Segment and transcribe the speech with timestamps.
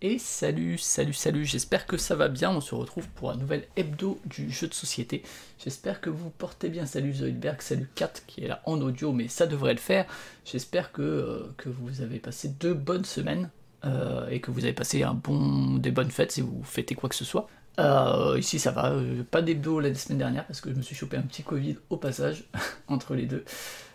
[0.00, 3.64] Et salut, salut, salut, j'espère que ça va bien, on se retrouve pour un nouvel
[3.74, 5.24] hebdo du jeu de société.
[5.58, 9.26] J'espère que vous portez bien, salut Zoidberg, salut Kat qui est là en audio, mais
[9.26, 10.06] ça devrait le faire.
[10.44, 13.50] J'espère que, euh, vous avez passé deux bonnes semaines
[13.84, 17.08] euh, et que vous avez passé un bon, des bonnes fêtes si vous fêtez quoi
[17.08, 17.48] que ce soit.
[17.80, 18.94] Euh, ici ça va,
[19.32, 21.96] pas d'hebdo la semaine dernière parce que je me suis chopé un petit Covid au
[21.96, 22.44] passage
[22.86, 23.44] entre les deux.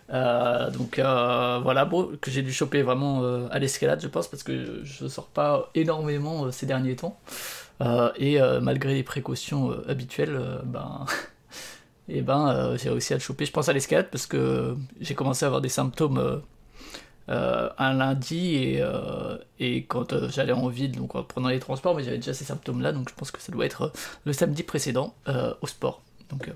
[0.09, 1.89] Euh, donc euh, voilà,
[2.21, 5.69] que j'ai dû choper vraiment euh, à l'escalade, je pense, parce que je sors pas
[5.75, 7.19] énormément ces derniers temps.
[8.17, 11.05] et malgré les précautions habituelles, ben,
[12.09, 13.45] et ben j'ai réussi à le choper.
[13.45, 16.41] Je pense à l'escalade parce que j'ai commencé à avoir des symptômes
[17.27, 18.83] un lundi et,
[19.59, 22.91] et quand j'allais en ville, donc en prenant les transports, mais j'avais déjà ces symptômes-là,
[22.91, 23.91] donc je pense que ça doit être
[24.25, 25.13] le samedi précédent
[25.61, 26.01] au sport.
[26.29, 26.51] Donc,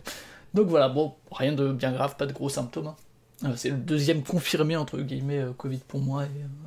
[0.53, 2.87] donc voilà, bon, rien de bien grave, pas de gros symptômes.
[2.87, 2.95] Hein.
[3.43, 6.25] Euh, c'est le deuxième confirmé entre guillemets euh, Covid pour moi euh,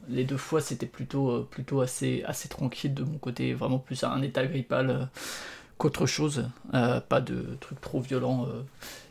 [0.08, 4.22] les deux fois c'était plutôt plutôt assez assez tranquille de mon côté vraiment plus un
[4.22, 5.08] état grippal
[5.78, 8.46] qu'autre chose pas de trucs trop violents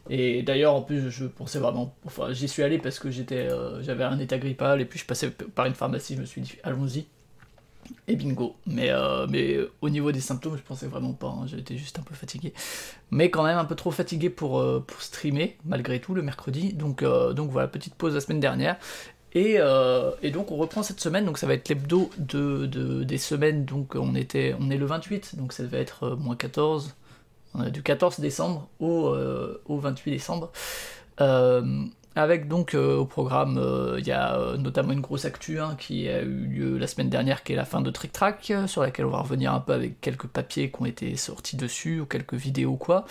[0.09, 3.49] et d'ailleurs en plus je pensais vraiment enfin j'y suis allé parce que j'étais
[3.81, 6.53] j'avais un état grippal et puis je passais par une pharmacie je me suis dit
[6.63, 7.07] allons-y
[8.07, 8.55] et bingo.
[8.65, 11.27] Mais, euh, mais au niveau des symptômes, je pensais vraiment pas.
[11.27, 11.47] Hein.
[11.47, 12.53] J'étais juste un peu fatigué.
[13.11, 16.73] Mais quand même un peu trop fatigué pour, euh, streamer, malgré tout, le mercredi.
[16.73, 18.77] Donc, euh, donc voilà, petite pause la semaine dernière.
[19.33, 19.59] Et,
[20.31, 23.93] donc on reprend cette semaine, donc ça va être l'hebdo de, de, des semaines, donc
[23.93, 26.95] on, était, on est le 28, donc ça va être moins 14,
[27.53, 29.13] on a du 14 décembre au
[29.67, 30.51] 28 décembre.
[32.15, 35.75] Avec donc euh, au programme, euh, il y a euh, notamment une grosse actu hein,
[35.77, 38.81] qui a eu lieu la semaine dernière, qui est la fin de Trick Track, sur
[38.81, 42.05] laquelle on va revenir un peu avec quelques papiers qui ont été sortis dessus, ou
[42.05, 43.05] quelques vidéos quoi.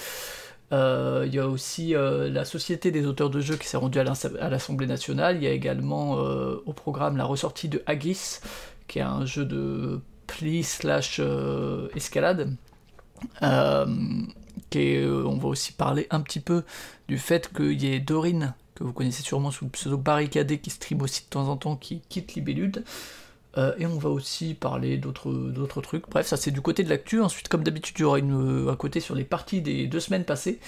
[0.71, 4.87] Il y a aussi la Société des auteurs de jeux qui s'est rendue à l'Assemblée
[4.87, 5.37] nationale.
[5.37, 8.41] Il y a également au programme la ressortie de Haggis,
[8.87, 11.23] qui est un jeu de pli slash
[11.95, 12.55] escalade.
[13.41, 13.87] On
[15.41, 16.65] va aussi parler un petit peu
[17.09, 20.71] du fait qu'il y ait Dorine que vous connaissez sûrement sous le pseudo barricadé, qui
[20.71, 22.85] stream aussi de temps en temps, qui quitte Libellude.
[23.57, 26.09] Euh, et on va aussi parler d'autres trucs.
[26.09, 27.21] Bref, ça c'est du côté de l'actu.
[27.21, 30.25] Ensuite, comme d'habitude, il y aura une, un côté sur les parties des deux semaines
[30.25, 30.61] passées.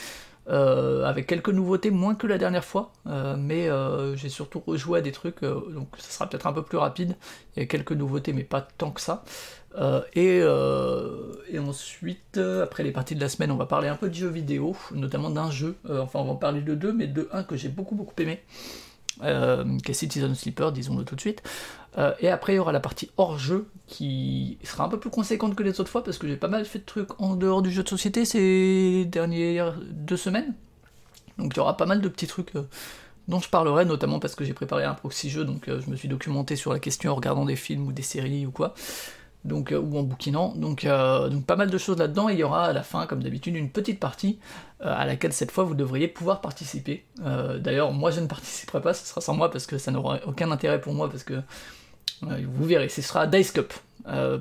[0.48, 3.68] Euh, avec quelques nouveautés, moins que la dernière fois, euh, mais
[4.16, 7.16] j'ai surtout rejoué à des trucs, donc ça sera peut-être un peu plus rapide.
[7.54, 9.22] Il y a quelques nouveautés, mais pas tant que ça.
[9.76, 13.96] Euh, euh, et, ensuite, euh, après les parties de la semaine, on va parler un
[13.96, 15.76] peu de jeux vidéo, notamment d'un jeu.
[15.88, 18.42] enfin, on va en parler de deux, mais de un que j'ai beaucoup beaucoup aimé,
[19.20, 21.42] qui est Citizen Sleeper, disons-le tout de suite.
[22.20, 25.54] et après, il y aura la partie hors jeu qui sera un peu plus conséquente
[25.54, 27.70] que les autres fois parce que j'ai pas mal fait de trucs en dehors du
[27.70, 30.54] jeu de société ces dernières deux semaines.
[31.38, 32.52] Donc, il y aura pas mal de petits trucs
[33.28, 36.08] dont je parlerai, notamment parce que j'ai préparé un proxy jeu, donc je me suis
[36.08, 38.74] documenté sur la question en regardant des films ou des séries ou quoi
[39.44, 40.54] donc, euh, ou en bouquinant.
[40.56, 42.28] Donc, euh, donc pas mal de choses là-dedans.
[42.28, 44.38] il y aura à la fin, comme d'habitude, une petite partie
[44.82, 47.04] euh, à laquelle cette fois vous devriez pouvoir participer.
[47.18, 50.50] D'ailleurs, moi je ne participerai pas, ce sera sans moi parce que ça n'aura aucun
[50.50, 51.40] intérêt pour moi parce que
[52.22, 53.72] vous verrez, ce sera Dice Cup.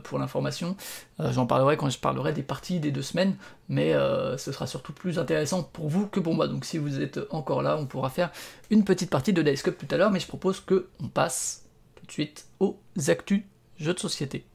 [0.04, 0.76] pour l'information.
[1.20, 3.36] J'en parlerai quand je parlerai des parties des deux semaines,
[3.68, 3.94] mais
[4.38, 6.48] ce sera surtout plus intéressant pour vous que pour moi.
[6.48, 8.32] Donc si vous êtes encore là, on pourra faire
[8.70, 11.66] une petite partie de Dice Cup tout à l'heure, mais je propose que on passe
[11.96, 12.78] tout de suite aux
[13.08, 13.44] actus
[13.78, 14.46] jeux de société.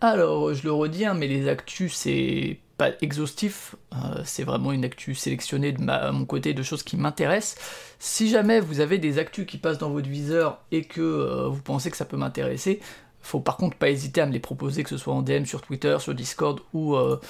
[0.00, 4.84] Alors, je le redis, hein, mais les actus, c'est pas exhaustif, euh, c'est vraiment une
[4.84, 7.56] actu sélectionnée de mon côté de choses qui m'intéressent.
[8.00, 11.62] Si jamais vous avez des actus qui passent dans votre viseur et que euh, vous
[11.62, 12.80] pensez que ça peut m'intéresser,
[13.20, 15.62] faut par contre pas hésiter à me les proposer, que ce soit en DM sur
[15.62, 17.20] Twitter, sur Discord ou, euh,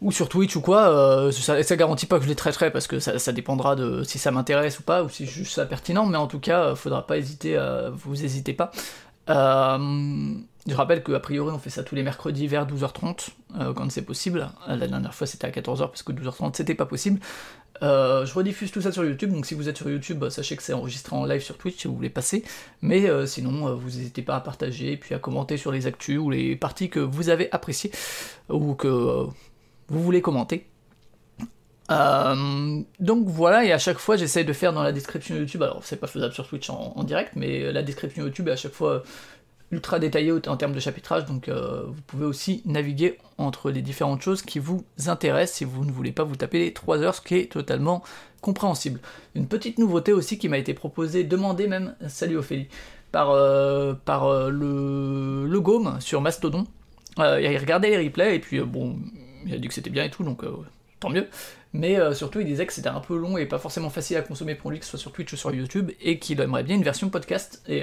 [0.00, 1.30] ou sur Twitch ou quoi.
[1.32, 4.30] ça, ça, garantit pas que je les traiterai parce que ça, dépendra de si ça
[4.30, 7.18] m'intéresse ou pas, ou si je juge ça pertinent, mais en tout cas, faudra pas
[7.18, 7.58] hésiter,
[7.92, 8.70] vous hésitez pas.
[10.68, 13.28] Je rappelle qu'a priori on fait ça tous les mercredis vers 12h30
[13.58, 14.50] euh, quand c'est possible.
[14.68, 17.20] Euh, la dernière fois c'était à 14h parce que 12h30 c'était pas possible.
[17.82, 20.62] Euh, je rediffuse tout ça sur YouTube, donc si vous êtes sur YouTube, sachez que
[20.62, 22.44] c'est enregistré en live sur Twitch si vous voulez passer.
[22.82, 26.56] Mais sinon, vous n'hésitez pas à partager puis à commenter sur les actus ou les
[26.56, 27.92] parties que vous avez appréciées
[28.50, 29.26] ou que
[29.88, 30.66] vous voulez commenter.
[31.88, 35.96] donc voilà, et à chaque fois j'essaie de faire dans la description YouTube, alors c'est
[35.96, 39.02] pas faisable sur Twitch en, direct, mais la description YouTube est à chaque fois
[39.70, 44.22] ultra détaillé en termes de chapitrage, donc euh, vous pouvez aussi naviguer entre les différentes
[44.22, 47.20] choses qui vous intéressent si vous ne voulez pas vous taper les 3 heures, ce
[47.20, 48.02] qui est totalement
[48.40, 49.00] compréhensible.
[49.34, 52.68] Une petite nouveauté aussi qui m'a été proposée, demandée même, salut Ophélie,
[53.12, 56.66] par, euh, par euh, le, le Gaume sur Mastodon.
[57.18, 58.96] il a regardé les replays et puis bon,
[59.46, 60.44] il a dit que c'était bien et tout, donc
[61.00, 61.28] tant mieux.
[61.72, 64.54] Mais surtout, il disait que c'était un peu long et pas forcément facile à consommer
[64.54, 66.82] pour lui, que ce soit sur Twitch ou sur YouTube, et qu'il aimerait bien une
[66.82, 67.62] version podcast.
[67.68, 67.82] Et,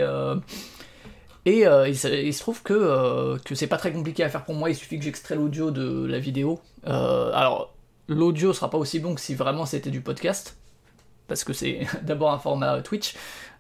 [1.46, 4.76] et il, se trouve que, que c'est pas très compliqué à faire pour moi, il
[4.76, 6.60] suffit que j'extrais l'audio de la vidéo.
[6.84, 7.76] alors,
[8.08, 10.58] l'audio sera pas aussi bon que si vraiment c'était du podcast,
[11.28, 13.16] parce que c'est d'abord un format Twitch,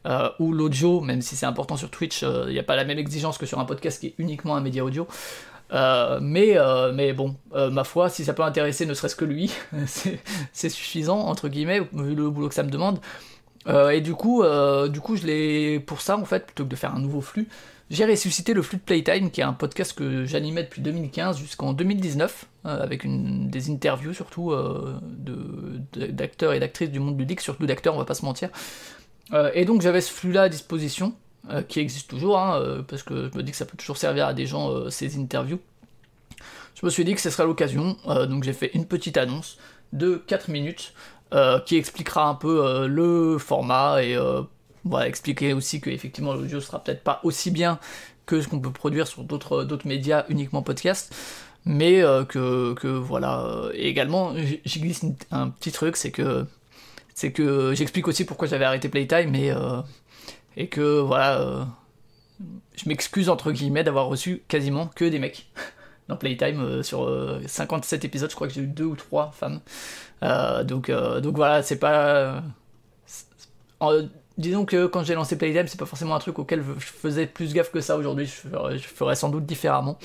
[0.05, 2.85] euh, où l'audio, même si c'est important sur Twitch, il euh, n'y a pas la
[2.85, 5.07] même exigence que sur un podcast qui est uniquement un média audio.
[5.73, 6.57] Euh, mais,
[6.93, 9.51] mais bon, ma foi, si ça peut intéresser ne serait-ce que lui,
[10.53, 12.99] c'est suffisant, entre guillemets, vu le boulot que ça me demande.
[13.67, 14.43] et du coup,
[14.89, 17.47] du coup, je pour ça, en fait, plutôt que de faire un nouveau flux,
[17.91, 21.73] j'ai ressuscité le flux de Playtime, qui est un podcast que j'animais depuis 2015 jusqu'en
[21.73, 23.05] 2019, avec
[23.49, 24.53] des interviews surtout
[25.95, 28.49] d'acteurs et d'actrices du monde ludique, surtout d'acteurs, on va pas se mentir.
[29.33, 31.15] Euh, et donc j'avais ce flux-là à disposition,
[31.49, 33.97] euh, qui existe toujours, hein, euh, parce que je me dis que ça peut toujours
[33.97, 35.59] servir à des gens ces interviews.
[36.79, 39.57] Je me suis dit que ce serait l'occasion, donc j'ai fait une petite annonce
[39.93, 40.93] de 4 minutes
[41.65, 44.17] qui expliquera un peu le format et
[45.05, 47.79] expliquer aussi que effectivement l'audio sera peut-être pas aussi bien
[48.25, 51.15] que ce qu'on peut produire sur d'autres médias uniquement podcast
[51.63, 54.33] mais que, que, voilà et également
[54.65, 56.45] j'y glisse un petit truc c'est que
[57.15, 59.81] c'est que j'explique aussi pourquoi j'avais arrêté Playtime euh,
[60.57, 61.65] et que voilà, euh,
[62.75, 65.47] je m'excuse entre guillemets d'avoir reçu quasiment que des mecs
[66.07, 67.11] dans Playtime euh, sur
[67.45, 69.59] 57 épisodes, je crois que j'ai eu deux ou trois femmes.
[70.65, 72.43] donc, donc voilà, c'est pas.
[74.37, 77.53] disons que quand j'ai lancé Playtime, c'est pas forcément un truc auquel je faisais plus
[77.53, 79.97] gaffe que ça aujourd'hui, je, ferais, sans doute différemment.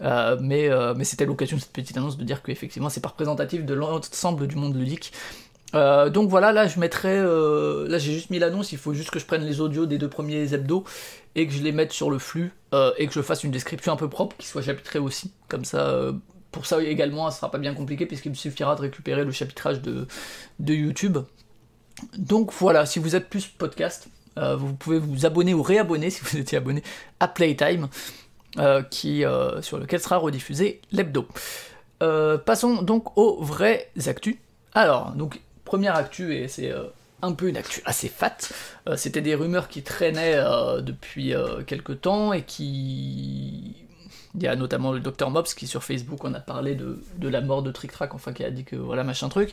[0.00, 3.74] mais, mais c'était l'occasion de cette petite annonce de dire qu'effectivement c'est pas représentatif de
[3.74, 5.12] l'ensemble du monde ludique
[5.74, 9.10] euh, donc voilà, là je mettrai, euh, là j'ai juste mis l'annonce, il faut juste
[9.10, 10.84] que je prenne les audios des deux premiers hebdos
[11.34, 13.92] et que je les mette sur le flux euh, et que je fasse une description
[13.92, 15.32] un peu propre qui soit chapitrée aussi.
[15.48, 16.12] Comme ça,
[16.52, 19.82] pour ça également, ça sera pas bien compliqué puisqu'il me suffira de récupérer le chapitrage
[19.82, 20.06] de,
[20.58, 21.18] de YouTube.
[22.16, 26.38] Donc voilà, si vous êtes plus podcast, vous pouvez vous abonner ou réabonner si vous
[26.38, 26.82] étiez abonné
[27.20, 27.88] à Playtime,
[28.90, 29.24] qui,
[29.60, 31.26] sur lequel sera rediffusé l'hebdo.
[31.98, 34.36] passons donc aux vraies actus.
[34.74, 36.84] Alors, donc première actu, et c'est euh,
[37.20, 38.38] un peu une actu assez fat,
[38.88, 41.34] euh, c'était des rumeurs qui traînaient euh, depuis
[41.66, 43.76] quelques temps et qui...
[44.34, 47.40] Il y a notamment le Dr Mops qui sur Facebook en a parlé de, la
[47.40, 49.52] mort de Trick Track, enfin qui a dit que voilà machin truc.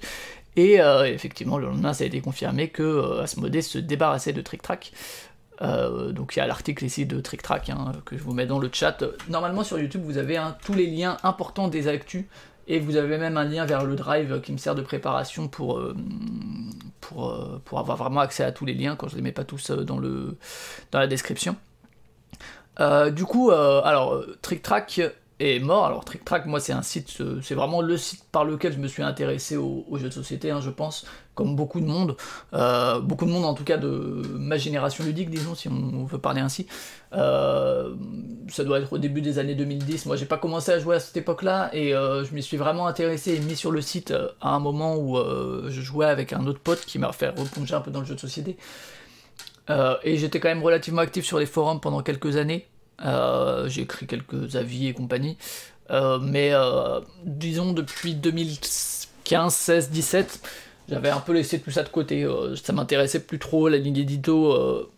[0.58, 0.76] Et
[1.06, 4.92] effectivement le lendemain ça a été confirmé que Asmodée se débarrassait de Trick Track.
[5.62, 8.60] donc il y a l'article ici de Trick Track hein, que je vous mets dans
[8.60, 9.04] le chat.
[9.30, 12.26] Normalement sur YouTube vous avez tous les liens importants des actus
[12.68, 15.78] et vous avez même un lien vers le drive qui me sert de préparation pour,
[15.78, 15.96] euh,
[17.00, 19.32] pour, euh, pour avoir vraiment accès à tous les liens quand je ne les mets
[19.32, 20.38] pas tous euh, dans, le,
[20.92, 21.56] dans la description.
[23.12, 25.02] du coup, alors, TrickTrack
[25.40, 25.86] est mort.
[25.86, 28.80] Alors Trick Track, moi c'est un site, euh, c'est vraiment le site par lequel je
[28.80, 32.16] me suis intéressé aux, jeux de société, hein, je pense, comme beaucoup de monde,
[32.54, 33.88] euh, beaucoup de monde en tout cas de
[34.34, 36.68] ma génération ludique, disons, si on veut parler ainsi.
[37.14, 37.96] Euh,
[38.50, 40.06] ça doit être au début des années 2010.
[40.06, 43.36] Moi j'ai pas commencé à jouer à cette époque-là et je m'y suis vraiment intéressé
[43.36, 46.81] et mis sur le site à un moment où je jouais avec un autre pote
[46.81, 48.58] qui m'a fait replonger un peu dans le jeu de société.
[49.70, 52.68] et j'étais quand même relativement actif sur les forums pendant quelques années.
[53.03, 55.38] Euh, j'ai écrit quelques avis et compagnie.
[55.92, 60.40] Euh, mais euh, disons depuis 2015, 16, 17,
[60.90, 62.28] j'avais un peu laissé tout ça de côté.
[62.61, 64.90] ça m'intéressait plus trop, la ligne édito.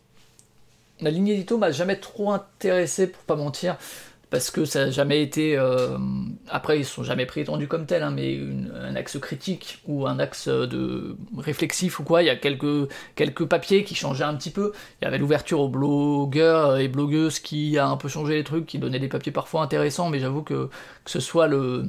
[1.00, 3.78] La ligne édito m'a jamais trop intéressé, pour pas mentir
[4.30, 5.58] parce que ça n'a jamais été.
[5.58, 5.98] Euh,
[6.50, 8.40] après, ils sont jamais prétendus comme tels, hein, mais
[8.76, 12.24] un axe critique ou un axe de réflexif ou quoi.
[12.24, 14.74] Il y a quelques, quelques papiers qui changeaient un petit peu.
[15.02, 18.66] Il y avait l'ouverture aux blogueurs et blogueuses qui a un peu changé les trucs,
[18.66, 20.70] qui donnait des papiers parfois intéressants, mais j'avoue que,
[21.06, 21.86] que ce soit le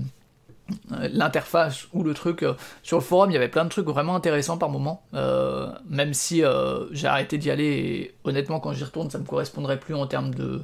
[1.01, 2.53] l'interface ou le truc euh,
[2.83, 6.13] sur le forum il y avait plein de trucs vraiment intéressants par moment euh, même
[6.13, 6.43] si
[6.91, 10.35] j'ai arrêté d'y aller et honnêtement quand j'y retourne ça me correspondrait plus en termes
[10.35, 10.63] de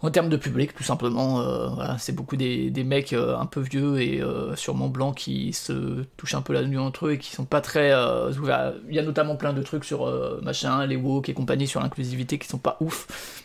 [0.00, 4.00] en termes de public, tout simplement, euh, c'est beaucoup des, mecs euh, un peu vieux
[4.00, 7.32] et euh, sûrement blancs qui se touchent un peu la nuit entre eux et qui
[7.32, 7.92] sont pas très
[8.38, 8.74] ouverts.
[8.88, 10.06] Il y a notamment plein de trucs sur
[10.42, 13.42] machin, les woke et compagnie, sur l'inclusivité qui sont pas ouf.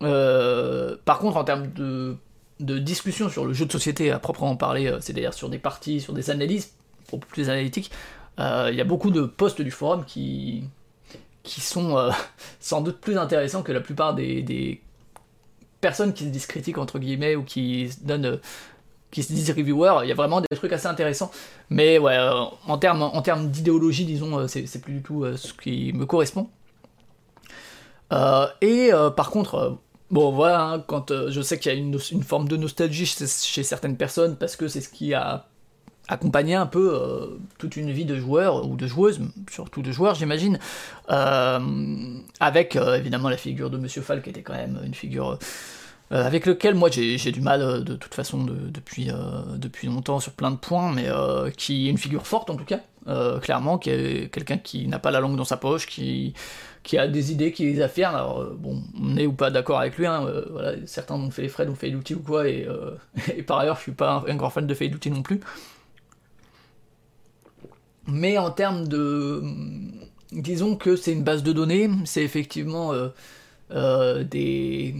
[0.00, 2.18] par contre, en termes de,
[2.60, 6.28] discussion sur le jeu de société à proprement parler, c'est-à-dire sur des parties, sur des
[6.30, 6.74] analyses,
[7.10, 7.90] beaucoup plus analytiques,
[8.38, 10.64] il y a beaucoup de posts du forum qui,
[11.44, 12.10] qui sont
[12.60, 14.82] sans doute plus intéressants que la plupart des
[15.84, 18.40] personnes qui se disent critiques entre guillemets ou qui se donnent
[19.10, 21.30] qui se disent reviewers, il y a vraiment des trucs assez intéressants.
[21.68, 22.32] Mais ouais, euh,
[22.66, 26.06] en termes en termes d'idéologie, disons, euh, c'est plus du tout euh, ce qui me
[26.06, 26.48] correspond.
[28.62, 29.78] et par contre,
[30.10, 33.98] bon voilà, hein, quand je sais qu'il y a une, forme de nostalgie chez, certaines
[33.98, 35.48] personnes parce que c'est ce qui a
[36.08, 39.20] accompagner un peu euh, toute une vie de joueur ou de joueuse,
[39.50, 40.58] surtout de joueurs j'imagine,
[41.10, 41.60] euh,
[42.40, 45.38] avec euh, évidemment la figure de Monsieur Fall qui était quand même une figure
[46.10, 49.08] avec lequel moi j'ai du mal de toute façon depuis,
[49.56, 51.08] depuis longtemps sur plein de points, mais
[51.56, 52.80] qui est une figure forte en tout cas,
[53.40, 56.34] clairement, qui est quelqu'un qui n'a pas la langue dans sa poche, qui,
[56.84, 58.14] qui a des idées, qui les affirme.
[58.14, 61.48] Alors bon, on est ou pas d'accord avec lui, hein, voilà, certains ont fait les
[61.48, 62.68] Fred, ont fait l'outil ou quoi, et,
[63.44, 65.40] par ailleurs je suis pas un, grand fan de Fade non plus.
[68.06, 69.42] Mais en termes de.
[70.32, 73.08] Disons que c'est une base de données, c'est effectivement euh,
[73.70, 74.94] euh, des.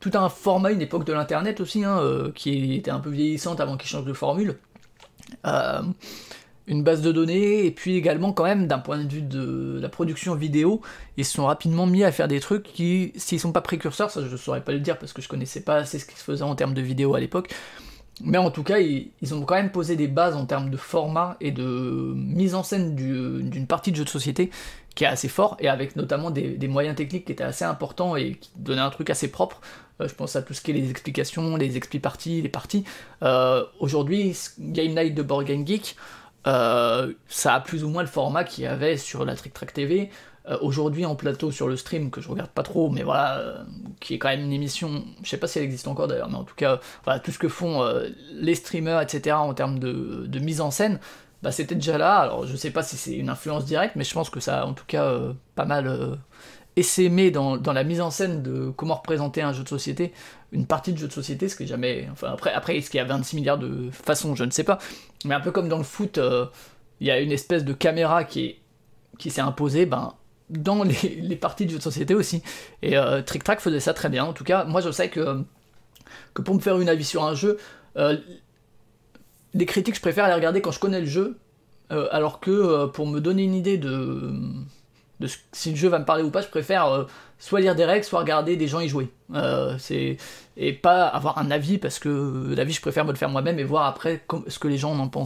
[0.00, 3.60] Tout un format, une époque de l'internet aussi, hein, euh, qui était un peu vieillissante
[3.60, 4.58] avant qu'il change de formule.
[6.66, 9.88] une base de données, et puis également, quand même, d'un point de vue de la
[9.88, 10.80] production vidéo,
[11.16, 14.22] ils se sont rapidement mis à faire des trucs qui, s'ils sont pas précurseurs, ça
[14.26, 16.42] je saurais pas le dire parce que je connaissais pas assez ce qui se faisait
[16.42, 17.52] en termes de vidéo à l'époque,
[18.20, 21.36] mais en tout cas, ils, ont quand même posé des bases en termes de format
[21.40, 24.50] et de mise en scène d'une partie de jeu de société
[24.94, 28.34] qui est assez fort, et avec notamment des, moyens techniques qui étaient assez importants et
[28.34, 29.60] qui donnaient un truc assez propre.
[30.00, 32.84] Euh, je pense à tout ce qui est les explications, les expli parties, les parties.
[33.22, 35.96] Euh, aujourd'hui, Game Night de Board Game Geek,
[36.46, 39.72] euh, ça a plus ou moins le format qu'il y avait sur la Trick Track
[39.72, 40.10] TV.
[40.48, 43.62] Euh, aujourd'hui en plateau sur le stream, que je regarde pas trop, mais voilà, euh,
[44.00, 46.36] qui est quand même une émission, je sais pas si elle existe encore d'ailleurs, mais
[46.36, 50.38] en tout cas, voilà, tout ce que font euh, les streamers, etc., en termes de,
[50.40, 50.98] mise en scène,
[51.44, 52.16] bah, c'était déjà là.
[52.18, 54.66] Alors je sais pas si c'est une influence directe, mais je pense que ça a
[54.66, 55.16] en tout cas
[55.54, 56.18] pas mal
[56.76, 60.12] essaimé dans, la mise en scène de comment représenter un jeu de société,
[60.50, 62.08] une partie de jeu de société, ce qui est jamais.
[62.12, 64.78] Enfin, après, après est-ce qu'il y a 26 milliards de façons, je ne sais pas.
[65.24, 66.18] Mais un peu comme dans le foot,
[67.00, 68.56] il y a une espèce de caméra qui,
[69.18, 70.14] qui s'est imposée, ben
[70.52, 72.42] dans les, parties de jeux de société aussi.
[72.82, 74.24] Et euh, Trick Track faisait ça très bien.
[74.24, 75.42] En tout cas, moi je sais que,
[76.34, 77.58] que pour me faire une avis sur un jeu,
[77.96, 78.16] euh,
[79.54, 81.38] les critiques, je préfère les regarder quand je connais le jeu,
[81.90, 84.32] euh, alors que pour me donner une idée de,
[85.52, 87.04] si le jeu va me parler ou pas, je préfère euh,
[87.42, 89.10] soit lire des règles, soit regarder des gens y jouer.
[89.34, 89.76] Euh,
[90.56, 93.64] et pas avoir un avis, parce que l'avis, je préfère me le faire moi-même et
[93.64, 95.24] voir après ce que les gens en ont.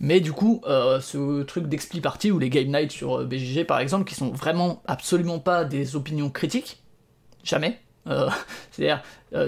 [0.00, 3.78] Mais du coup, euh, ce truc d'expli party ou les game nights sur BGG par
[3.78, 6.82] exemple, qui sont vraiment absolument pas des opinions critiques,
[7.44, 7.78] jamais.
[8.70, 9.02] C'est-à-dire,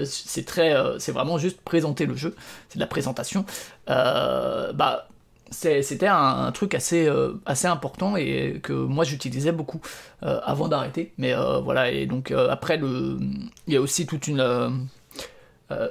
[0.05, 0.75] c'est très,
[1.07, 2.35] vraiment juste présenter le jeu,
[2.69, 3.43] c'est de la présentation.
[3.87, 5.07] bah,
[5.53, 9.81] c'était un, truc assez, euh, assez important et que moi j'utilisais beaucoup
[10.23, 11.13] euh, avant d'arrêter.
[11.17, 13.17] Mais euh, voilà, et donc après, le,
[13.67, 14.87] il y a aussi toute une.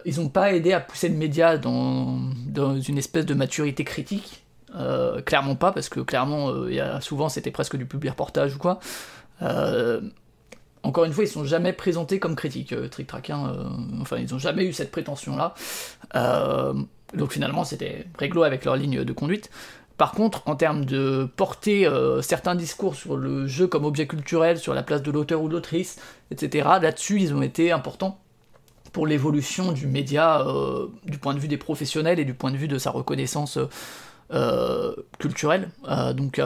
[0.04, 4.44] ils n'ont pas aidé à pousser le média dans, dans une espèce de maturité critique.
[5.24, 8.80] clairement pas, parce que clairement, y a, souvent c'était presque du public reportage ou quoi.
[10.82, 13.30] encore une fois, ils sont jamais présentés comme critiques, Trick Track.
[13.30, 13.54] Hein,
[14.00, 15.54] enfin, ils n'ont jamais eu cette prétention-là.
[17.14, 19.50] Donc finalement, c'était réglo avec leur ligne de conduite.
[20.02, 24.58] Par contre, en termes de porter euh, certains discours sur le jeu comme objet culturel,
[24.58, 25.96] sur la place de l'auteur ou de l'autrice,
[26.30, 28.18] etc., là-dessus, ils ont été importants
[28.92, 32.56] pour l'évolution du média euh, du point de vue des professionnels et du point de
[32.56, 33.58] vue de sa reconnaissance
[34.32, 35.70] euh, culturelle.
[36.14, 36.40] donc,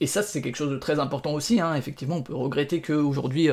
[0.00, 1.60] et ça, c'est quelque chose de très important aussi.
[1.60, 1.74] Hein.
[1.74, 3.48] Effectivement, on peut regretter qu'aujourd'hui,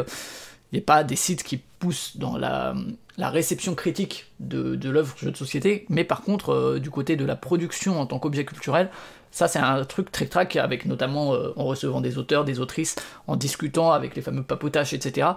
[0.74, 2.74] n'y pas des sites qui poussent dans la,
[3.18, 7.36] réception critique de, l'œuvre jeu de société, mais par contre, euh, du côté de la
[7.36, 8.90] production en tant qu'objet culturel,
[9.32, 12.96] ça c'est un truc très track avec notamment euh, en recevant des auteurs, des autrices,
[13.28, 15.30] en discutant avec les fameux papotages, etc.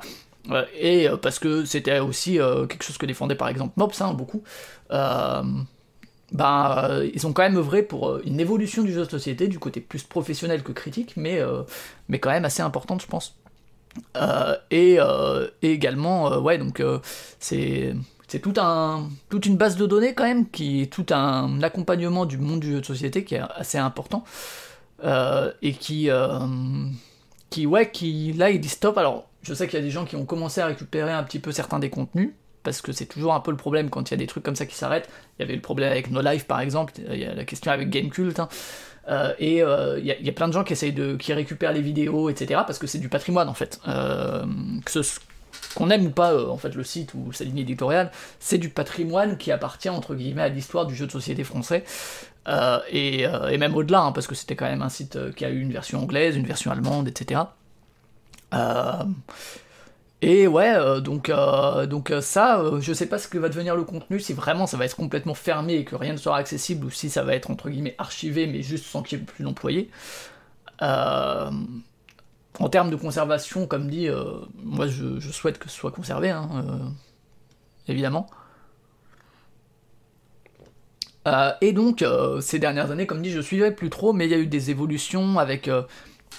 [0.78, 2.38] et euh, parce que c'était aussi
[2.68, 4.42] quelque chose que défendait par exemple Mops, hein, beaucoup.
[6.32, 9.80] Ben, ils ont quand même œuvré pour une évolution du jeu de société, du côté
[9.80, 11.40] plus professionnel que critique, mais,
[12.08, 13.36] mais quand même assez importante, je pense.
[14.16, 16.82] Euh, euh, et, également, euh, ouais, donc
[17.38, 17.94] c'est
[18.28, 22.26] c'est tout un, toute une base de données quand même, qui est tout un accompagnement
[22.26, 24.24] du monde du jeu de société qui est assez important
[25.62, 26.10] et qui,
[27.50, 28.98] qui, ouais, qui là il dit stop.
[28.98, 31.38] Alors, je sais qu'il y a des gens qui ont commencé à récupérer un petit
[31.38, 32.32] peu certains des contenus
[32.64, 34.56] parce que c'est toujours un peu le problème quand il y a des trucs comme
[34.56, 35.08] ça qui s'arrêtent.
[35.38, 37.70] Il y avait le problème avec No Life par exemple, il y a la question
[37.70, 38.40] avec Gamecult.
[38.40, 38.48] Hein.
[39.08, 41.80] Euh, et il euh, y, a plein de gens qui essayent de, qui récupèrent les
[41.80, 42.62] vidéos, etc.
[42.66, 43.80] Parce que c'est du patrimoine en fait.
[43.86, 44.44] Euh,
[45.74, 48.10] qu'on aime ou pas en fait le site ou sa ligne éditoriale,
[48.40, 51.84] c'est du patrimoine qui appartient entre guillemets à l'histoire du jeu de société français.
[52.90, 55.60] Et, et, même au-delà, hein, parce que c'était quand même un site qui a eu
[55.60, 57.40] une version anglaise, une version allemande, etc.
[60.26, 63.84] Et ouais, euh, donc, euh, euh, ça, je sais pas ce que va devenir le
[63.84, 66.90] contenu, si vraiment ça va être complètement fermé et que rien ne sera accessible, ou
[66.90, 69.88] si ça va être entre guillemets archivé, mais juste sans qu'il y ait plus d'employés.
[70.80, 74.08] en termes de conservation, comme dit,
[74.64, 76.48] moi je, souhaite que ce soit conservé, hein,
[77.86, 78.26] évidemment.
[81.60, 82.04] et donc,
[82.40, 84.70] ces dernières années, comme dit, je suivais plus trop, mais il y a eu des
[84.72, 85.70] évolutions avec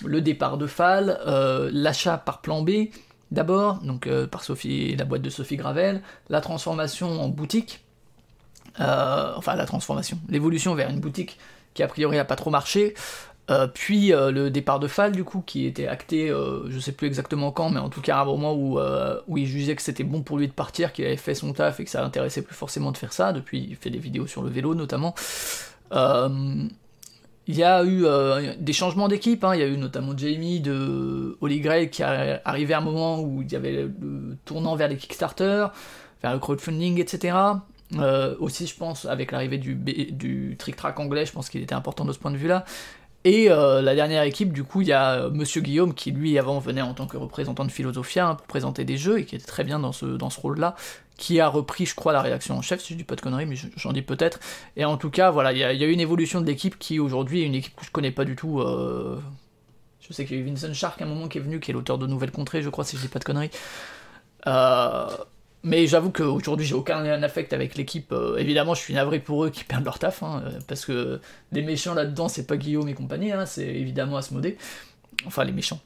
[0.03, 1.21] le départ de Fall,
[1.71, 2.89] l'achat par plan B,
[3.31, 7.83] d'abord, donc par Sophie, la boîte de Sophie Gravel, la transformation en boutique,
[8.77, 11.37] enfin la transformation, l'évolution vers une boutique
[11.73, 12.95] qui a priori a pas trop marché,
[13.49, 16.91] euh, puis euh, le départ de Fall, du coup, qui était acté, euh, je sais
[16.91, 18.79] plus exactement quand, mais en tout cas à un moment où,
[19.27, 21.79] où il jugeait que c'était bon pour lui de partir, qu'il avait fait son taf
[21.79, 23.33] et que ça l'intéressait plus forcément de faire ça.
[23.33, 25.15] Depuis, il fait des vidéos sur le vélo notamment.
[27.47, 28.05] Il y a eu
[28.59, 29.55] des changements d'équipe, hein.
[29.55, 33.21] il y a eu notamment Jamie de Holy Grail qui est arrivé à un moment
[33.21, 35.67] où il y avait le tournant vers les Kickstarter,
[36.21, 37.37] vers le crowdfunding, etc.
[38.39, 42.03] aussi, je pense, avec l'arrivée du, du trick track anglais, je pense qu'il était important
[42.03, 42.65] de ce point de vue-là.
[43.27, 46.39] Et euh, la dernière équipe, du coup, il y a euh, Monsieur Guillaume qui, lui,
[46.39, 49.35] avant venait en tant que représentant de Philosophia hein, pour présenter des jeux et qui
[49.35, 50.75] était très bien dans ce, dans ce rôle-là,
[51.17, 53.47] qui a repris, je crois, la rédaction en chef, si je dis pas de conneries,
[53.47, 54.39] mais j'en dis peut-être.
[54.75, 57.41] Et en tout cas, voilà, il y, a, eu une évolution de l'équipe qui, aujourd'hui,
[57.41, 58.61] est une équipe que je connais pas du tout.
[58.61, 59.19] Euh,
[59.99, 61.71] je sais qu'il y a eu Vincent Shark à un moment qui est venu, qui
[61.71, 63.49] est l'auteur de Nouvelles Contrées, je crois, si je dis pas de conneries.
[64.45, 65.07] Euh,
[65.63, 68.11] mais j'avoue qu'aujourd'hui, j'ai aucun affect avec l'équipe.
[68.11, 71.19] Euh, évidemment, je suis navré pour eux qui perdent leur taf, hein, parce que
[71.51, 74.57] les méchants là-dedans, c'est pas Guillaume et compagnie, hein, c'est évidemment Asmodée.
[75.25, 75.79] Enfin, les méchants.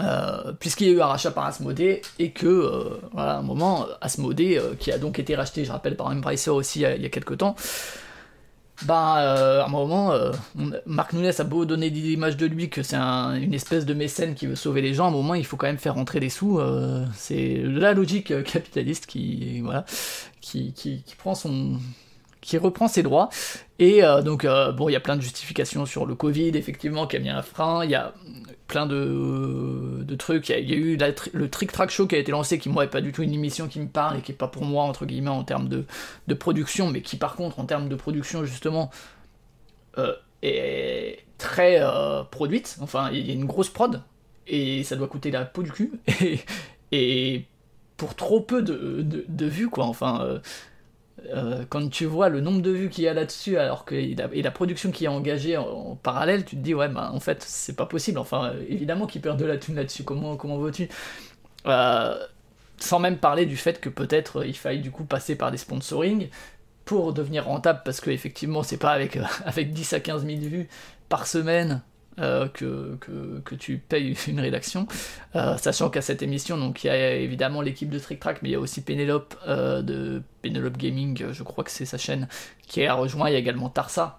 [0.00, 3.86] Euh, puisqu'il y a eu un rachat par Asmodée, et que, voilà, à un moment,
[4.00, 7.38] Asmodée, qui a donc été racheté, je rappelle, par Embracer aussi il y a, quelques
[7.38, 7.56] temps,
[8.84, 10.32] bah, euh, à un moment, euh,
[10.86, 14.46] Marc Nunes a beau donner l'image de lui que c'est une espèce de mécène qui
[14.46, 16.58] veut sauver les gens, à un moment, il faut quand même faire rentrer des sous.
[16.58, 19.84] Euh, c'est la logique capitaliste qui, voilà,
[20.40, 21.78] qui, qui prend son,
[22.42, 23.30] qui reprend ses droits.
[23.78, 27.06] Et euh, donc, euh, bon, il y a plein de justifications sur le Covid, effectivement,
[27.06, 27.84] qui a mis un frein.
[27.84, 28.12] Il y a
[28.66, 30.50] plein de, de trucs.
[30.50, 30.98] Il y a, eu
[31.32, 33.32] le Trick Track Show qui a été lancé, qui, moi, n'est pas du tout une
[33.32, 35.86] émission qui me parle et qui est pas pour moi, entre guillemets, en termes de,
[36.26, 38.90] de production, mais qui, par contre, en termes de production, justement,
[39.98, 41.80] euh, est très
[42.30, 42.76] produite.
[42.80, 44.02] Enfin, il y a une grosse prod
[44.48, 45.92] et ça doit coûter la peau du cul.
[46.20, 46.40] Et,
[47.34, 47.46] et
[47.96, 49.86] pour trop peu de, de, de vues, quoi.
[49.86, 50.40] Enfin
[51.30, 54.42] euh, quand tu vois le nombre de vues qu'il y a là-dessus, alors que et
[54.42, 57.76] la, production qui est engagée en, parallèle, tu te dis ouais, bah en fait c'est
[57.76, 58.18] pas possible.
[58.18, 60.04] Enfin, euh, évidemment qu'ils perdent de la thune là-dessus.
[60.04, 60.88] Comment comment veux-tu
[61.66, 62.16] euh,
[62.78, 66.28] Sans même parler du fait que peut-être il faille du coup passer par des sponsoring
[66.84, 70.68] pour devenir rentable, parce que effectivement c'est pas avec avec 10 à 15 000 vues
[71.08, 71.82] par semaine
[72.18, 72.98] euh, que,
[73.42, 74.86] que, tu payes une rédaction,
[75.34, 78.50] euh, sachant qu'à cette émission, donc il y a évidemment l'équipe de Trick Track, mais
[78.50, 82.28] il y a aussi Penelope euh, de Penelope Gaming, je crois que c'est sa chaîne,
[82.66, 84.18] qui a rejoint, il y a également Tarsa.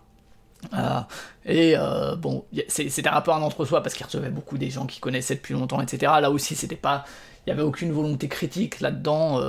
[1.46, 1.76] et
[2.18, 5.80] bon, c'était un un entre-soi parce qu'il recevait beaucoup des gens qui connaissaient depuis longtemps,
[5.80, 6.14] etc.
[6.20, 7.06] Là aussi, c'était pas,
[7.46, 9.40] il n'y avait aucune volonté critique là-dedans.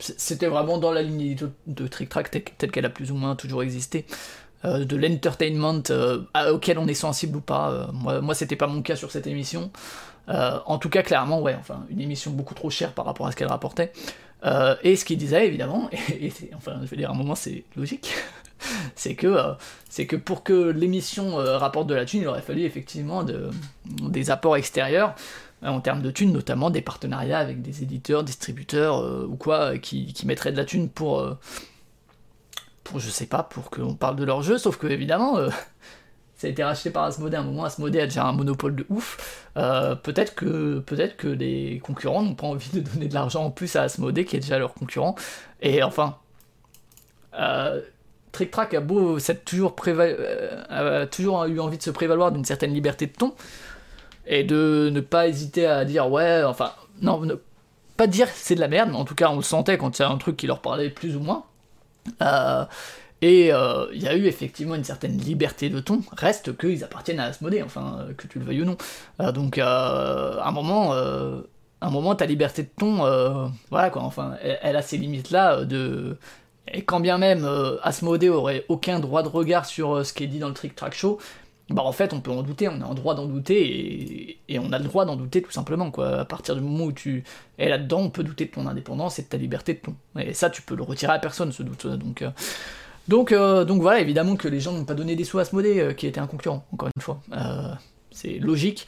[0.00, 3.36] c'était vraiment dans la ligne de, de Trick Track telle qu'elle a plus ou moins
[3.36, 4.06] toujours existé.
[4.64, 7.70] Euh, de l'entertainment euh, auquel on est sensible ou pas.
[7.70, 9.70] Euh, moi, moi c'était pas mon cas sur cette émission.
[10.28, 13.36] en tout cas, clairement, ouais, enfin, une émission beaucoup trop chère par rapport à ce
[13.36, 13.92] qu'elle rapportait.
[14.82, 18.14] et ce qu'il disait, évidemment, et, enfin, je vais dire, à un moment, c'est logique,
[18.94, 19.54] c'est que,
[20.08, 23.50] que pour que l'émission rapporte de la thune, il aurait fallu effectivement de,
[23.84, 25.14] des apports extérieurs
[25.62, 30.26] en termes de thunes, notamment des partenariats avec des éditeurs, distributeurs ou quoi, qui, qui
[30.26, 31.36] mettraient de la thune pour,
[32.84, 35.48] pour je sais pas, pour qu'on parle de leur jeu, sauf que évidemment, euh,
[36.36, 38.86] ça a été racheté par Asmodee à un moment, Asmodee a déjà un monopole de
[38.90, 43.46] ouf, euh, peut-être que, peut que les concurrents n'ont pas envie de donner de l'argent
[43.46, 45.16] en plus à Asmodee, qui est déjà leur concurrent,
[45.62, 46.18] et enfin,
[47.38, 47.80] euh,
[48.32, 49.74] Trick Track a beau toujours,
[50.68, 53.34] a toujours eu envie de se prévaloir d'une certaine liberté de ton,
[54.26, 57.34] et de ne pas hésiter à dire ouais, enfin, non, ne
[57.96, 60.02] pas dire c'est de la merde, mais en tout cas on le sentait quand il
[60.02, 61.44] y a un truc qui leur parlait plus ou moins,
[62.22, 62.64] euh,
[63.20, 67.20] et euh, il y a eu effectivement une certaine liberté de ton, reste qu'ils appartiennent
[67.20, 68.76] à Asmodée, enfin, euh, que tu le veuilles ou non.
[69.32, 74.82] donc, à un moment, un moment, ta liberté de ton, voilà quoi, enfin, elle, a
[74.82, 76.18] ces limites-là de.
[76.72, 77.46] Et quand bien même
[77.82, 80.94] Asmodée aurait aucun droit de regard sur ce qui est dit dans le Trick Track
[80.94, 81.18] Show,
[81.70, 84.70] bah en fait on peut en douter, on a en droit d'en douter et, on
[84.72, 86.20] a le droit d'en douter tout simplement quoi.
[86.20, 87.24] À partir du moment où tu
[87.58, 89.94] es là-dedans, on peut douter de ton indépendance et de ta liberté de ton.
[90.20, 91.86] Et ça tu peux le retirer à personne ce doute.
[91.86, 92.30] Donc euh,
[93.08, 95.54] donc euh, donc voilà évidemment que les gens n'ont pas donné des sous à ce
[95.54, 97.20] modé euh, qui était un concurrent encore une fois.
[98.10, 98.86] c'est logique.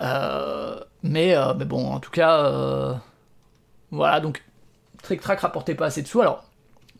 [0.00, 3.00] mais mais bon en tout cas
[3.92, 4.44] voilà donc
[5.02, 6.47] Trick Track rapportait pas assez de sous alors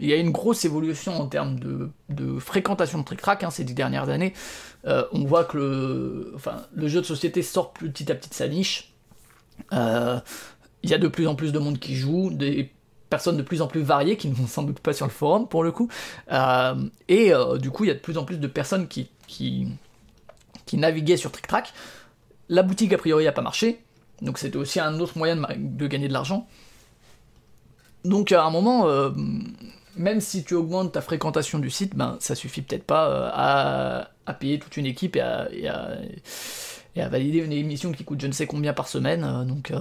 [0.01, 3.65] il y a une grosse évolution en termes de, fréquentation de Trick Track hein, ces
[3.65, 4.33] dix dernières années.
[4.87, 6.33] Euh, on voit que
[6.73, 8.93] le, jeu de société sort petit à petit de sa niche.
[9.73, 10.21] Euh,
[10.83, 12.71] il y a de plus en plus de monde qui joue, des
[13.11, 15.49] personnes de plus en plus variées qui ne vont sans doute pas sur le forum
[15.49, 15.89] pour le coup.
[17.09, 19.09] et du coup, il y a de plus en plus de personnes qui,
[20.73, 21.73] naviguaient sur TrickTrack.
[22.49, 23.81] La boutique, a priori, n'a pas marché.
[24.23, 26.47] Donc c'était aussi un autre moyen de, gagner de l'argent.
[28.05, 28.87] Donc à un moment,
[29.99, 34.35] même si tu augmentes ta fréquentation du site, ben, ça suffit peut-être pas à, à,
[34.35, 38.33] payer toute une équipe et à, et à, valider une émission qui coûte je ne
[38.33, 39.23] sais combien par semaine.
[39.47, 39.73] donc,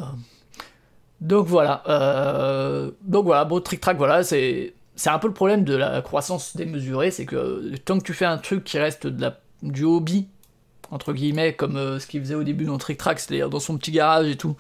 [1.21, 1.84] donc voilà.
[1.88, 4.73] Euh, donc voilà, bon, Trick Track, voilà, c'est.
[4.99, 8.25] C'est un peu le problème de la croissance démesurée, c'est que tant que tu fais
[8.25, 10.27] un truc qui reste de la, du hobby,
[10.89, 13.77] entre guillemets, comme euh, ce qu'il faisait au début dans Trick Track, c'est-à-dire dans son
[13.77, 14.56] petit garage et tout,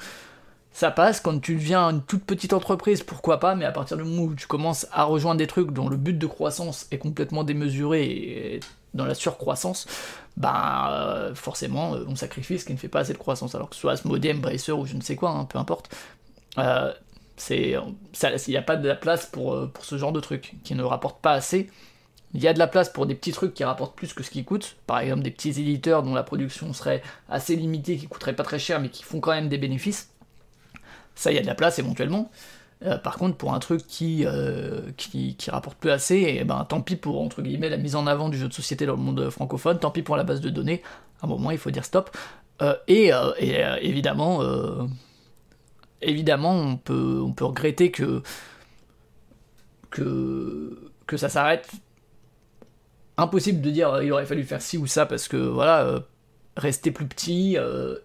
[0.77, 1.21] ça passe.
[1.21, 4.35] Quand tu deviens une toute petite entreprise, pourquoi pas, mais à partir du moment où
[4.35, 8.59] tu commences à rejoindre des trucs dont le but de croissance est complètement démesuré et
[8.93, 9.87] dans la surcroissance,
[10.37, 13.55] bah euh, forcément on sacrifie ce qui ne fait pas assez de croissance.
[13.55, 15.89] Alors que ce soit Asmodee, Embracer ou je ne sais quoi, hein, peu importe.
[16.59, 16.93] Euh,
[17.49, 17.81] il
[18.47, 20.83] n'y a pas de la place pour, euh, pour ce genre de truc qui ne
[20.83, 21.71] rapporte pas assez.
[22.35, 24.29] Il y a de la place pour des petits trucs qui rapportent plus que ce
[24.29, 28.35] qui coûte, par exemple des petits éditeurs dont la production serait assez limitée, qui coûteraient
[28.35, 30.11] pas très cher mais qui font quand même des bénéfices.
[31.17, 32.31] Ça, il y a de la place éventuellement.
[32.85, 34.25] Euh, par contre, pour un truc qui,
[34.97, 38.37] qui, rapporte plus assez, eh ben, tant pis pour entre la mise en avant du
[38.37, 40.81] jeu de société dans le monde francophone, tant pis pour la base de données.
[41.21, 42.15] À un moment, il faut dire stop.
[42.87, 43.11] et,
[46.01, 48.21] évidemment, on peut, regretter que,
[49.89, 51.69] que, que ça s'arrête.
[53.17, 55.99] Impossible de dire il aurait fallu faire ci ou ça parce que voilà, euh,
[56.55, 57.95] rester plus petit, euh,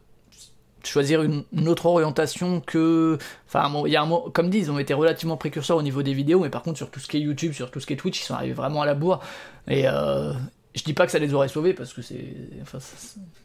[0.84, 3.18] choisir une, autre orientation que.
[3.46, 6.14] Enfin, il y a un comme dit, ils ont été relativement précurseurs au niveau des
[6.14, 7.96] vidéos, mais par contre, sur tout ce qui est YouTube, sur tout ce qui est
[7.96, 9.20] Twitch, ils sont arrivés vraiment à la bourre.
[9.68, 10.32] Et euh,
[10.74, 12.34] je dis pas que ça les aurait sauvés parce que c'est.
[12.62, 12.78] Enfin,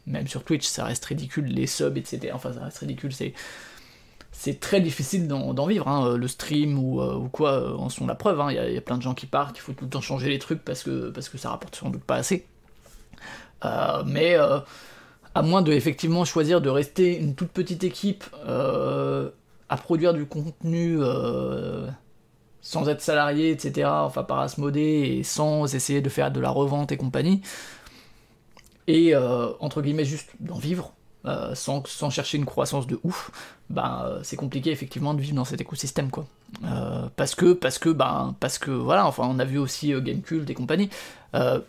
[0.06, 2.32] même sur Twitch, ça reste ridicule, les subs, etc.
[2.34, 3.34] Enfin, ça reste ridicule, c'est
[4.38, 5.88] c'est très difficile d'en vivre.
[5.88, 6.16] Hein.
[6.16, 8.40] Le stream ou, euh, quoi euh, en sont la preuve.
[8.40, 8.52] Hein.
[8.52, 10.38] Il y, a plein de gens qui partent, il faut tout le temps changer les
[10.38, 12.46] trucs parce que, parce que ça rapporte sans doute pas assez.
[13.64, 14.36] Euh, mais
[15.34, 20.98] à moins de effectivement choisir de rester une toute petite équipe à produire du contenu
[22.60, 26.92] sans être salarié, etc., enfin par Asmodée, et sans essayer de faire de la revente
[26.92, 27.42] et compagnie,
[28.86, 30.92] et entre guillemets juste d'en vivre,
[31.26, 33.30] euh, sans, chercher une croissance de ouf,
[33.70, 36.26] ben, euh, c'est compliqué effectivement de vivre dans cet écosystème quoi.
[36.64, 40.48] Euh, parce que parce que ben parce que voilà, enfin on a vu aussi Gamecult
[40.48, 40.88] et compagnie.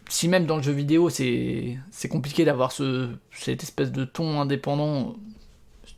[0.08, 1.78] Si même dans le jeu vidéo c'est
[2.10, 5.16] compliqué d'avoir ce cette espèce de ton indépendant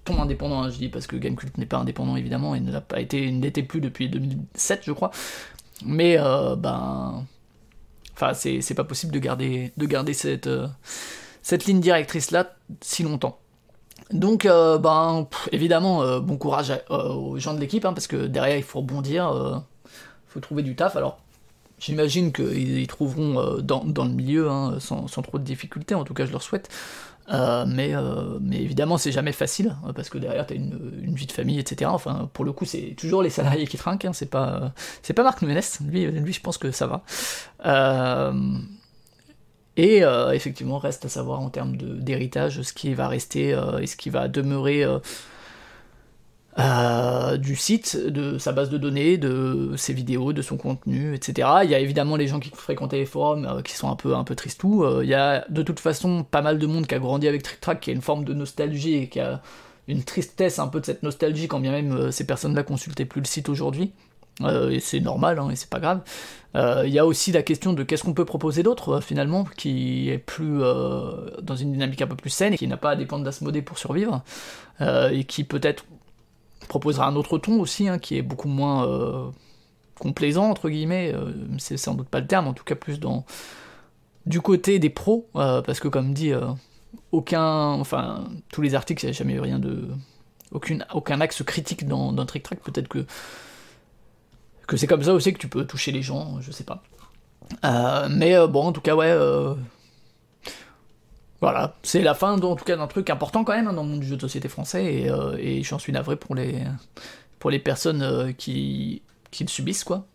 [0.03, 2.81] ton indépendant, hein, je dis parce que Gamecult n'est pas indépendant évidemment et ne l'a
[2.81, 5.11] pas été, n'était plus depuis 2007 je crois.
[5.85, 7.25] Mais ben,
[8.13, 10.49] enfin c'est pas possible de garder de garder cette
[11.43, 13.41] cette ligne directrice là si longtemps.
[14.13, 18.27] Donc, euh, ben, évidemment, euh, bon courage euh, aux gens de l'équipe, hein, parce que
[18.27, 20.95] derrière, il faut rebondir, il faut trouver du taf.
[20.95, 21.19] Alors,
[21.81, 26.31] j'imagine qu'ils trouveront dans, le milieu, hein, sans, trop de difficultés, en tout cas, je
[26.31, 26.69] leur souhaite.
[27.29, 27.93] mais,
[28.39, 31.91] mais évidemment, c'est jamais facile, parce que derrière, tu as une, vie de famille, etc.
[31.93, 34.71] Enfin, pour le coup, c'est toujours les salariés qui trinquent, hein, c'est pas,
[35.13, 37.03] pas Marc Nunes, lui, lui, je pense que ça va.
[39.77, 43.87] Et euh, effectivement, reste à savoir en termes d'héritage ce qui va rester euh, et
[43.87, 44.85] ce qui va demeurer
[46.59, 51.47] euh, du site, de sa base de données, de ses vidéos, de son contenu, etc.
[51.63, 54.23] Il y a évidemment les gens qui fréquentaient les forums qui sont un peu, un
[54.23, 54.85] peu tristous.
[55.01, 57.79] il y a de toute façon pas mal de monde qui a grandi avec TrickTrack,
[57.79, 59.41] qui a une forme de nostalgie et qui a
[59.87, 63.27] une tristesse un peu de cette nostalgie quand bien même ces personnes-là consultaient plus le
[63.27, 63.93] site aujourd'hui.
[64.43, 66.01] Euh, et c'est normal, hein, et c'est pas grave.
[66.55, 69.45] Euh, il y a aussi la question de qu'est-ce qu'on peut proposer d'autre, euh, finalement,
[69.57, 70.59] qui est plus
[71.41, 73.77] dans une dynamique un peu plus saine, et qui n'a pas à dépendre d'Asmodée pour
[73.77, 74.23] survivre,
[74.79, 75.85] et qui peut-être
[76.71, 79.31] proposera un autre ton aussi, hein, qui est beaucoup moins
[79.99, 81.13] complaisant, entre guillemets,
[81.57, 83.25] c'est sans doute pas le terme, en tout cas plus dans
[84.25, 86.31] du côté des pros, parce que comme dit,
[87.11, 89.89] aucun, enfin, tous les articles, il n'y a jamais eu rien de...
[90.51, 93.05] Aucun axe critique dans, dans Trick Track, peut-être que
[94.71, 96.81] que c'est comme ça aussi que tu peux toucher les gens, je sais pas.
[97.65, 99.13] Euh, mais euh, bon, en tout cas, ouais.
[101.41, 103.83] Euh, voilà, c'est la fin, en tout cas, d'un truc important quand même hein, dans
[103.83, 105.07] le monde du jeu de société français, et,
[105.39, 109.01] et j'en suis navré pour les, personnes qui,
[109.31, 110.05] qui le subissent, quoi.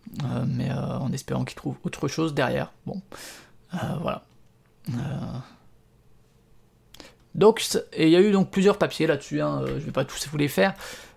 [0.47, 2.73] mais en espérant qu'ils trouvent autre chose derrière.
[2.87, 3.01] Bon,
[3.73, 4.23] voilà.
[7.35, 7.67] Donc,
[7.99, 10.49] il y a eu donc plusieurs papiers là-dessus, hein, je vais pas tous vous les
[10.49, 10.75] faire.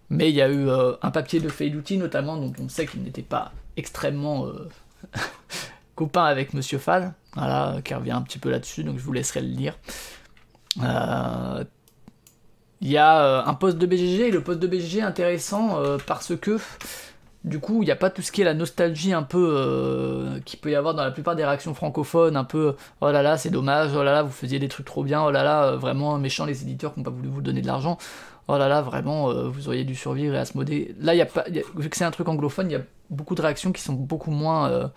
[0.09, 3.03] Mais il y a eu euh, un papier de Feiduti notamment, dont on sait qu'il
[3.03, 4.67] n'était pas extrêmement euh,
[5.95, 9.41] copain avec Monsieur Fall, voilà, qui revient un petit peu là-dessus, donc je vous laisserai
[9.41, 9.77] le lire.
[10.83, 11.63] Euh,
[12.81, 16.35] il y a un poste de BGG, et le poste de BGG est intéressant parce
[16.37, 16.57] que
[17.45, 20.39] du coup, il n'y a pas tout ce qui est la nostalgie un peu euh,
[20.43, 23.37] qui peut y avoir dans la plupart des réactions francophones, un peu oh là là,
[23.37, 25.77] c'est dommage, oh là là, vous faisiez des trucs trop bien, oh là là, euh,
[25.77, 27.97] vraiment méchant les éditeurs qui n'ont pas voulu vous donner de l'argent,
[28.49, 30.95] oh là là, vraiment, euh, vous auriez dû survivre et Asmodée.
[30.99, 31.45] Là, y a pas,
[31.77, 34.31] vu que c'est un truc anglophone, il y a beaucoup de réactions qui sont beaucoup
[34.31, 34.91] moins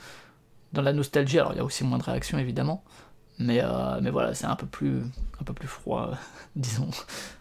[0.73, 1.39] dans la nostalgie.
[1.39, 2.83] Alors, il y a aussi moins de réactions évidemment,
[3.39, 5.03] mais, euh, mais voilà, c'est un peu plus,
[5.41, 6.11] un peu plus froid,
[6.57, 6.91] disons,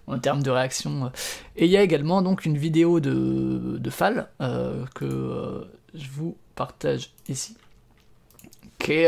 [0.07, 1.11] en termes de réaction.
[1.55, 5.63] Et il y a également donc une vidéo de, de Fall euh, que euh,
[5.93, 7.55] je vous partage ici,
[8.77, 9.07] qui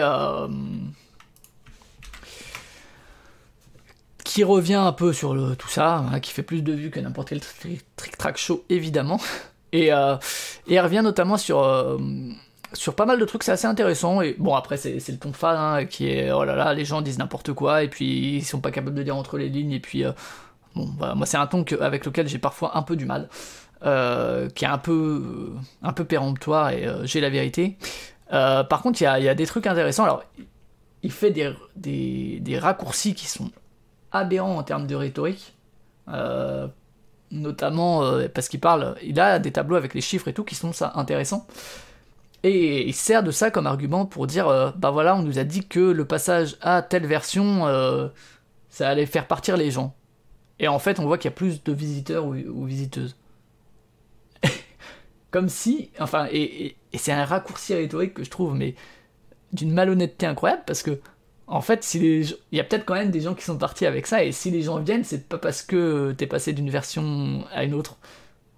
[4.43, 7.41] revient un peu sur tout ça, hein, qui fait plus de vues que n'importe quel
[7.41, 9.19] trick track show évidemment,
[9.71, 9.91] et, et
[10.73, 11.62] elle revient notamment sur
[12.73, 14.21] sur pas mal de trucs, c'est assez intéressant.
[14.21, 17.01] Et bon, après, c'est le ton fan hein, qui est oh là là, les gens
[17.01, 19.71] disent n'importe quoi et puis ils sont pas capables de dire entre les lignes.
[19.71, 20.12] Et puis, euh,
[20.75, 23.29] bon, moi, c'est un ton avec lequel j'ai parfois un peu du mal,
[23.86, 27.77] euh, qui est un peu, un peu péremptoire et euh, j'ai la vérité.
[28.29, 30.03] par contre, il y a, y a, des trucs intéressants.
[30.05, 30.23] Alors,
[31.03, 33.51] il fait des, des, des raccourcis qui sont
[34.12, 35.53] aberrants en termes de rhétorique.
[37.31, 40.73] notamment parce qu'il parle, il a des tableaux avec les chiffres et tout qui sont
[40.73, 41.47] ça intéressants.
[42.43, 45.45] Et il sert de ça comme argument pour dire euh, bah voilà, on nous a
[45.45, 48.10] dit que le passage à telle version, euh,
[48.69, 49.95] ça allait faire partir les gens.
[50.60, 53.15] Et en fait, on voit qu'il y a plus de visiteurs ou, visiteuses.
[55.32, 58.75] comme si, enfin, et, c'est un raccourci rhétorique que je trouve, mais
[59.53, 60.99] d'une malhonnêteté incroyable parce que
[61.47, 64.08] en fait, si il y a peut-être quand même des gens qui sont partis avec
[64.08, 67.63] ça, et si les gens viennent, c'est pas parce que t'es passé d'une version à
[67.63, 67.97] une autre.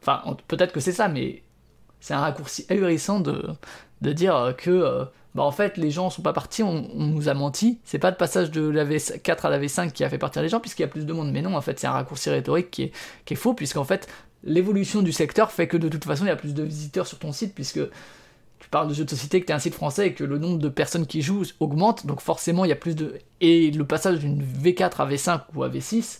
[0.01, 1.43] Enfin, peut-être que c'est ça, mais
[2.05, 3.57] c'est un raccourci ahurissant de,
[3.99, 7.79] dire que euh, bah en fait les gens sont pas partis, on, nous a menti.
[7.83, 10.49] C'est pas le passage de la V4 à la V5 qui a fait partir les
[10.49, 11.31] gens puisqu'il y a plus de monde.
[11.31, 12.91] Mais non, en fait c'est un raccourci rhétorique qui est,
[13.25, 14.07] qui est faux puisqu'en fait
[14.43, 17.17] l'évolution du secteur fait que de toute façon il y a plus de visiteurs sur
[17.17, 17.79] ton site puisque
[18.59, 20.37] tu parles de jeux de société, que tu es un site français et que le
[20.37, 23.15] nombre de personnes qui jouent augmente, donc forcément il y a plus de...
[23.41, 26.19] Et le passage d'une V4 à V5 ou à V6,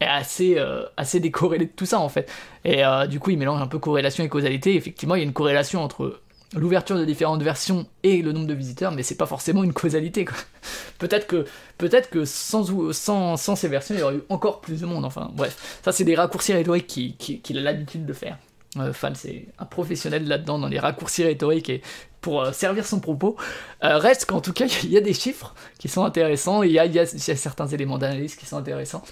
[0.00, 2.30] est assez, euh, assez décorrélé de tout ça en fait.
[2.64, 4.74] Et euh, du coup, il mélange un peu corrélation et causalité.
[4.74, 6.20] Effectivement, il y a une corrélation entre
[6.56, 10.24] l'ouverture de différentes versions et le nombre de visiteurs, mais c'est pas forcément une causalité.
[10.98, 11.44] peut-être que,
[11.78, 15.04] peut-être que sans, sans, sans, ces versions, il y aurait eu encore plus de monde.
[15.04, 18.36] Enfin, bref, ça c'est des raccourcis rhétoriques qu'il qui, qui a l'habitude de faire.
[18.78, 21.82] Euh, Fan, c'est un professionnel là-dedans, dans les raccourcis rhétoriques et
[22.20, 23.36] pour euh, servir son propos.
[23.82, 26.86] reste qu'en tout cas, il y, a des chiffres qui sont intéressants, il y a,
[26.86, 29.04] il y a certains éléments d'analyse qui sont intéressants.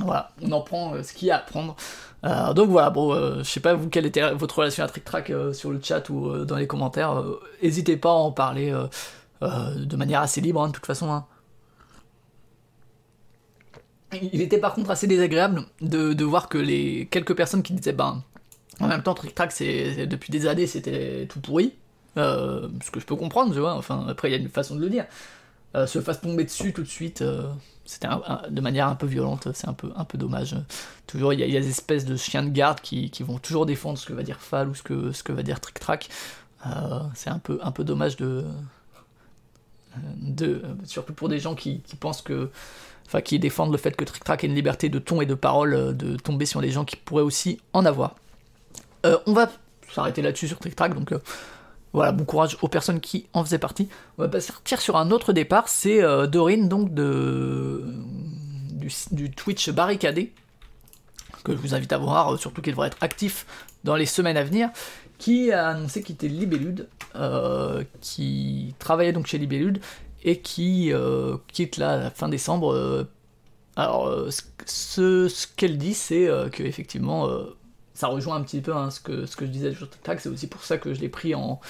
[0.00, 1.76] Voilà, on en prend euh, ce qu'il y a à prendre.
[2.24, 5.04] Euh, donc voilà, bon, euh, je sais pas vous quelle était votre relation à Trick
[5.04, 7.22] Track sur le chat ou dans les commentaires.
[7.62, 8.74] N'hésitez pas à en parler
[9.42, 11.10] de manière assez libre, hein, de toute façon.
[11.10, 11.26] Hein.
[14.32, 18.22] Il était par contre assez désagréable de, voir que les quelques personnes qui disaient, ben,
[18.80, 21.74] en même temps, Trick Track, c'est depuis des années, c'était tout pourri.
[22.16, 23.74] ce que je peux comprendre, tu vois.
[23.74, 25.04] Enfin, après, il y a une façon de le dire.
[25.86, 27.22] se fasse tomber dessus tout de suite
[27.90, 28.06] c'était
[28.50, 30.54] de manière un peu violente, c'est un peu, un peu dommage.
[31.08, 34.06] Toujours, il y, a, des espèces de chiens de garde qui, vont toujours défendre ce
[34.06, 36.08] que va dire Fall ou ce que, ce que va dire Trick Track.
[36.66, 38.44] Euh, c'est un peu, un peu dommage de,
[40.18, 40.62] de.
[40.84, 42.50] Surtout pour des gens qui, pensent que.
[43.06, 45.34] Enfin, qui défendent le fait que Trick Track ait une liberté de ton et de
[45.34, 48.14] parole, euh, de tomber sur les gens qui pourraient aussi en avoir.
[49.04, 49.50] Euh, on va
[49.92, 51.12] s'arrêter là-dessus sur Trick Track, donc
[51.92, 53.88] voilà, bon courage aux personnes qui en faisaient partie.
[54.16, 57.84] On va partir sur un autre départ, c'est euh, Dorine, donc de,
[59.10, 60.32] du, Twitch barricadé,
[61.42, 63.46] que je vous invite à voir, euh, surtout qu'il devrait être actif
[63.82, 64.70] dans les semaines à venir,
[65.18, 69.80] qui a annoncé était Libellude, euh, qui travaillait donc chez Libellude,
[70.22, 70.92] et qui
[71.48, 73.06] quitte là la fin décembre.
[73.74, 74.28] alors,
[74.66, 77.26] ce, ce qu'elle dit, c'est que effectivement
[78.00, 80.28] ça rejoint un petit peu hein, ce, que, ce que je disais sur TikTok, c'est
[80.28, 81.60] aussi pour ça que je l'ai pris en,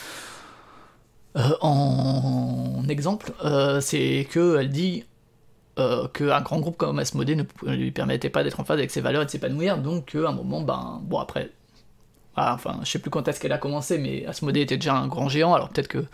[1.36, 5.04] euh, en exemple, euh, c'est qu'elle dit
[5.78, 9.00] euh, qu'un grand groupe comme Asmodée ne, lui permettait pas d'être en phase avec ses
[9.00, 11.50] valeurs et de s'épanouir, donc à un moment, ben, bon après,
[12.36, 15.08] ah, enfin, je sais plus quand est-ce qu'elle a commencé, mais Asmodée était déjà un
[15.08, 16.04] grand géant, alors peut-être que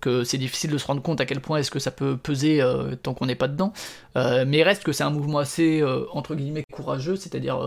[0.00, 2.60] que c'est difficile de se rendre compte à quel point est-ce que ça peut peser
[3.04, 3.72] tant qu'on n'est pas dedans.
[4.16, 5.80] mais il reste que c'est un mouvement assez,
[6.12, 7.60] entre guillemets, courageux, c'est-à-dire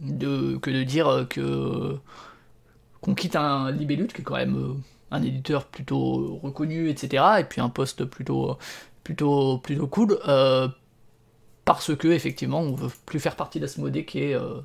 [0.00, 1.98] de, que de dire que
[3.04, 4.74] qu'on quitte un Libellut, qui est quand même euh,
[5.10, 8.56] un éditeur plutôt reconnu, etc., et puis un poste plutôt,
[9.04, 10.68] plutôt, plutôt cool, euh,
[11.66, 14.60] parce que effectivement on veut plus faire partie d'Asmodée qui est, euh,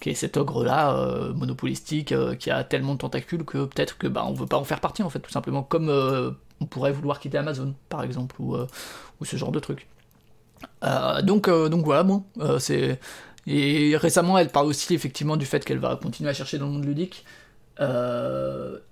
[0.00, 4.34] qui est cet ogre-là, monopolistique, qui a tellement de tentacules que peut-être que bah, on
[4.34, 5.88] veut pas en faire partie en fait, tout simplement, comme
[6.60, 9.86] on pourrait vouloir quitter Amazon, par exemple, ou, ou ce genre de truc.
[11.22, 12.24] donc voilà, bon,
[12.58, 12.98] c'est
[13.46, 16.72] Et récemment, elle parle aussi effectivement du fait qu'elle va continuer à chercher dans le
[16.72, 17.24] monde ludique.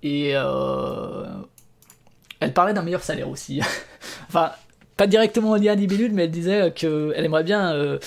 [0.03, 0.35] et
[2.39, 3.61] elle parlait d'un meilleur salaire aussi.
[4.29, 4.51] enfin,
[4.95, 7.73] pas directement lié à 10 minutes, mais elle disait qu'elle aimerait bien.
[7.73, 7.99] Euh,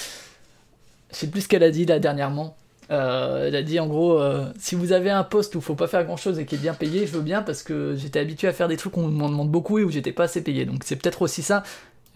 [1.12, 2.57] je sais plus ce qu'elle a dit là dernièrement.
[2.90, 5.76] Euh, elle a dit en gros, euh, si vous avez un poste où il faut
[5.76, 8.18] pas faire grand chose et qui est bien payé, je veux bien parce que j'étais
[8.18, 10.64] habitué à faire des trucs qu'on m'en demande beaucoup et où j'étais pas assez payé.
[10.64, 11.62] Donc c'est peut-être aussi ça.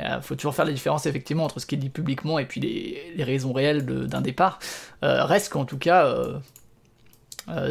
[0.01, 2.61] Il faut toujours faire la différence effectivement entre ce qui est dit publiquement et puis
[2.61, 4.59] les, raisons réelles d'un départ.
[5.03, 6.13] reste qu'en tout cas,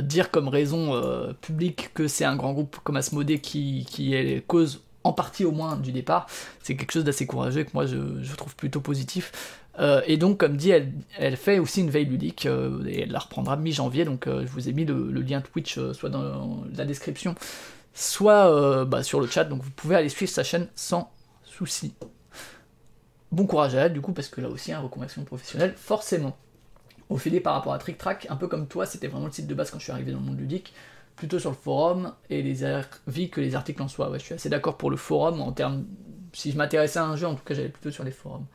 [0.02, 1.02] dire comme raison
[1.42, 5.76] publique que c'est un grand groupe comme Asmodée qui, est cause en partie au moins
[5.76, 6.28] du départ,
[6.62, 9.60] c'est quelque chose d'assez courageux que moi je, trouve plutôt positif.
[9.80, 13.20] Euh, et donc, comme dit, elle, fait aussi une veille ludique euh, et elle la
[13.20, 14.06] reprendra mi-janvier.
[14.06, 17.36] Donc, euh, je vous ai mis le, lien Twitch soit dans la description,
[17.94, 19.46] soit bah, sur le chat.
[19.46, 21.12] Donc, vous pouvez aller suivre sa chaîne sans
[21.54, 21.94] souci.
[23.32, 26.38] Bon courage à elle, du coup, parce que là aussi, un hein, reconversion professionnelle, forcément.
[27.10, 29.48] Au filet par rapport à Trick Track, un peu comme toi, c'était vraiment le site
[29.48, 30.74] de base quand je suis arrivé dans le monde ludique
[31.16, 34.10] plutôt sur le forum et les avis que les articles en soi.
[34.10, 35.86] Ouais, je suis assez d'accord pour le forum en termes.
[36.34, 38.46] Si je m'intéressais à un jeu, en tout cas, j'allais plutôt sur les forums.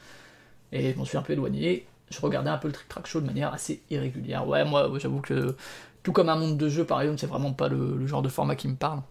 [0.72, 1.87] Et je m'en suis un peu éloigné.
[2.11, 4.48] Je regardais un peu le Trick Track Show de manière assez irrégulière.
[4.48, 5.54] Ouais, moi, j'avoue que
[6.02, 8.56] tout comme un monde de jeu, par exemple, c'est vraiment pas le, genre de format
[8.56, 9.02] qui me parle.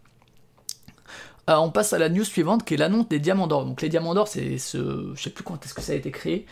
[1.50, 3.66] Euh, on passe à la news suivante qui est l'annonce des Diamants d'Or.
[3.66, 5.14] Donc les Diamants d'Or, c'est ce.
[5.16, 6.46] Je sais plus quand est-ce que ça a été créé.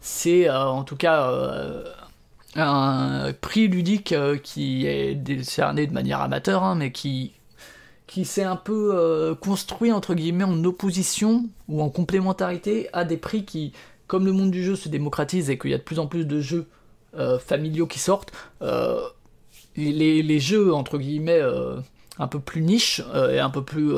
[0.00, 1.84] C'est euh, en tout cas euh,
[2.54, 7.32] un prix ludique qui est décerné de manière amateur, hein, mais qui,
[8.06, 13.44] qui s'est un peu construit entre guillemets en opposition ou en complémentarité à des prix
[13.44, 13.72] qui,
[14.06, 16.24] comme le monde du jeu se démocratise et qu'il y a de plus en plus
[16.24, 16.66] de jeux
[17.40, 18.32] familiaux qui sortent,
[19.76, 21.42] les, les, jeux entre guillemets
[22.18, 23.90] un peu plus niche et un peu plus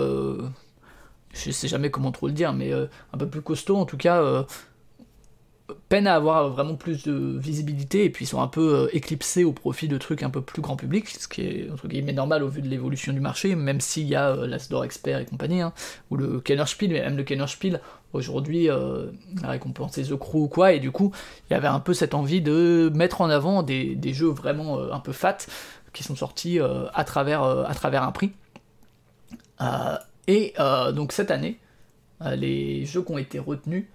[1.32, 4.44] je sais jamais comment trop le dire, mais un peu plus costaud en tout cas,
[5.88, 9.52] peine à avoir vraiment plus de visibilité et puis sont un peu euh, éclipsés au
[9.52, 12.48] profit de trucs un peu plus grand public, ce qui est entre guillemets normal au
[12.48, 15.72] vu de l'évolution du marché, même s'il y a euh, l'Asdor Expert et compagnie, hein,
[16.10, 17.80] ou le Kennerspiel, mais même le Kennerspiel,
[18.14, 19.06] aujourd'hui, euh,
[19.42, 21.12] a récompensé The Crew ou quoi, et du coup,
[21.48, 24.80] il y avait un peu cette envie de mettre en avant des, des jeux vraiment
[24.80, 25.38] un peu fat
[25.92, 28.32] qui sont sortis à, travers, à travers un prix.
[30.26, 30.54] et
[30.94, 31.58] donc cette année,
[32.20, 33.86] les jeux qui ont été retenus,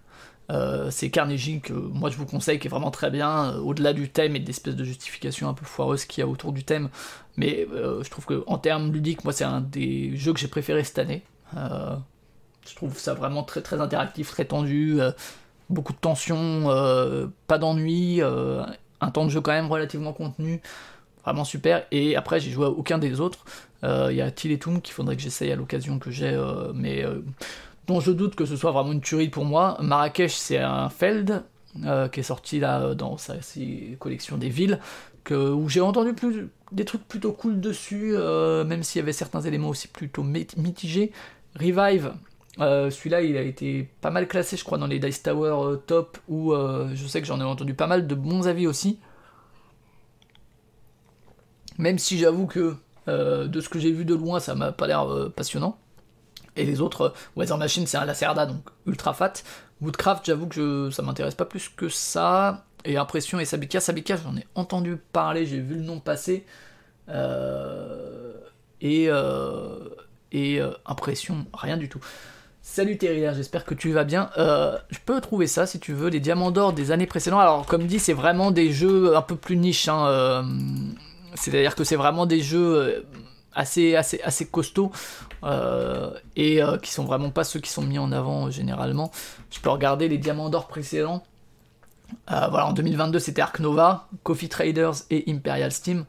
[0.51, 3.93] euh, c'est Carnegie que moi je vous conseille, qui est vraiment très bien, euh, au-delà
[3.93, 6.63] du thème et de l'espèce de justification un peu foireuse qu'il y a autour du
[6.63, 6.89] thème.
[7.37, 10.83] Mais euh, je trouve qu'en termes ludiques, moi c'est un des jeux que j'ai préféré
[10.83, 11.23] cette année.
[11.55, 14.99] je trouve ça vraiment très très interactif, très tendu,
[15.69, 16.63] beaucoup de tension,
[17.47, 20.61] pas d'ennui, un temps de jeu quand même relativement contenu,
[21.23, 21.85] vraiment super.
[21.91, 23.45] Et après j'ai joué à aucun des autres.
[23.83, 26.41] Il y a Tiletum qu'il faudrait que j'essaye à l'occasion que j'ai,
[26.73, 27.03] mais
[27.87, 29.77] dont je doute que ce soit vraiment une tuerie pour moi.
[29.81, 31.43] Marrakech, c'est un Feld
[31.85, 33.35] euh, qui est sorti là dans sa
[33.99, 34.79] collection des villes,
[35.23, 39.13] que, où j'ai entendu plus, des trucs plutôt cool dessus, euh, même s'il y avait
[39.13, 41.11] certains éléments aussi plutôt mitigés.
[41.59, 42.13] Revive,
[42.59, 46.19] euh, celui-là, il a été pas mal classé, je crois, dans les Dice Tower top,
[46.27, 48.99] où je sais que j'en ai entendu pas mal de bons avis aussi.
[51.77, 52.75] Même si j'avoue que
[53.07, 55.05] de ce que j'ai vu de loin, ça m'a pas l'air
[55.35, 55.77] passionnant.
[56.55, 59.33] Et les autres, euh, Weather Machine, c'est un Lacerda, donc ultra fat.
[59.81, 62.65] Woodcraft, j'avoue que ça m'intéresse pas plus que ça.
[62.85, 66.45] Et Impression et Sabika, Sabika, j'en ai entendu parler, j'ai vu le nom passer.
[67.09, 68.33] Euh,
[68.81, 69.89] et euh,
[70.31, 71.99] et Impression, rien du tout.
[72.61, 74.29] Salut Terrier, j'espère que tu vas bien.
[74.37, 77.41] je peux trouver ça si tu veux, les diamants d'or des années précédentes.
[77.41, 79.87] Alors, comme dit, c'est vraiment des jeux un peu plus niche.
[79.89, 80.45] Hein,
[81.35, 83.05] C'est-à-dire que c'est vraiment des jeux
[83.55, 84.91] assez, assez, assez costauds
[85.43, 89.11] euh, et euh, qui sont vraiment pas ceux qui sont mis en avant euh, généralement.
[89.51, 91.23] Je peux regarder les diamants d'or précédents.
[92.27, 96.05] voilà, en 2022 c'était Ark Nova, Coffee Traders et Imperial Steam.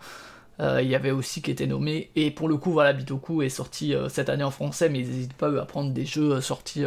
[0.61, 3.93] Il y avait aussi qui était nommé, et pour le coup, voilà, Bitoku est sorti
[4.09, 6.85] cette année en français, mais ils n'hésitent pas à prendre des jeux sortis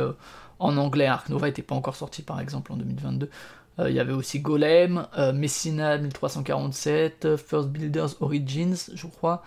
[0.59, 1.05] en anglais.
[1.05, 3.29] Ark Nova n'était pas encore sorti par exemple en 2022.
[3.79, 9.43] Il y avait aussi Golem, Messina 1347, First Builders Origins, je crois,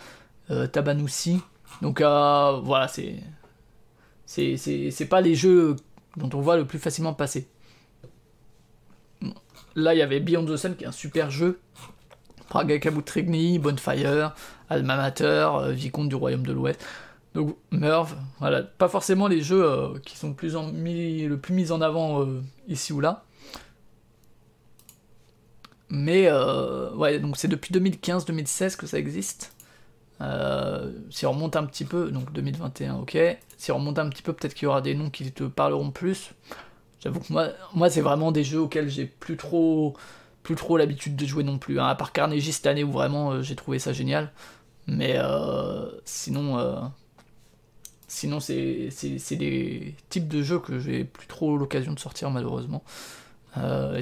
[0.51, 1.41] euh, Tabanoussi.
[1.83, 3.16] Donc euh, voilà, c'est.
[4.26, 5.76] C'est pas les jeux
[6.16, 7.49] dont on voit le plus facilement passer.
[9.74, 11.61] Là, il y avait Beyond the Sun qui est un super jeu.
[12.49, 14.35] Praga Kabutrigny, Bonfire,
[14.68, 16.85] Alma Mater, euh, Vicomte du Royaume de l'Ouest.
[17.35, 21.81] Donc Merv, voilà, pas forcément les jeux qui sont plus en, le plus mis en
[21.81, 22.26] avant
[22.66, 23.24] ici ou là.
[25.91, 26.30] Mais
[26.95, 29.53] ouais, donc c'est depuis 2015-2016 que ça existe.
[30.20, 33.18] Euh, si on remonte un petit peu, donc 2021, ok.
[33.57, 35.91] Si on remonte un petit peu, peut-être qu'il y aura des noms qui te parleront
[35.91, 36.32] plus.
[37.01, 39.97] J'avoue que moi, moi c'est vraiment des jeux auxquels j'ai plus trop
[40.43, 41.80] plus trop l'habitude de jouer non plus.
[41.80, 44.30] Hein, à part Carnegie cette année où vraiment j'ai trouvé ça génial.
[44.86, 45.16] Mais
[46.05, 46.91] sinon,
[48.09, 52.82] sinon c'est des types de jeux que j'ai plus trop l'occasion de sortir malheureusement.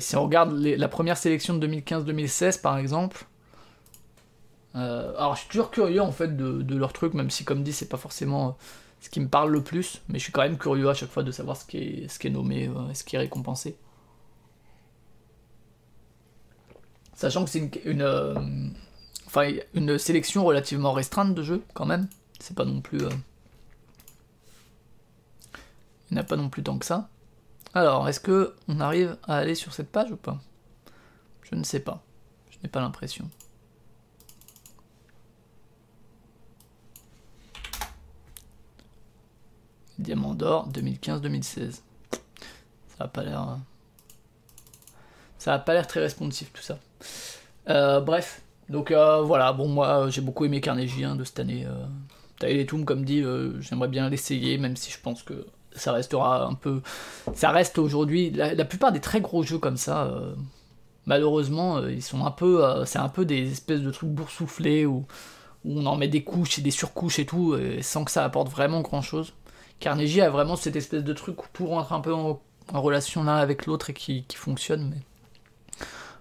[0.01, 3.27] Si on regarde la première sélection de 2015-2016 par exemple,
[4.79, 7.73] euh, alors je suis toujours curieux en fait de, leur truc, même si comme dit
[7.73, 8.53] c'est pas forcément euh,
[9.01, 11.23] ce qui me parle le plus, mais je suis quand même curieux à chaque fois
[11.23, 13.77] de savoir ce qui est, nommé, euh, ce qui est récompensé.
[17.15, 18.73] Sachant que c'est une,
[19.75, 23.01] une sélection relativement restreinte de jeux quand même, c'est pas non plus...
[26.11, 27.09] il n'y a pas non plus tant que ça.
[27.75, 30.39] Alors, est-ce que on arrive à aller sur cette page ou pas?
[31.43, 32.03] Je ne sais pas.
[32.51, 33.29] Je n'ai pas l'impression.
[39.99, 41.81] Diamant d'or 2015-2016.
[42.13, 43.41] Ça a pas l'air.
[43.41, 43.61] Hein.
[45.39, 46.79] Ça a pas l'air très responsif tout ça.
[47.69, 51.67] Euh, bref, donc euh, voilà, bon moi j'ai beaucoup aimé Carnegie hein, de cette année.
[51.67, 52.65] Euh.
[52.65, 55.47] Tombs comme dit, euh, j'aimerais bien l'essayer, même si je pense que
[55.79, 56.83] ça restera un peu.
[57.35, 58.31] Ça reste aujourd'hui.
[58.31, 60.11] La, plupart des très gros jeux comme ça,
[61.07, 62.85] malheureusement, ils sont un peu.
[62.87, 65.07] c'est un peu des espèces de trucs boursouflés où,
[65.65, 68.49] où, on en met des couches et des surcouches et tout, sans que ça apporte
[68.49, 69.33] vraiment grand chose.
[69.81, 72.41] Carnegie a vraiment cette espèce de truc pour rentrer un peu en,
[72.73, 74.93] relation l'un avec l'autre et qui, fonctionne.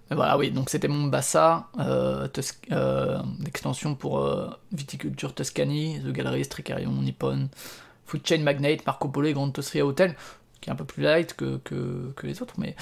[0.09, 0.15] Mais...
[0.15, 2.27] voilà, oui, donc c'était mon Bassa, euh,
[2.71, 7.49] euh l'extension pour euh, Viticulture Tuscany, The Gallery, Tricarion, Nippon,
[8.07, 10.15] Food Chain Magnate, Marco Polo et Grand Hotel,
[10.61, 11.59] qui est un peu plus light que,
[12.23, 12.75] les autres, mais,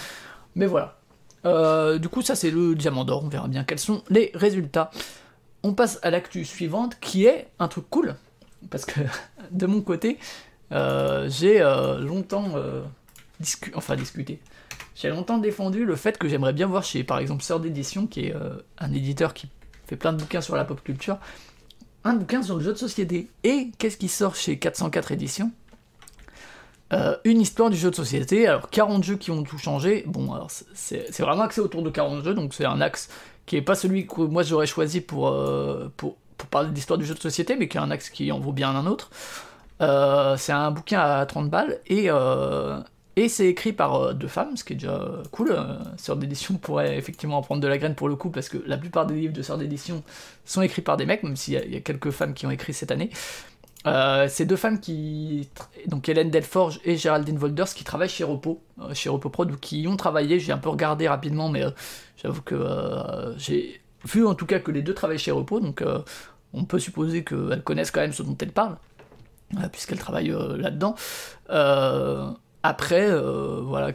[0.67, 0.97] voilà.
[1.45, 4.89] Euh, du coup, ça c'est le diamant d'or, on verra bien quels sont les résultats.
[5.61, 8.15] On passe à l'actu suivante qui est un truc cool,
[8.69, 9.01] parce que
[9.51, 10.17] de mon côté,
[10.71, 12.53] euh, j'ai euh, longtemps
[13.73, 14.39] enfin discuté.
[14.95, 18.27] J'ai longtemps défendu le fait que j'aimerais bien voir chez, par exemple, Sœur d'édition, qui
[18.27, 18.33] est
[18.77, 19.49] un éditeur qui
[19.87, 21.19] fait plein de bouquins sur la pop culture,
[22.05, 23.29] un bouquin sur le jeu de société.
[23.43, 25.51] Et qu'est-ce qui sort chez 404 éditions?
[27.25, 30.05] Une histoire du jeu de société, alors 40 jeux qui ont tout changé.
[30.07, 33.09] Bon, alors c'est vraiment axé autour de 40 jeux, donc c'est un axe
[33.45, 35.35] qui est pas celui que moi j'aurais choisi pour,
[35.97, 38.31] pour, pour, parler de l'histoire du jeu de société, mais qui est un axe qui
[38.31, 39.09] en vaut bien un autre.
[39.81, 42.79] Euh, c'est un bouquin à 30 balles et, euh,
[43.15, 45.55] et c'est écrit par euh, deux femmes, ce qui est déjà cool.
[45.97, 48.77] Sœur d'édition pourrait effectivement en prendre de la graine pour le coup, parce que la
[48.77, 50.03] plupart des livres de Sœur d'édition
[50.45, 52.91] sont écrits par des mecs, même s'il y, a quelques femmes qui ont écrit cette
[52.91, 53.09] année.
[54.27, 55.49] c'est deux femmes qui,
[55.87, 58.61] donc Hélène Delforge et Géraldine Volders, qui travaillent chez Repo,
[58.93, 60.39] chez Repo Prod, ou qui y ont travaillé.
[60.39, 61.63] J'ai un peu regardé rapidement, mais
[62.21, 65.83] j'avoue que j'ai vu en tout cas que les deux travaillent chez Repo, donc
[66.53, 68.77] on peut supposer qu'elles connaissent quand même ce dont elles parlent.
[69.57, 70.33] Euh, puisqu'elle travaille
[72.69, 73.15] euh, là-dedans.
[73.15, 73.91] Euh, après, voilà,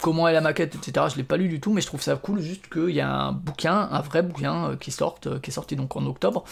[0.00, 1.06] comment est la maquette, etc.
[1.10, 3.10] Je l'ai pas lu du tout, mais je trouve ça cool juste qu'il y a
[3.10, 6.44] un bouquin, un vrai bouquin qui sorte, qui est sorti donc en octobre,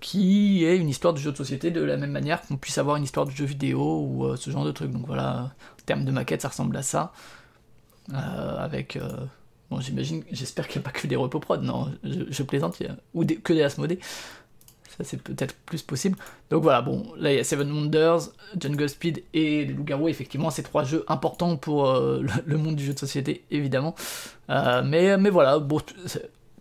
[0.00, 2.96] qui est une histoire de jeu de société de la même manière qu'on puisse avoir
[2.96, 4.90] une histoire de jeu vidéo ou ce genre de truc.
[4.90, 7.12] Donc voilà, en termes de maquette, ça ressemble à ça.
[8.12, 8.98] avec.
[9.70, 12.82] bon, j'imagine, j'espère qu'il n'y a pas que des repos prod, non, je, plaisante,
[13.14, 14.00] ou que des Asmodées.
[14.96, 16.16] Ça, c'est peut-être plus possible.
[16.50, 20.08] Donc voilà, bon, là il y a Seven Wonders, Jungle Speed et les Loups-Garous.
[20.08, 23.96] Effectivement, c'est trois jeux importants pour euh, le, monde du jeu de société, évidemment.
[24.50, 25.80] Euh, mais, mais voilà, bon,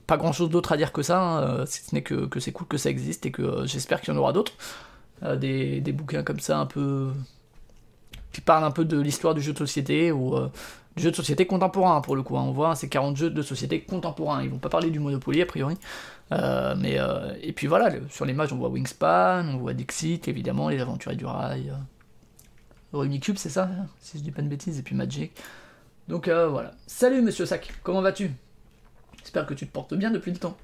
[0.08, 2.40] pas grand chose d'autre à dire que ça, hein, euh, si ce n'est que, que
[2.40, 4.54] c'est cool que ça existe et que j'espère qu'il y en aura d'autres.
[5.40, 7.12] Des, des, bouquins comme ça, un peu.
[8.34, 10.36] qui parlent un peu de l'histoire du jeu de société ou
[10.96, 12.38] du jeu de société contemporain pour le coup.
[12.38, 12.44] Hein.
[12.46, 14.44] On voit, c'est 40 jeux de société contemporains.
[14.44, 15.76] Ils vont pas parler du Monopoly a priori.
[16.32, 20.70] Euh, mais, euh, et puis voilà, sur l'image on voit Wingspan, on voit Dixit, évidemment,
[20.70, 21.72] les aventuriers du rail.
[22.94, 25.34] Euh, Cube, c'est ça, hein, si je dis pas de bêtises, et puis Magic.
[26.08, 26.72] Donc voilà.
[26.86, 28.32] Salut Monsieur Sac, comment vas-tu?
[29.20, 30.58] J'espère que tu te portes bien depuis le temps.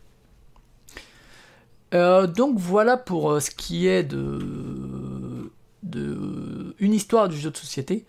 [1.91, 5.51] donc voilà pour ce qui est de,
[5.84, 8.05] de une histoire du jeu de société.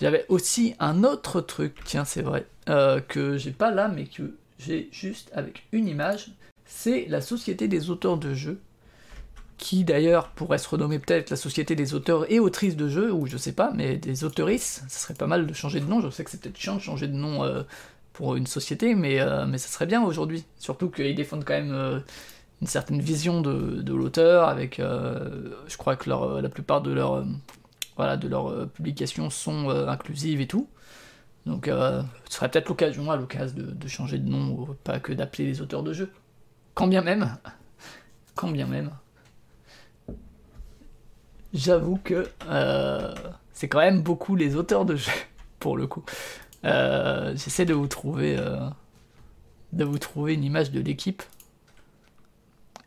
[0.00, 4.88] J'avais aussi un autre truc, tiens c'est vrai, que j'ai pas là mais que j'ai
[4.92, 6.32] juste avec une image
[6.76, 8.60] c'est la Société des auteurs de jeux,
[9.58, 13.26] qui d'ailleurs pourrait se renommer peut-être la Société des auteurs et autrices de jeux, ou
[13.26, 16.10] je sais pas, mais des auteurices, ça serait pas mal de changer de nom, je
[16.10, 17.62] sais que c'est peut-être chiant de changer de nom euh,
[18.12, 21.72] pour une société, mais, euh, mais ça serait bien aujourd'hui, surtout qu'ils défendent quand même
[21.72, 22.00] euh,
[22.60, 29.68] une certaine vision de, l'auteur, avec, je crois que la plupart de leurs publications sont
[29.70, 30.68] inclusives et tout.
[31.46, 35.60] Donc ce serait peut-être l'occasion à l'occasion de, changer de nom, pas que d'appeler les
[35.60, 36.10] auteurs de jeux.
[36.74, 37.36] Quand bien même,
[38.34, 38.90] quand même,
[41.52, 43.14] j'avoue que euh,
[43.52, 45.12] c'est quand même beaucoup les auteurs de jeux,
[45.60, 46.04] pour le coup.
[46.64, 48.36] Euh, j'essaie de vous trouver.
[48.38, 48.68] Euh,
[49.72, 51.22] de vous trouver une image de l'équipe.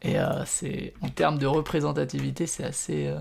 [0.03, 0.15] Et
[0.45, 3.13] c'est en termes de représentativité, c'est assez.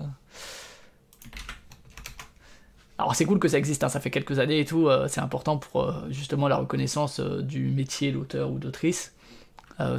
[2.97, 5.57] Alors c'est cool que ça existe, hein, ça fait quelques années et tout, c'est important
[5.57, 9.16] pour justement la reconnaissance du métier d'auteur ou d'autrice.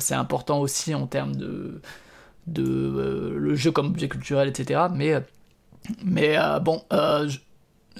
[0.00, 1.80] C'est important aussi en termes de,
[2.46, 4.86] de le jeu comme objet culturel, etc.
[4.92, 5.14] Mais,
[6.04, 7.38] mais bon, je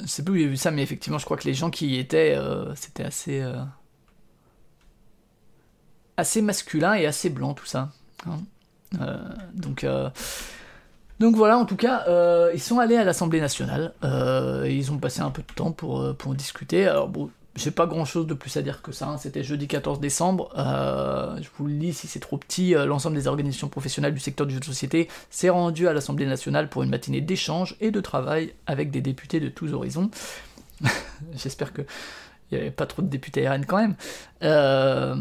[0.07, 1.99] sais plus où j'ai vu ça, mais effectivement, je crois que les gens qui y
[1.99, 2.37] étaient,
[2.75, 3.45] c'était assez
[6.19, 7.91] assez masculin et assez blanc tout ça.
[8.27, 8.41] Hein.
[9.01, 9.17] Euh,
[9.55, 10.11] donc, euh,
[11.21, 13.95] donc voilà, en tout cas, euh, ils sont allés à l'Assemblée nationale.
[14.67, 16.87] ils ont passé un peu de temps pour, pour discuter.
[16.87, 19.09] Alors bon, j'ai pas grand chose de plus à dire que ça.
[19.09, 19.19] Hein.
[19.19, 20.51] C'était jeudi 14 décembre.
[20.57, 22.73] je vous le lis si c'est trop petit.
[22.73, 26.69] L'ensemble des organisations professionnelles du secteur du jeu de société s'est rendu à l'Assemblée nationale
[26.69, 30.11] pour une matinée d'échange et de travail avec des députés de tous horizons.
[31.35, 31.83] J'espère que
[32.51, 33.95] il n'y avait pas trop de députés RN quand même.
[34.43, 35.15] Euh,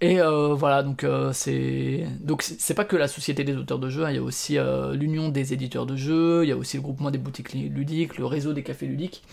[0.00, 3.90] et euh, voilà, donc euh, c'est donc c'est pas que la société des auteurs de
[3.90, 6.56] jeux, hein, il y a aussi euh, l'union des éditeurs de jeux, il y a
[6.56, 9.24] aussi le groupement des boutiques ludiques, le réseau des cafés ludiques,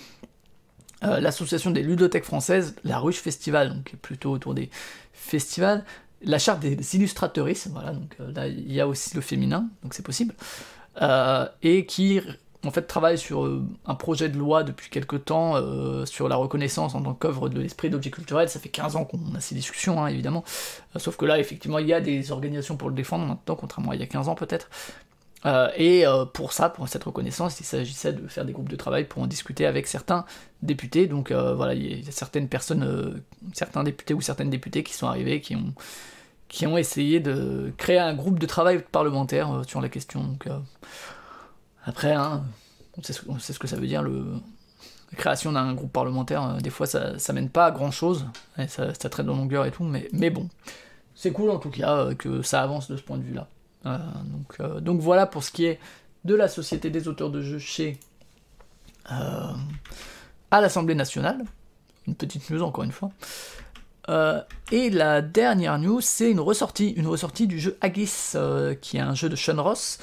[1.01, 4.69] l'association des ludothèques françaises, la Ruche Festival, donc plutôt autour des
[5.13, 5.83] festivals,
[6.23, 10.05] la charte des illustrateuristes, voilà, donc là il y a aussi le féminin, donc c'est
[10.05, 10.33] possible,
[11.61, 12.21] et qui
[12.67, 16.35] en fait travaille sur euh, un projet de loi depuis quelques temps euh, sur la
[16.35, 18.49] reconnaissance en tant qu'œuvre de l'esprit d'objet culturel.
[18.49, 20.43] Ça fait 15 ans qu'on a ces discussions, hein, évidemment.
[20.95, 23.91] Euh, sauf que là, effectivement, il y a des organisations pour le défendre maintenant, contrairement
[23.91, 24.69] à il y a 15 ans peut-être.
[25.77, 29.21] Et pour ça, pour cette reconnaissance, il s'agissait de faire des groupes de travail pour
[29.21, 30.25] en discuter avec certains
[30.63, 31.07] députés.
[31.07, 33.21] Donc voilà, il y a certaines personnes,
[33.53, 35.73] certains députés ou certaines députées qui sont arrivés, qui ont,
[36.47, 40.23] qui ont essayé de créer un groupe de travail parlementaire sur la question.
[40.23, 40.47] Donc,
[41.85, 42.43] après, hein,
[42.97, 46.87] on, sait ce, que ça veut dire, la création d'un groupe parlementaire, euh, des fois
[46.87, 48.25] ça, ça mène pas à grand chose,
[48.67, 50.49] ça, traite de longueur et tout, mais, bon,
[51.13, 53.47] c'est cool en tout cas euh, que ça avance de ce point de vue-là.
[53.85, 55.79] Euh, donc, donc voilà pour ce qui est
[56.23, 57.99] de la Société des auteurs de jeux chez
[59.05, 61.43] à l'Assemblée nationale.
[62.07, 63.11] Une petite news encore une fois.
[64.71, 68.33] et la dernière news, c'est une ressortie, une ressortie du jeu Agis,
[68.81, 69.99] qui est un jeu de Sean Ross,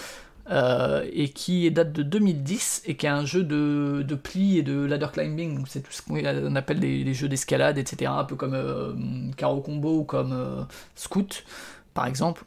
[0.50, 4.64] euh, et qui date de 2010 et qui est un jeu de, de pli et
[4.64, 8.10] de ladder climbing, c'est tout ce qu'on appelle les, jeux d'escalade, etc.
[8.12, 8.92] Un peu comme euh,
[9.36, 10.64] Caro Combo ou comme euh,
[10.96, 11.44] Scoot,
[11.94, 12.42] par exemple.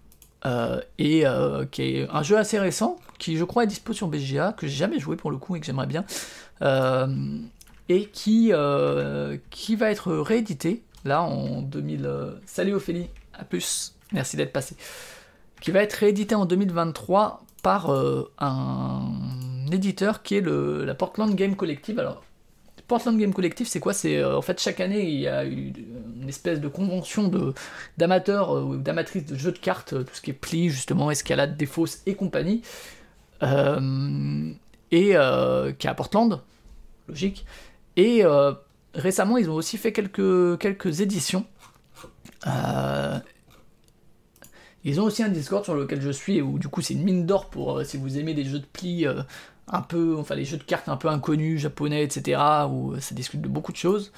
[0.98, 1.24] Et
[1.72, 4.76] qui est un jeu assez récent, qui je crois est dispo sur BGA, que j'ai
[4.76, 6.06] jamais joué pour le coup et que j'aimerais bien,
[7.90, 8.52] et qui,
[9.50, 12.10] qui va être réédité là en 2000.
[12.46, 14.76] Salut Ophélie, à plus, merci d'être passé.
[15.62, 19.02] Qui va être réédité en 2023 par euh, un
[19.72, 21.98] éditeur qui est le, la Portland Game Collective.
[21.98, 22.22] Alors,
[22.88, 23.94] Portland Game Collective, c'est quoi?
[23.94, 27.32] C'est euh, en fait chaque année il y a une espèce de convention
[27.98, 31.58] d'amateurs euh, ou d'amatrices de jeux de cartes, tout ce qui est pli justement, escalade,
[31.58, 32.62] défausse et compagnie,
[33.42, 33.48] et
[34.92, 36.42] qui est à Portland,
[37.08, 37.46] logique.
[37.98, 38.24] Et
[38.94, 41.46] récemment, ils ont aussi fait quelques éditions.
[44.86, 47.26] Ils ont aussi un Discord sur lequel je suis, où du coup c'est une mine
[47.26, 49.24] d'or pour euh, si vous aimez des jeux de pli euh,
[49.68, 53.16] un peu, enfin les jeux de cartes un peu inconnus, japonais, etc., où euh, ça
[53.16, 54.12] discute de beaucoup de choses.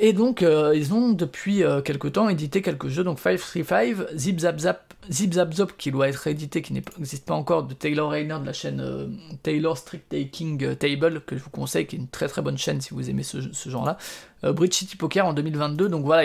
[0.00, 4.94] et donc ils ont depuis quelques temps édité quelques jeux, donc 535, Zip Zap Zap,
[5.10, 8.46] Zip Zap Zop qui doit être édité, qui n'existe pas encore, de Taylor Rayner de
[8.46, 12.40] la chaîne Taylor Strict Taking Table, que je vous conseille, qui est une très très
[12.40, 13.98] bonne chaîne si vous aimez ce, genre-là.
[14.42, 16.24] Bridge City Poker en 2022, donc voilà,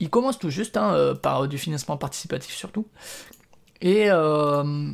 [0.00, 2.86] il commence tout juste hein, euh, par du financement participatif surtout.
[3.80, 4.90] Et, euh,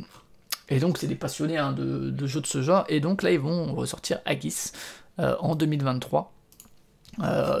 [0.69, 2.85] et donc c'est des passionnés hein, de, jeux de ce genre.
[2.89, 4.71] Et donc là ils vont ressortir Agis
[5.19, 6.33] euh, en 2023.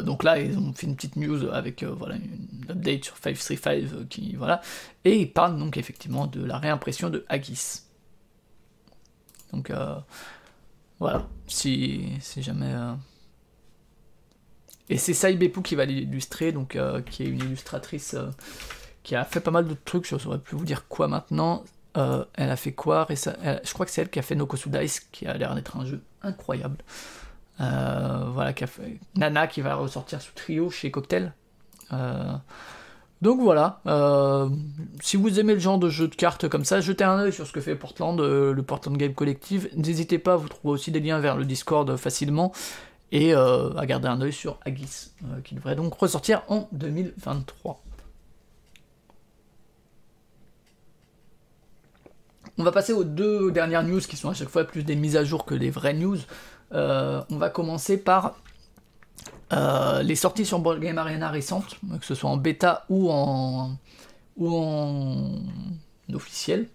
[0.03, 4.35] donc là, ils ont fait une petite news avec voilà, une update sur 535 qui
[4.35, 4.61] voilà,
[5.03, 7.81] et ils parlent donc effectivement de la réimpression de Agis.
[9.53, 9.71] Donc
[10.99, 12.73] voilà, si, si jamais
[14.89, 18.29] et c'est Sai qui va l'illustrer, donc euh, qui est une illustratrice euh,
[19.03, 21.63] qui a fait pas mal de trucs, je ne saurais plus vous dire quoi maintenant.
[21.95, 24.99] Euh, elle a fait quoi Je crois que c'est elle qui a fait Nokosu Dice,
[25.11, 26.77] qui a l'air d'être un jeu incroyable.
[27.59, 28.65] voilà, qui
[29.15, 31.33] Nana qui va ressortir sous trio chez Cocktail.
[33.21, 33.81] donc voilà,
[35.01, 37.47] si vous aimez le genre de jeu de cartes comme ça, jetez un oeil sur
[37.47, 39.69] ce que fait Portland, le Portland Game Collective.
[39.75, 42.51] N'hésitez pas, vous trouvez aussi des liens vers le Discord facilement
[43.11, 47.81] et euh, à garder un œil sur Agis, euh, qui devrait donc ressortir en 2023.
[52.59, 55.15] On va passer aux deux dernières news qui sont à chaque fois plus des mises
[55.15, 56.17] à jour que des vraies news.
[56.73, 58.35] Euh, on va commencer par
[60.01, 63.77] les sorties sur Board Game Arena récentes, que ce soit en bêta ou en,
[66.13, 66.67] officiel.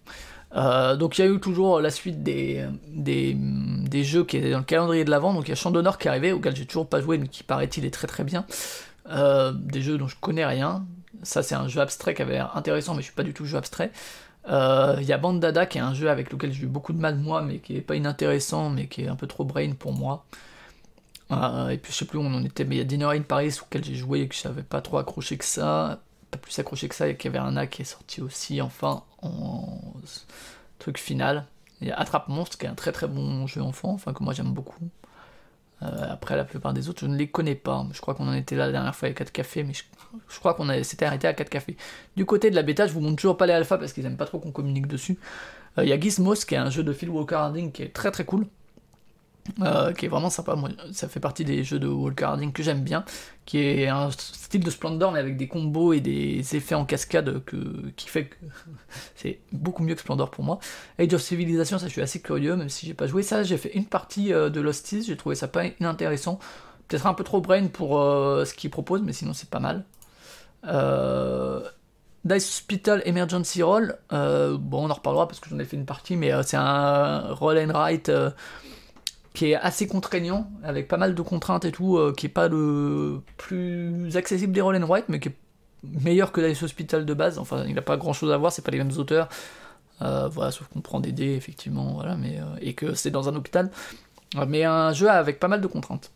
[0.55, 2.65] donc il y a eu toujours la suite des,
[4.03, 5.35] jeux qui étaient dans le calendrier de l'avant.
[5.35, 7.29] Donc il y a Champ d'honneur qui est arrivé, auquel j'ai toujours pas joué, mais
[7.29, 8.47] qui paraît-il est très très bien.
[9.09, 10.87] des jeux dont je connais rien.
[11.25, 13.45] Ça c'est un jeu abstrait qui avait l'air intéressant, mais je suis pas du tout
[13.45, 13.91] jeu abstrait.
[14.49, 16.99] Euh, il y a Bandada qui est un jeu avec lequel j'ai eu beaucoup de
[17.01, 19.93] mal moi, mais qui est pas inintéressant, mais qui est un peu trop brain pour
[19.93, 20.25] moi.
[21.31, 23.07] Euh, et puis je sais plus où on en était, mais il y a Dinner
[23.07, 26.59] in Paris auquel j'ai joué et que je pas trop accroché que ça, pas plus
[26.59, 29.79] accroché que ça, et qu'il y avait un A qui est sorti aussi, enfin, en
[30.79, 31.47] truc final.
[31.81, 34.35] Il y a Attrape Monstre qui est un très très bon jeu enfant, que moi
[34.35, 34.89] j'aime beaucoup.
[35.83, 37.87] Euh, après, la plupart des autres, je ne les connais pas.
[37.93, 39.83] Je crois qu'on en était là la dernière fois avec 4 cafés, mais je,
[40.39, 41.77] crois qu'on s'était arrêté à 4 cafés.
[42.17, 44.17] Du côté de la bêta, je vous montre toujours pas les alphas parce qu'ils aiment
[44.17, 45.19] pas trop qu'on communique dessus.
[45.79, 47.93] Euh, il y a Gizmos qui est un jeu de Phil Walker Harding qui est
[47.93, 48.47] très très cool.
[49.61, 50.57] Euh, qui est vraiment sympa.
[50.93, 53.05] Ça fait partie des jeux de Walker Harding que j'aime bien,
[53.45, 57.43] qui est un style de Splendor mais avec des combos et des effets en cascade
[57.45, 57.57] que,
[57.97, 58.37] qui fait que
[59.17, 60.61] c'est beaucoup mieux que Splendor pour moi.
[60.99, 63.43] Age of Civilization, ça je suis assez curieux, même si j'ai pas joué ça.
[63.43, 66.39] J'ai fait une partie euh, de Lost j'ai trouvé ça pas inintéressant.
[66.87, 69.85] Peut-être un peu trop brain pour euh, ce qu'il propose, mais sinon c'est pas mal.
[72.25, 76.15] Dice Hospital Emergency Roll, bon on en reparlera parce que j'en ai fait une partie,
[76.15, 78.09] mais c'est un roll and write
[79.35, 82.49] qui est assez contraignant, avec pas mal de contraintes et tout, euh, qui est pas
[82.49, 85.37] le plus accessible des Roll and Write, mais qui est
[85.83, 87.39] meilleur que Dice Hospital de base.
[87.39, 89.29] Enfin, il n'a pas grand chose à voir, c'est pas les mêmes auteurs.
[90.03, 93.29] Euh, voilà, sauf qu'on prend des dés, effectivement, voilà, mais, euh, et que c'est dans
[93.29, 93.71] un hôpital.
[94.47, 96.11] Mais un jeu avec pas mal de contraintes.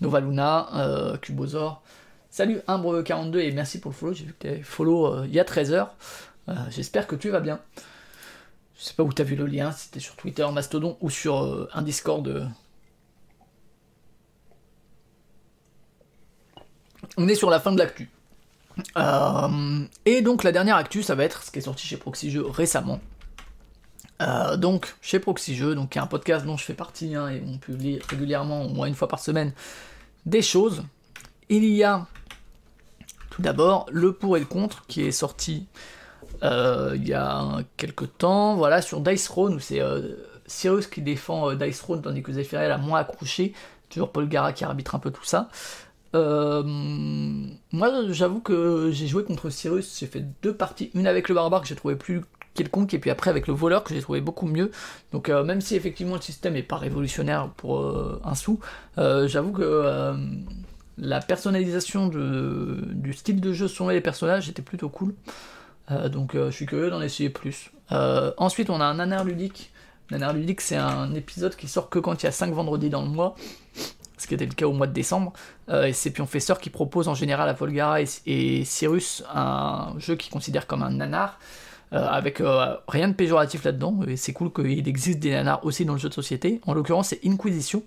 [0.00, 1.82] Nova Luna, Cubosor.
[2.30, 4.12] Salut Imbre42 et merci pour le follow.
[4.12, 5.86] J'ai vu que tu follow il y a 13h.
[6.70, 7.60] J'espère que tu vas bien.
[8.78, 11.68] Je sais pas où t'as vu le lien, c'était sur Twitter, Mastodon ou sur euh,
[11.74, 12.26] un Discord.
[12.28, 12.46] Euh.
[17.16, 18.08] On est sur la fin de l'actu.
[18.96, 22.30] Euh, et donc la dernière actu, ça va être ce qui est sorti chez Proxy
[22.30, 23.00] Jeux récemment.
[24.56, 27.42] donc chez Proxy Jeux, donc qui est un podcast dont je fais partie hein, et
[27.44, 29.52] on publie régulièrement, au moins une fois par semaine,
[30.24, 30.84] des choses.
[31.48, 32.06] Il y a
[33.30, 35.66] tout d'abord le pour et le contre qui est sorti
[36.42, 40.14] il y a quelques temps, voilà, sur Dice Throne, où c'est euh,
[40.46, 43.52] Cyrus qui défend euh, Dice Throne, tandis que Zephyriel a moins accroché,
[43.88, 45.48] toujours Paul Gara qui arbitre un peu tout ça.
[46.12, 51.62] moi, j'avoue que j'ai joué contre Cyrus, j'ai fait deux parties, une avec le barbare
[51.62, 52.22] que j'ai trouvé plus
[52.54, 54.70] quelconque, et puis après avec le voleur que j'ai trouvé beaucoup mieux.
[55.12, 57.86] Donc même si effectivement le système est pas révolutionnaire pour
[58.24, 58.58] un sou,
[58.96, 60.12] j'avoue que
[60.98, 65.14] la personnalisation du style de jeu selon les personnages était plutôt cool.
[65.90, 67.70] Euh, donc euh, je suis curieux d'en essayer plus.
[67.92, 69.72] Euh, ensuite, on a un nanar ludique.
[70.10, 73.02] Nanar ludique, c'est un épisode qui sort que quand il y a 5 vendredis dans
[73.02, 73.34] le mois,
[74.16, 75.32] ce qui était le cas au mois de décembre.
[75.70, 80.66] et c'est Pionfesseur qui propose en général à Volgara et, Cyrus un jeu qu'il considère
[80.66, 81.38] comme un nanar.
[81.92, 82.42] avec
[82.88, 86.08] rien de péjoratif là-dedans, et c'est cool qu'il existe des nanars aussi dans le jeu
[86.08, 86.60] de société.
[86.66, 87.82] En l'occurrence, c'est Inquisition.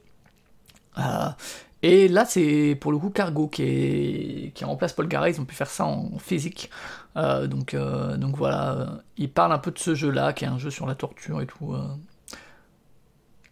[1.82, 5.72] et là, c'est pour le coup Cargo qui, remplace Paul Gara, ils ont pu faire
[5.72, 6.70] ça en physique.
[7.18, 10.58] Euh, donc, euh, donc voilà, il parle un peu de ce jeu-là, qui est un
[10.58, 11.74] jeu sur la torture et tout.
[11.74, 11.88] Euh,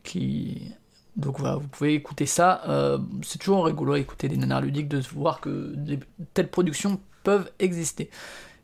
[0.03, 0.71] qui...
[1.15, 2.61] Donc voilà, vous pouvez écouter ça.
[3.23, 5.99] c'est toujours rigolo à écouter des nanars ludiques, de voir que des,
[6.33, 8.09] telles productions peuvent exister.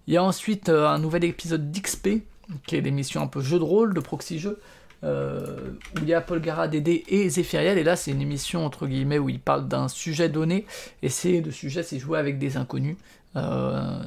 [0.08, 2.24] Il y a ensuite un nouvel épisode d'XP,
[2.66, 4.62] qui est l'émission un peu jeu de rôle de proxy jeu,
[5.04, 5.08] où
[6.02, 9.20] il y a Paul Gara, Dédé et Zéphiriel, et là c'est une émission entre guillemets
[9.20, 10.66] où il parle d'un sujet donné,
[11.02, 12.96] et c'est le sujet c'est jouer avec des inconnus,
[13.36, 14.02] euh,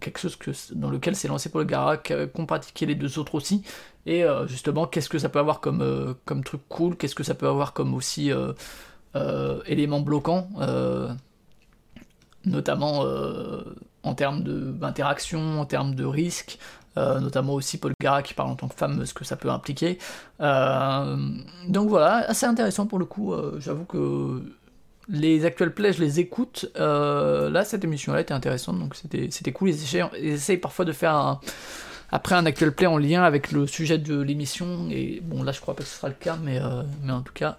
[0.00, 0.38] quelque chose
[0.74, 3.64] dans lequel s'est lancé Paul Gara, qu'ont pratiqué les deux autres aussi.
[4.06, 7.24] Et euh, justement, qu'est-ce que ça peut avoir comme, euh, comme truc cool, qu'est-ce que
[7.24, 8.30] ça peut avoir comme aussi
[9.66, 10.48] élément bloquant,
[12.44, 13.04] notamment
[14.04, 16.58] en termes d'interaction, en termes de risque.
[16.96, 19.98] notamment aussi Paul Gara qui parle en tant que femme, ce que ça peut impliquer.
[20.38, 23.34] donc voilà, assez intéressant pour le coup.
[23.58, 24.42] J'avoue que
[25.08, 26.70] les actuels plays, je les écoute.
[26.76, 29.70] Euh, là, cette émission-là était intéressante, donc c'était cool.
[29.70, 31.40] Ils essayent, parfois de faire un,
[32.10, 34.88] après un actuel play en lien avec le sujet de l'émission.
[34.90, 37.32] Et bon, là, je crois pas que ce sera le cas, mais, euh, en tout
[37.32, 37.58] cas,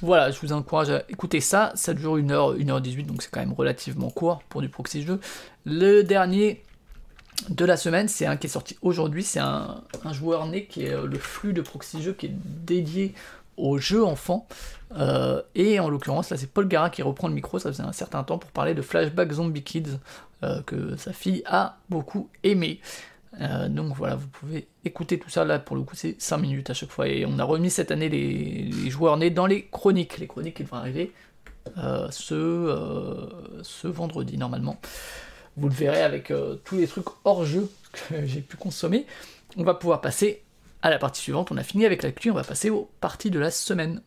[0.00, 1.72] voilà, je vous encourage à écouter ça.
[1.74, 5.20] Ça dure 1h, 1h18, donc c'est quand même relativement court pour du proxy jeu.
[5.64, 6.62] Le dernier
[7.48, 9.24] de la semaine, c'est un qui est sorti aujourd'hui.
[9.24, 12.34] C'est un, un, joueur né qui est euh, le flux de proxy jeu qui est
[12.34, 13.14] dédié
[13.56, 14.46] au jeu enfant.
[14.96, 17.92] Euh, et en l'occurrence, là, c'est Paul Gara qui reprend le micro, ça faisait un
[17.92, 19.98] certain temps, pour parler de Flashback Zombie Kids,
[20.42, 22.80] euh, que sa fille a beaucoup aimé.
[23.40, 26.68] Euh, donc voilà, vous pouvez écouter tout ça, là pour le coup c'est 5 minutes
[26.68, 30.18] à chaque fois, et on a remis cette année les, joueurs nés dans les chroniques,
[30.18, 31.12] les chroniques qui vont arriver
[32.10, 33.28] ce,
[33.62, 34.78] ce vendredi normalement.
[35.56, 36.30] Vous le verrez avec
[36.64, 39.06] tous les trucs hors jeu que j'ai pu consommer.
[39.56, 40.42] On va pouvoir passer
[40.82, 41.50] à la partie suivante.
[41.50, 44.02] On a fini avec l'actu, on va passer aux parties de la semaine.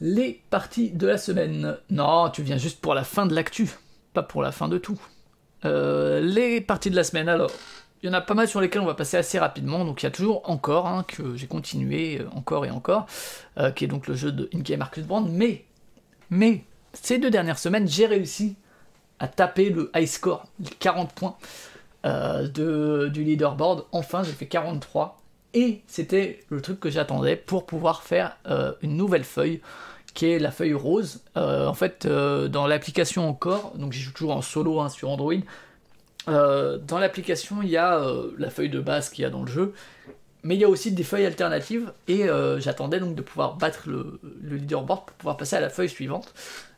[0.00, 1.76] Les parties de la semaine.
[1.90, 3.70] Non, tu viens juste pour la fin de l'actu,
[4.14, 4.98] pas pour la fin de tout.
[5.66, 7.50] Euh, les parties de la semaine, alors,
[8.02, 10.06] il y en a pas mal sur lesquelles on va passer assez rapidement, donc il
[10.06, 13.04] y a toujours encore, hein, que j'ai continué euh, encore et encore,
[13.58, 15.66] euh, qui est donc le jeu de In-Game Marcus Brand, mais,
[16.30, 18.56] mais, ces deux dernières semaines, j'ai réussi
[19.18, 20.46] à taper le high score,
[20.78, 21.36] 40 points
[22.04, 25.20] de, du leaderboard, enfin j'ai fait 43,
[25.52, 28.36] et c'était le truc que j'attendais pour pouvoir faire
[28.82, 29.60] une nouvelle feuille
[30.14, 31.20] qui est la feuille rose.
[31.36, 35.10] Euh, en fait, euh, dans l'application encore, donc j'y joue toujours en solo hein, sur
[35.10, 35.34] Android,
[36.28, 38.02] euh, dans l'application, il y a
[38.38, 39.74] la feuille de base qu'il y a dans le jeu,
[40.42, 42.26] mais il y a aussi des feuilles alternatives, et
[42.58, 46.32] j'attendais donc de pouvoir battre le, leaderboard pour pouvoir passer à la feuille suivante.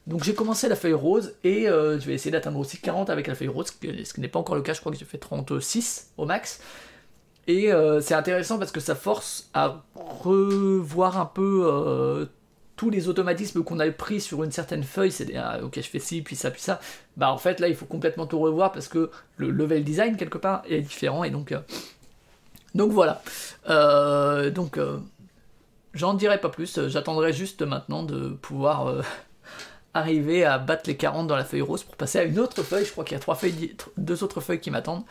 [0.07, 3.35] Donc j'ai commencé la feuille rose, et je vais essayer d'atteindre aussi 40 avec la
[3.35, 6.11] feuille rose, ce qui n'est pas encore le cas, je crois que j'ai fait 36
[6.17, 6.61] au max.
[7.47, 12.29] Et c'est intéressant parce que ça force à revoir un peu
[12.83, 16.01] tous les automatismes qu'on a pris sur une certaine feuille, c'est ah, ok je fais
[16.01, 16.81] ci, puis ça, puis ça,
[17.17, 20.37] bah en fait là il faut complètement tout revoir parce que le level design quelque
[20.37, 21.23] part est différent.
[21.23, 21.61] Et donc euh,
[22.75, 23.23] donc voilà.
[23.71, 24.99] Euh, donc euh,
[25.95, 29.05] j'en dirai pas plus, j'attendrai juste maintenant de pouvoir
[29.95, 32.85] arriver à battre les 40 dans la feuille rose pour passer à une autre feuille,
[32.85, 35.05] je crois qu'il y a trois feuilles, deux autres feuilles qui m'attendent.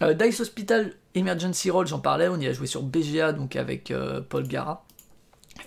[0.00, 3.92] Dice Hospital Emergency Roll, j'en parlais, on y a joué sur BGA donc avec
[4.28, 4.84] Paul Gara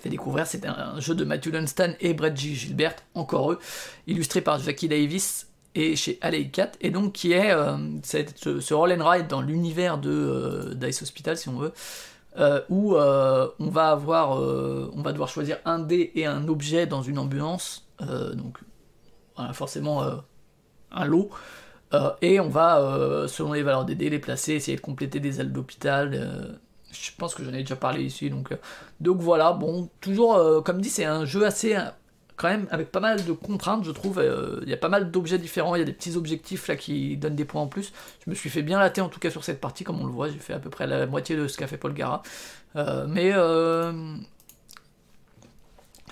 [0.02, 0.46] fait découvrir.
[0.46, 2.54] C'est un, jeu de Matthew Dunstan et Brett G.
[2.54, 3.58] Gilbert, encore eux,
[4.06, 6.18] illustré par Jackie Davis et chez
[6.52, 11.00] Cat, et donc qui est, euh, ce, roll and ride dans l'univers de euh, Dice
[11.00, 11.72] Hospital, si on veut,
[12.38, 17.02] euh, où on va avoir, on va devoir choisir un dé et un objet dans
[17.02, 18.58] une ambulance, donc
[19.52, 20.02] forcément
[20.90, 21.30] un lot.
[22.20, 25.52] et on va, selon les valeurs des dés, les placer, essayer de compléter des ailes
[25.52, 26.58] d'hôpital,
[26.92, 28.30] je pense que j'en ai déjà parlé ici.
[28.30, 28.56] Donc, euh,
[29.00, 31.82] donc voilà, bon, toujours, euh, comme dit, c'est un jeu assez, euh,
[32.36, 34.22] quand même, avec pas mal de contraintes, je trouve.
[34.62, 37.16] Il y a pas mal d'objets différents, il y a des petits objectifs là qui
[37.16, 37.92] donnent des points en plus.
[38.24, 40.12] Je me suis fait bien latter en tout cas sur cette partie, comme on le
[40.12, 42.22] voit, j'ai fait à peu près la moitié de ce qu'a fait Paul Gara.
[43.06, 43.32] mais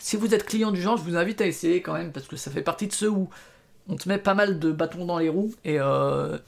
[0.01, 2.35] si vous êtes client du genre, je vous invite à essayer quand même, parce que
[2.35, 3.31] ça fait partie de ceux où
[3.89, 5.79] on te met pas mal de bâtons dans les roues, et,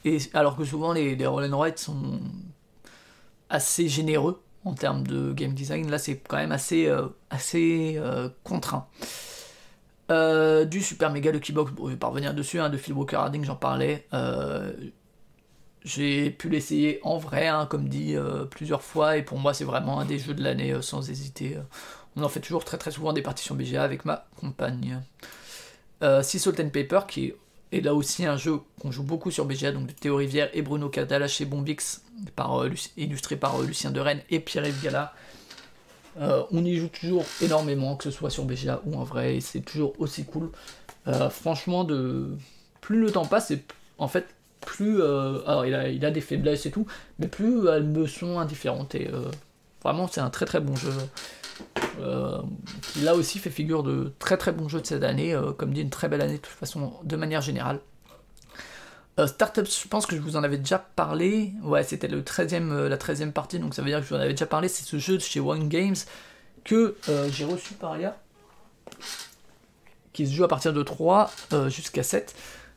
[0.05, 2.19] et alors que souvent les, les roll and sont
[3.49, 5.89] assez généreux en termes de game design.
[5.89, 7.07] Là, c'est quand même assez, euh,
[7.55, 8.87] euh, contraint.
[10.11, 12.93] Euh, du Super Mega Lucky Box, bon, je vais pas revenir dessus, hein, de Phil
[12.93, 14.07] Walker Harding, j'en parlais.
[15.85, 18.15] J'ai pu l'essayer en vrai, hein, comme dit
[18.51, 21.57] plusieurs fois, et pour moi, c'est vraiment un des jeux de l'année sans hésiter.
[22.15, 25.01] On en fait toujours très très souvent des partitions BGA avec ma compagne.
[26.21, 27.33] Sea Salt Paper, qui
[27.73, 30.61] est là aussi un jeu qu'on joue beaucoup sur BGA, donc de Théo Rivière et
[30.61, 32.03] Bruno Catala chez Bombix,
[32.39, 35.07] euh, illustré par euh, Lucien Rennes et Pierre-Yves.
[36.19, 39.61] Euh, on y joue toujours énormément, que ce soit sur BGA ou en vrai, c'est
[39.61, 40.51] toujours aussi cool.
[41.31, 42.37] franchement, de
[42.81, 43.63] plus le temps passe, et
[43.97, 44.27] en fait,
[44.61, 45.01] plus.
[45.01, 46.85] alors, il a, a, des faiblesses et tout,
[47.17, 48.95] mais plus elles me sont indifférentes.
[49.83, 50.91] Vraiment, c'est un très très bon jeu.
[51.99, 52.41] Euh,
[52.91, 55.73] qui là aussi fait figure de très très bon jeu de cette année, euh, comme
[55.73, 57.79] dit une très belle année de toute façon de manière générale.
[59.19, 61.53] Euh, Startups, je pense que je vous en avais déjà parlé.
[61.61, 64.19] Ouais, c'était le 13e, la 13e partie, donc ça veut dire que je vous en
[64.19, 64.67] avais déjà parlé.
[64.67, 65.95] C'est ce jeu de chez One Games
[66.63, 66.95] que
[67.31, 68.17] j'ai reçu par IA,
[70.13, 71.31] qui se joue à partir de 3
[71.67, 72.33] jusqu'à 7.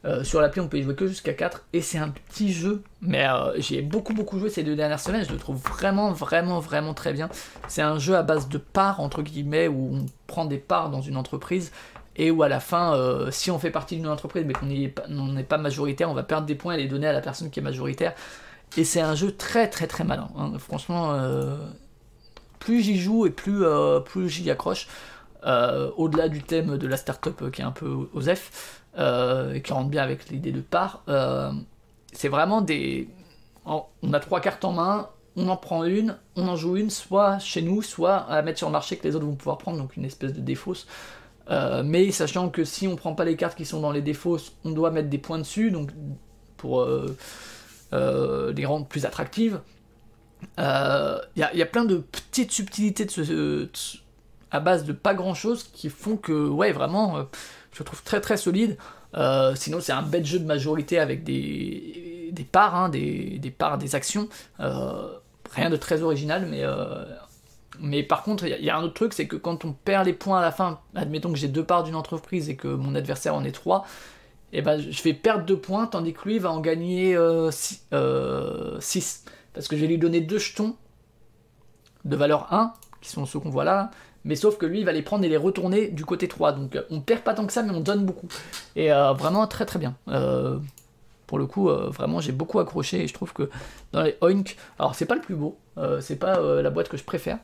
[0.06, 2.82] Euh, sur l'appli, on peut y jouer que jusqu'à 4 et c'est un petit jeu,
[3.00, 5.24] mais euh, j'ai beaucoup beaucoup joué ces deux dernières semaines.
[5.24, 7.28] Je le trouve vraiment, vraiment, vraiment très bien.
[7.66, 11.00] C'est un jeu à base de parts, entre guillemets, où on prend des parts dans
[11.00, 11.72] une entreprise
[12.14, 15.42] et où à la fin, euh, si on fait partie d'une entreprise mais qu'on n'est
[15.42, 17.64] pas, majoritaire, on va perdre des points et les donner à la personne qui est
[17.64, 18.14] majoritaire.
[18.76, 20.28] Et c'est un jeu très, très, très malin.
[20.38, 20.52] Hein.
[20.58, 21.18] Franchement,
[22.58, 23.64] plus j'y joue et plus,
[24.04, 24.88] plus j'y accroche.
[25.44, 30.02] Au-delà du thème de la startup qui est un peu osef, euh, qui rentre bien
[30.02, 31.02] avec l'idée de part.
[31.08, 31.52] Euh,
[32.12, 33.08] c'est vraiment des.
[33.66, 37.38] On a trois cartes en main, on en prend une, on en joue une, soit
[37.40, 39.96] chez nous, soit à mettre sur le marché que les autres vont pouvoir prendre, donc
[39.96, 40.86] une espèce de défausse.
[41.50, 44.52] Euh, mais sachant que si on prend pas les cartes qui sont dans les défausses,
[44.64, 45.90] on doit mettre des points dessus, donc
[46.56, 46.86] pour
[47.92, 49.60] les rendre plus attractives.
[50.56, 50.62] Il
[51.36, 53.06] y, a plein de petites subtilités
[54.52, 57.26] à base de pas grand chose qui font que, ouais, vraiment,
[57.76, 58.76] je trouve très très solide.
[59.14, 63.50] Euh, sinon, c'est un bel jeu de majorité avec des, des parts, hein, des, des,
[63.50, 64.28] parts, des actions.
[64.60, 65.08] Euh,
[65.52, 66.64] rien de très original, mais
[67.80, 70.12] mais par contre, il y, a un autre truc, c'est que quand on perd les
[70.12, 73.34] points à la fin, admettons que j'ai deux parts d'une entreprise et que mon adversaire
[73.34, 73.86] en est trois,
[74.52, 77.16] et eh ben je vais perdre deux points, tandis que lui va en gagner 6.
[77.16, 77.50] Euh,
[77.92, 78.78] euh,
[79.52, 80.76] parce que je vais lui donner deux jetons
[82.04, 83.90] de valeur 1, qui sont ceux qu'on voit là,
[84.26, 86.52] mais sauf que lui il va les prendre et les retourner du côté 3.
[86.52, 88.28] Donc on perd pas tant que ça, mais on donne beaucoup.
[88.74, 89.94] Et euh, vraiment très très bien.
[91.26, 93.48] pour le coup, vraiment j'ai beaucoup accroché et je trouve que
[93.92, 95.56] dans les Oink, alors c'est pas le plus beau,
[96.00, 97.38] c'est pas la boîte que je préfère.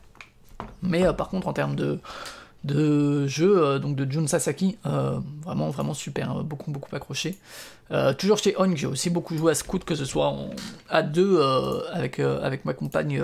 [0.81, 1.99] Mais euh, par contre, en termes de,
[2.63, 7.37] de jeu, euh, donc de Jun Sasaki, euh, vraiment, vraiment super, hein, beaucoup, beaucoup accroché.
[8.17, 10.33] toujours chez On, j'ai aussi beaucoup joué à Scout, que ce soit
[10.89, 11.39] à deux
[11.91, 13.21] avec, avec ma compagne,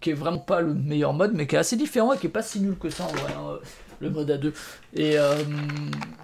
[0.00, 2.30] qui est vraiment pas le meilleur mode, mais qui est assez différent et qui est
[2.30, 3.32] pas si nul que ça en vrai.
[3.32, 3.58] Hein,
[4.00, 4.54] le mode A2.
[4.94, 5.16] Et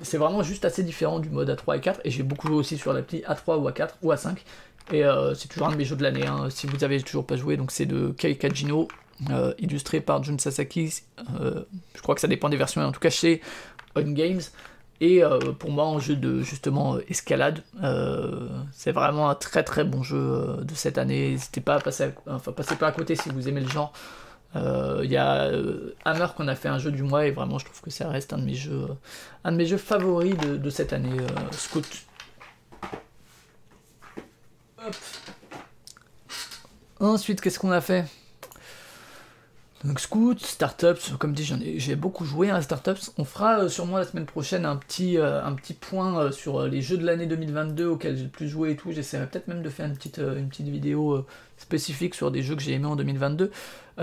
[0.01, 2.01] c'est vraiment juste assez différent du mode A3 et 4.
[2.05, 4.37] Et j'ai beaucoup joué aussi sur l'appli A3 ou A4 ou A5.
[4.95, 5.03] Et
[5.35, 6.27] c'est toujours un de mes jeux de l'année.
[6.27, 8.89] Hein, si vous avez toujours pas joué, donc c'est de Kai Kajino
[9.31, 11.03] euh, illustré par Jun Sasaki.
[11.41, 11.65] Euh,
[11.95, 13.41] je crois que ça dépend des versions, en tout cas chez
[13.95, 14.43] On Games.
[15.01, 17.63] Et euh, pour moi, un jeu de justement escalade,
[18.73, 21.31] c'est vraiment un très très bon jeu de cette année.
[21.31, 23.93] N'hésitez pas à passer, enfin passez pas à côté si vous aimez le genre.
[24.55, 25.51] Il y a
[26.07, 28.33] Hammer qu'on a fait un jeu du mois et vraiment je trouve que ça reste
[28.33, 28.87] un de mes jeux,
[29.45, 31.17] un de mes jeux favoris de, cette année.
[31.53, 32.07] Scout.
[36.99, 38.07] Ensuite, qu'est-ce qu'on a fait?
[39.85, 41.45] Donc Scoot, Startups, comme dit,
[41.77, 43.11] j'ai beaucoup joué à Startups.
[43.19, 46.63] On fera euh, sûrement la semaine prochaine un petit, euh, un petit point euh, sur
[46.67, 48.91] les jeux de l'année 2022 auxquels j'ai le plus joué et tout.
[48.91, 51.27] J'essaierai peut-être même de faire une petite, une petite vidéo
[51.59, 53.51] spécifique sur des jeux que j'ai aimés en 2022.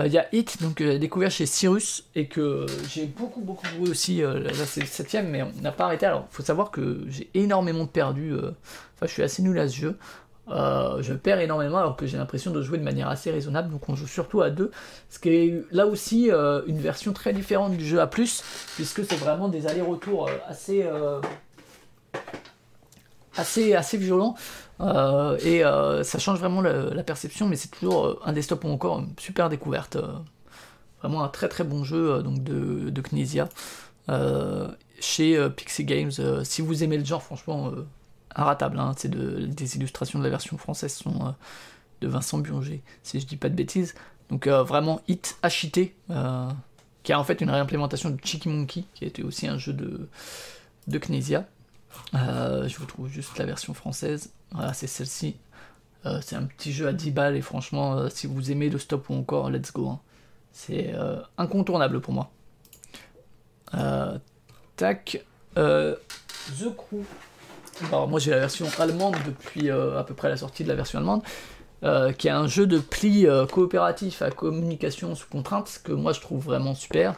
[0.04, 4.22] Il y a Hit, donc découvert chez Cyrus, et que j'ai beaucoup beaucoup joué aussi.
[4.22, 6.04] là c'est le septième, mais on n'a pas arrêté.
[6.04, 8.34] Alors faut savoir que j'ai énormément perdu.
[8.34, 9.98] Enfin je suis assez nul à ce jeu.
[10.48, 13.88] Euh, je perds énormément alors que j'ai l'impression de jouer de manière assez raisonnable, donc
[13.88, 14.70] on joue surtout à deux,
[15.08, 18.42] ce qui est là aussi euh, une version très différente du jeu à plus,
[18.74, 20.86] puisque c'est vraiment des allers-retours euh, assez,
[23.36, 24.34] assez, assez violents,
[24.80, 25.62] et
[26.02, 29.96] ça change vraiment la, perception, mais c'est toujours un desktop ou encore une super découverte,
[31.00, 33.48] vraiment un très très bon jeu donc de, de Knesia,
[35.00, 36.12] chez Pixie Games,
[36.44, 37.72] si vous aimez le genre franchement
[38.36, 38.78] inratable.
[38.78, 38.94] Hein.
[39.04, 41.30] Des illustrations de la version française sont euh,
[42.00, 43.94] de Vincent Burger, si je dis pas de bêtises.
[44.30, 46.50] Donc euh, vraiment Hit HIT, euh,
[47.02, 50.08] qui a en fait une réimplémentation de Chicky Monkey, qui était aussi un jeu de,
[50.86, 51.46] de Knesia.
[52.12, 54.32] je vous trouve juste la version française.
[54.52, 55.36] Voilà, c'est celle-ci.
[56.22, 59.14] c'est un petit jeu à 10 balles et franchement, si vous aimez le stop ou
[59.14, 59.88] encore, let's go.
[59.88, 60.00] Hein.
[60.52, 60.94] C'est
[61.36, 62.30] incontournable pour moi.
[64.76, 65.24] tac.
[65.54, 67.04] The Crew.
[67.82, 70.74] Alors moi j'ai la version allemande depuis euh, à peu près la sortie de la
[70.74, 71.22] version allemande,
[71.82, 76.12] euh, qui est un jeu de pli euh, coopératif à communication sous contrainte, que moi
[76.12, 77.14] je trouve vraiment super.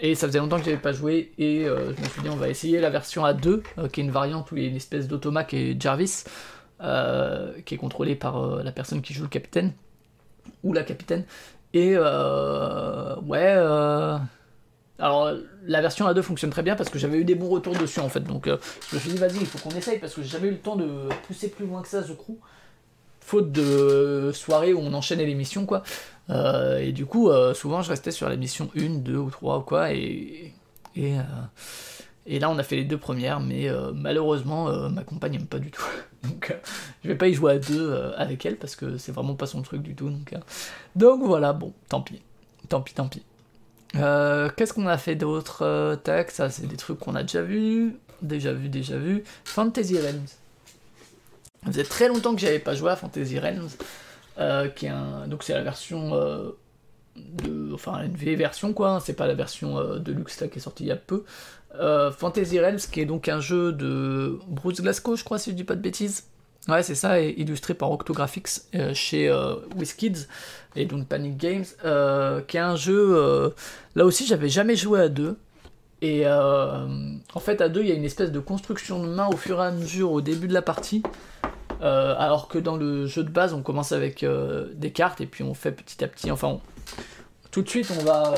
[0.00, 2.48] et ça faisait longtemps que j'avais pas joué, et je me suis dit on va
[2.48, 5.44] essayer la version A2, qui est une variante où il y a une espèce d'automat
[5.44, 6.24] qui est Jarvis,
[6.80, 9.72] qui est contrôlé par la personne qui joue le capitaine,
[10.62, 11.24] ou la capitaine.
[11.74, 13.56] Et ouais
[14.98, 15.32] alors
[15.64, 18.08] la version A2 fonctionne très bien parce que j'avais eu des bons retours dessus en
[18.08, 18.20] fait.
[18.20, 18.58] Donc euh,
[18.90, 20.58] je me suis dit vas-y il faut qu'on essaye parce que j'ai jamais eu le
[20.58, 22.36] temps de pousser plus loin que ça The Crew.
[23.20, 25.82] Faute de soirée où on enchaînait les missions quoi.
[26.30, 29.58] Euh, et du coup euh, souvent je restais sur la mission 1, 2 ou 3
[29.58, 30.52] ou quoi et,
[30.94, 31.14] et,
[32.26, 35.70] et là on a fait les deux premières mais malheureusement ma compagne aime pas du
[35.70, 35.84] tout.
[36.22, 36.54] donc
[37.02, 39.62] je vais pas y jouer à deux avec elle parce que c'est vraiment pas son
[39.62, 40.10] truc du tout.
[40.10, 40.34] Donc,
[40.94, 42.20] donc voilà bon tant pis.
[42.68, 43.22] Tant pis tant pis.
[43.96, 47.42] Euh, qu'est-ce qu'on a fait d'autre euh, Tac, ça c'est des trucs qu'on a déjà
[47.42, 49.24] vu, déjà vu, déjà vu.
[49.44, 50.26] Fantasy Realms.
[51.64, 53.68] Ça faisait très longtemps que j'avais pas joué à Fantasy Realms,
[54.38, 54.92] euh, qui est
[55.28, 56.10] donc c'est la version
[57.16, 58.92] de, enfin une vieille version quoi.
[58.92, 61.24] Hein, c'est pas la version de luxe là qui est sortie il y a peu.
[62.18, 65.64] Fantasy Realms, qui est donc un jeu de Bruce Glasgow, je crois si je dis
[65.64, 66.24] pas de bêtises.
[66.68, 70.28] Ouais, c'est ça, illustré par Octographics euh, chez euh, WizKids
[70.76, 73.52] et donc Panic Games, euh, qui est un jeu.
[73.96, 75.36] là aussi, j'avais jamais joué à deux.
[76.02, 79.36] Et en fait, à deux, il y a une espèce de construction de main au
[79.36, 81.02] fur et à mesure au début de la partie.
[81.80, 84.24] alors que dans le jeu de base, on commence avec
[84.74, 86.30] des cartes et puis on fait petit à petit.
[86.30, 86.58] Enfin,
[87.50, 88.34] tout de suite, on va,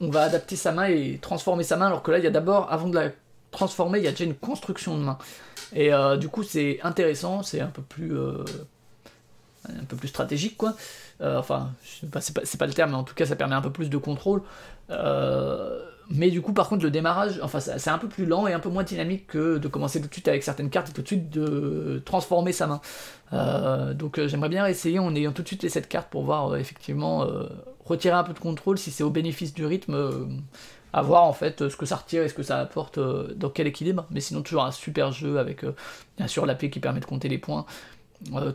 [0.00, 1.86] on va adapter sa main et transformer sa main.
[1.86, 3.10] Alors que là, il y a d'abord, avant de la
[3.50, 5.18] transformer, il y a déjà une construction de main.
[5.74, 8.16] Et euh, du coup, c'est intéressant, c'est un peu plus.
[8.16, 8.44] Euh,
[9.68, 10.76] un peu plus stratégique, quoi.
[11.20, 13.72] Euh, enfin, c'est pas, pas, le terme, mais en tout cas, ça permet un peu
[13.72, 14.42] plus de contrôle.
[16.08, 18.60] mais du coup, par contre, le démarrage, enfin, c'est un peu plus lent et un
[18.60, 21.06] peu moins dynamique que de commencer tout de suite avec certaines cartes et tout de
[21.08, 22.80] suite de transformer sa main.
[23.94, 27.26] Donc, j'aimerais bien essayer en ayant tout de suite les 7 cartes pour voir effectivement
[27.84, 30.44] retirer un peu de contrôle si c'est au bénéfice du rythme.
[30.96, 33.66] À voir en fait ce que ça retire et ce que ça apporte dans quel
[33.66, 34.06] équilibre.
[34.10, 35.64] Mais sinon, toujours un super jeu avec
[36.16, 37.66] bien sûr la paix qui permet de compter les points.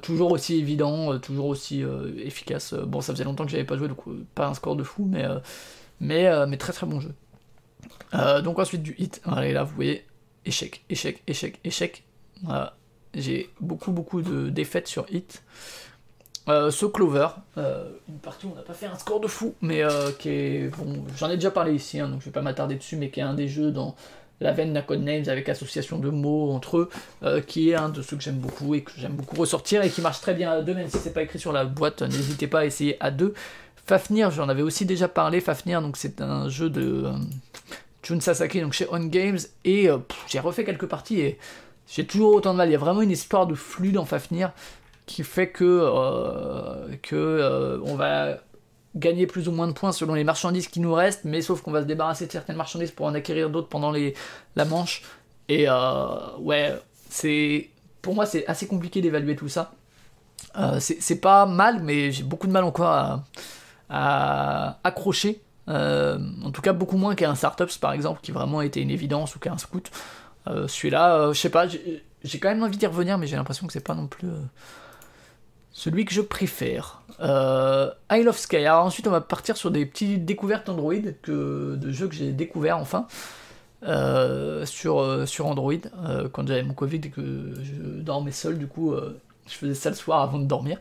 [0.02, 1.84] toujours aussi évident, toujours aussi
[2.18, 2.74] efficace.
[2.74, 4.00] Bon, ça faisait longtemps que j'avais pas joué, donc
[4.34, 5.26] pas un score de fou, mais,
[6.00, 7.14] mais, mais très très bon jeu.
[8.14, 10.06] Euh, donc ensuite du hit, et là vous voyez,
[10.46, 12.04] échec, échec, échec, échec.
[13.14, 15.44] J'ai beaucoup beaucoup de défaites sur hit.
[16.50, 17.28] Euh, ce Clover,
[17.58, 19.84] euh, une partie où on n'a pas fait un score de fou, mais
[20.20, 20.76] qui est.
[20.76, 23.20] Bon, j'en ai déjà parlé ici, hein, donc je vais pas m'attarder dessus, mais qui
[23.20, 23.96] est un des jeux dans
[24.40, 28.18] la veine d'un Names avec association de mots entre eux, qui est un de ceux
[28.18, 30.74] que j'aime beaucoup et que j'aime beaucoup ressortir et qui marche très bien à deux,
[30.74, 33.36] même si c'est pas écrit sur la boîte, n'hésitez pas à essayer à deux.
[33.86, 35.42] Fafnir, j'en avais aussi déjà parlé.
[35.42, 37.12] Fafnir, donc c'est un jeu de
[38.04, 41.40] Jun Sasaki donc chez On Games et euh, j'ai refait quelques parties et
[41.88, 42.70] j'ai toujours autant de mal.
[42.70, 44.52] Il y a vraiment une histoire de flux dans Fafnir
[45.12, 48.38] qui fait que, euh, que euh, on va
[48.96, 51.72] gagner plus ou moins de points selon les marchandises qui nous restent, mais sauf qu'on
[51.72, 54.14] va se débarrasser de certaines marchandises pour en acquérir d'autres pendant les,
[54.56, 55.04] la manche.
[55.48, 55.68] Et
[56.40, 56.76] ouais,
[57.10, 57.70] c'est
[58.02, 59.74] pour moi c'est assez compliqué d'évaluer tout ça.
[60.80, 63.24] c'est pas mal, mais j'ai beaucoup de mal encore à,
[63.90, 68.82] à accrocher euh, en tout cas, beaucoup moins qu'un Startups par exemple, qui vraiment était
[68.82, 69.92] une évidence, ou qu'un Scout.
[70.48, 73.68] Euh, celui-là, euh, je sais pas, j'ai quand même envie d'y revenir, mais j'ai l'impression
[73.68, 74.28] que c'est pas non plus
[75.82, 77.02] celui que je préfère.
[77.20, 78.58] I Love Sky.
[78.58, 82.32] Alors ensuite, on va partir sur des petites découvertes Android que, de jeux que j'ai
[82.32, 83.08] découverts enfin.
[84.66, 85.74] sur, sur Android
[86.32, 88.96] quand j'avais mon Covid et que je dormais seul du coup
[89.52, 90.78] je faisais ça le soir avant de dormir.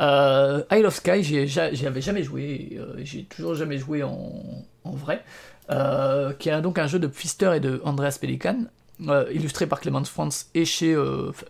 [0.00, 4.42] Euh, Isle of Sky, j'y avais jamais joué, euh, j'ai toujours jamais joué en,
[4.84, 5.22] vrai,
[5.70, 8.64] euh, qui est donc un jeu de Pfister et de Andreas Pelikan,
[9.08, 10.94] euh, illustré par Clément France et chez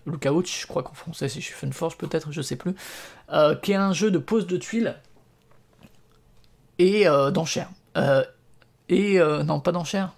[0.07, 2.75] Lookout, je crois qu'en français c'est chez Funforge peut-être, je sais plus,
[3.63, 4.97] qui est un jeu de pose de tuiles
[6.79, 7.71] et d'enchères.
[8.89, 10.15] et non, pas d'enchères.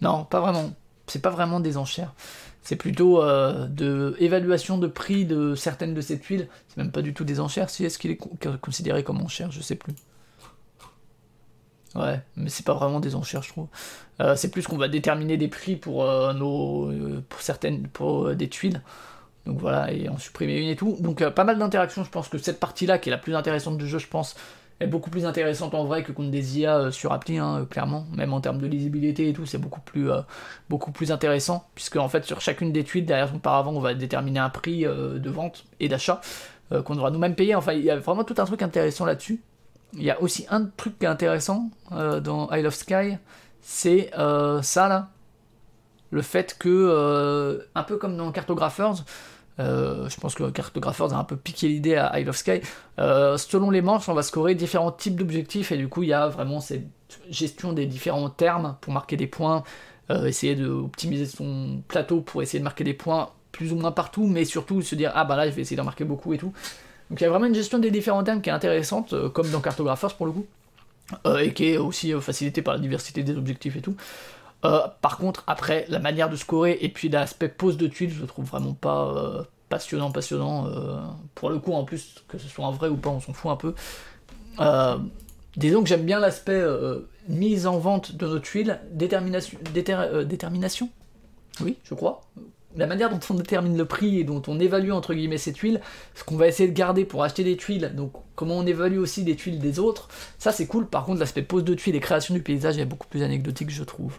[0.00, 0.72] Non, pas vraiment.
[1.06, 2.14] C'est pas vraiment des enchères.
[2.62, 6.48] C'est plutôt euh, de évaluation de prix de certaines de ces tuiles.
[6.68, 7.70] C'est même pas du tout des enchères.
[7.70, 8.20] Si est-ce qu'il est
[8.60, 9.94] considéré comme enchère, je sais plus.
[11.98, 13.66] Ouais, mais c'est pas vraiment des enchères, je trouve.
[14.20, 16.92] Euh, c'est plus qu'on va déterminer des prix pour euh, nos,
[17.28, 18.82] pour certaines, pour des tuiles.
[19.46, 20.96] Donc voilà, et en supprimer une et tout.
[21.00, 22.04] Donc pas mal d'interactions.
[22.04, 24.36] Je pense que cette partie-là, qui est la plus intéressante du jeu, je pense,
[24.80, 28.06] est beaucoup plus intéressante en vrai que contre des IA euh, sur appli, hein, clairement.
[28.14, 30.20] Même en termes de lisibilité et tout, c'est beaucoup plus, euh,
[30.68, 33.94] beaucoup plus intéressant, puisque en fait sur chacune des tweets derrière son paravent, on va
[33.94, 36.20] déterminer un prix euh, de vente et d'achat
[36.84, 37.54] qu'on devra nous-mêmes payer.
[37.54, 39.40] Enfin, il y a vraiment tout un truc intéressant là-dessus.
[39.94, 43.16] Il y a aussi un truc qui est intéressant dans Isle of Sky,
[43.62, 44.10] c'est
[44.62, 45.10] ça là,
[46.10, 49.04] le fait que, un peu comme dans Cartographers,
[49.60, 52.60] euh, je pense que Cartographers a un peu piqué l'idée à Isle of Sky.
[52.98, 56.12] Euh, selon les manches, on va scorer différents types d'objectifs et du coup, il y
[56.12, 56.86] a vraiment cette
[57.28, 59.64] gestion des différents termes pour marquer des points,
[60.10, 64.26] euh, essayer d'optimiser son plateau pour essayer de marquer des points plus ou moins partout,
[64.26, 66.52] mais surtout se dire ah bah là, je vais essayer d'en marquer beaucoup et tout.
[67.10, 69.60] Donc il y a vraiment une gestion des différents termes qui est intéressante, comme dans
[69.60, 70.46] Cartographers pour le coup,
[71.40, 73.96] et qui est aussi facilitée par la diversité des objectifs et tout.
[74.64, 78.20] Euh, par contre, après, la manière de scorer et puis l'aspect pose de tuiles, je
[78.20, 80.66] le trouve vraiment pas euh, passionnant, passionnant.
[80.66, 81.00] Euh,
[81.34, 83.50] pour le coup, en plus, que ce soit un vrai ou pas, on s'en fout
[83.50, 83.74] un peu.
[85.56, 86.62] disons que j'aime bien l'aspect
[87.28, 90.90] mise en vente de nos tuiles, détermination, détermination,
[91.60, 92.22] oui, je crois.
[92.78, 95.80] La manière dont on détermine le prix et dont on évalue entre guillemets ces tuiles,
[96.14, 99.24] ce qu'on va essayer de garder pour acheter des tuiles, donc comment on évalue aussi
[99.24, 100.08] des tuiles des autres,
[100.38, 100.86] ça c'est cool.
[100.86, 103.82] Par contre, l'aspect pose de tuiles et création du paysage est beaucoup plus anecdotique, je
[103.82, 104.18] trouve.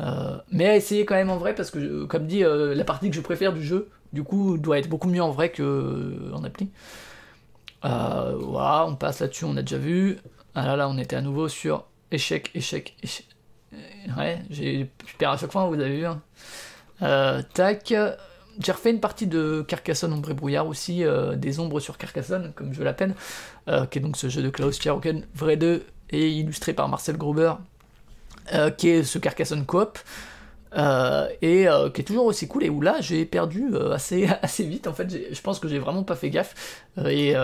[0.00, 2.84] Euh, mais à essayer quand même en vrai parce que, euh, comme dit, euh, la
[2.84, 6.32] partie que je préfère du jeu, du coup, doit être beaucoup mieux en vrai que
[6.34, 6.70] en appli.
[7.82, 10.18] voilà, on passe là-dessus, on a déjà vu.
[10.54, 13.26] Ah là là, on était à nouveau sur échec, échec, échec.
[14.18, 16.04] Ouais, j'ai perds à chaque fois, vous avez vu.
[16.04, 16.20] Hein.
[17.54, 17.94] Tac.
[18.58, 21.04] J'ai refait une partie de Carcassonne Ombre et Brouillard aussi,
[21.36, 23.14] des ombres sur Carcassonne, comme je l'appelle,
[23.90, 27.54] qui est donc ce jeu de Klaus Pierrocken, vrai 2, et illustré par Marcel Gruber,
[28.52, 29.98] euh, qui est ce Carcassonne Coop.
[30.76, 32.64] Euh, et euh, qui est toujours aussi cool.
[32.64, 35.08] Et où là j'ai perdu assez, assez vite en fait.
[35.32, 36.82] Je pense que j'ai vraiment pas fait gaffe.
[37.06, 37.34] Et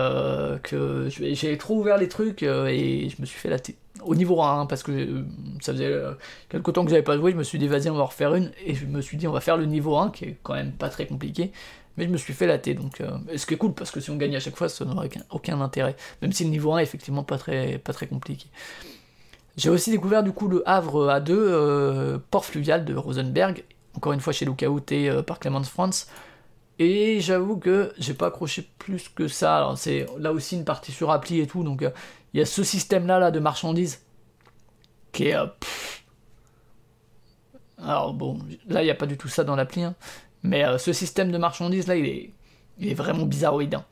[0.63, 3.57] que j'ai trop ouvert les trucs et je me suis fait la
[4.01, 5.25] au niveau 1 hein, parce que
[5.59, 5.93] ça faisait
[6.47, 8.51] quelques temps que j'avais pas joué je me suis dit vas-y on va refaire une.
[8.65, 10.71] Et je me suis dit on va faire le niveau 1 qui est quand même
[10.71, 11.51] pas très compliqué.
[11.97, 13.01] Mais je me suis fait latter donc
[13.35, 15.59] ce qui est cool parce que si on gagne à chaque fois ça n'aurait aucun,
[15.59, 15.95] intérêt.
[16.21, 18.47] Même si le niveau 1 est effectivement pas très compliqué
[19.57, 23.63] J'ai aussi découvert du coup le Havre A2, euh, port fluvial de Rosenberg,
[23.95, 26.07] encore une fois chez Lookout et euh, par Clemens France.
[26.77, 29.57] Et j'avoue que j'ai pas accroché plus que ça.
[29.57, 31.89] Alors c'est là aussi une partie sur appli et tout, donc euh,
[32.33, 34.01] il y a ce système là, là de marchandises
[35.11, 35.35] qui est.
[37.81, 39.95] alors bon, là il n'y a pas du tout ça dans l'appli, hein.
[40.43, 42.33] mais ce système de marchandises là il est,
[42.77, 43.75] il est vraiment bizarroïde.
[43.75, 43.83] Hein.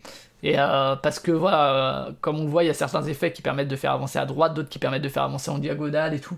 [0.43, 3.41] Et euh, parce que voilà, euh, comme on voit, il y a certains effets qui
[3.41, 6.19] permettent de faire avancer à droite, d'autres qui permettent de faire avancer en diagonale et
[6.19, 6.37] tout.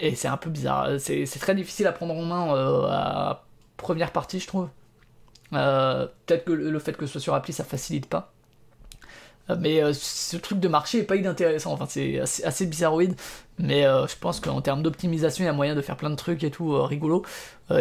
[0.00, 0.90] Et c'est un peu bizarre.
[0.98, 3.44] C'est très difficile à prendre en main euh, à
[3.76, 4.68] première partie, je trouve.
[5.50, 8.32] Peut-être que le fait que ce soit sur appli, ça facilite pas.
[9.56, 13.14] Mais euh, ce truc de marché est pas inintéressant, enfin c'est assez, bizarroïde,
[13.58, 16.16] mais euh, je pense qu'en termes d'optimisation, il y a moyen de faire plein de
[16.16, 17.24] trucs et tout euh, rigolo.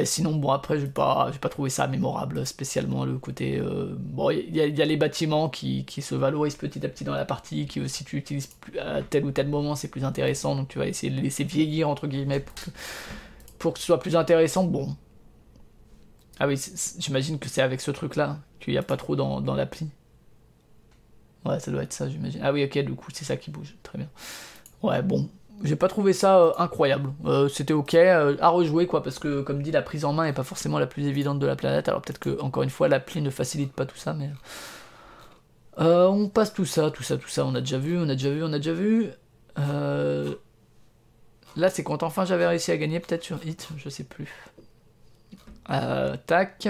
[0.06, 3.62] sinon, bon, après, j'ai pas, pas trouvé ça mémorable spécialement le côté.
[3.98, 7.68] bon, il y, a les bâtiments qui, se valorisent petit à petit dans la partie,
[7.68, 8.50] qui si tu utilises
[8.80, 11.44] à tel ou tel moment, c'est plus intéressant, donc tu vas essayer de les laisser
[11.44, 12.44] vieillir entre guillemets
[13.60, 14.64] pour que, ce soit plus intéressant.
[14.64, 14.96] Bon.
[16.40, 16.60] Ah oui,
[17.00, 19.90] j'imagine que c'est avec ce truc là qu'il n'y a pas trop dans, dans l'appli.
[21.46, 22.42] Ouais, ça doit être ça, j'imagine.
[22.44, 23.76] Ah oui, ok, du coup, c'est ça qui bouge.
[23.84, 24.10] Très bien.
[24.84, 25.30] Ouais, bon.
[25.64, 27.12] J'ai pas trouvé ça euh, incroyable.
[27.26, 30.26] Euh, c'était ok euh, à rejouer, quoi, parce que, comme dit, la prise en main
[30.26, 31.90] est pas forcément la plus évidente de la planète.
[31.90, 34.30] Alors peut-être que, encore une fois, l'appli ne facilite pas tout ça, mais.
[35.78, 37.46] on passe tout ça, tout ça, tout ça.
[37.46, 39.08] On a déjà vu, on a déjà vu, on a déjà vu.
[41.56, 44.32] Là, c'est quand enfin j'avais réussi à gagner, peut-être sur Hit, je sais plus.
[46.28, 46.68] tac.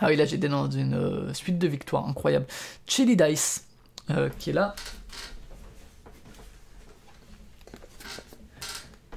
[0.00, 2.46] Ah oui, là j'étais dans une euh, suite de victoires, incroyable.
[2.86, 3.66] Chili Dice,
[4.10, 4.74] euh, qui est là.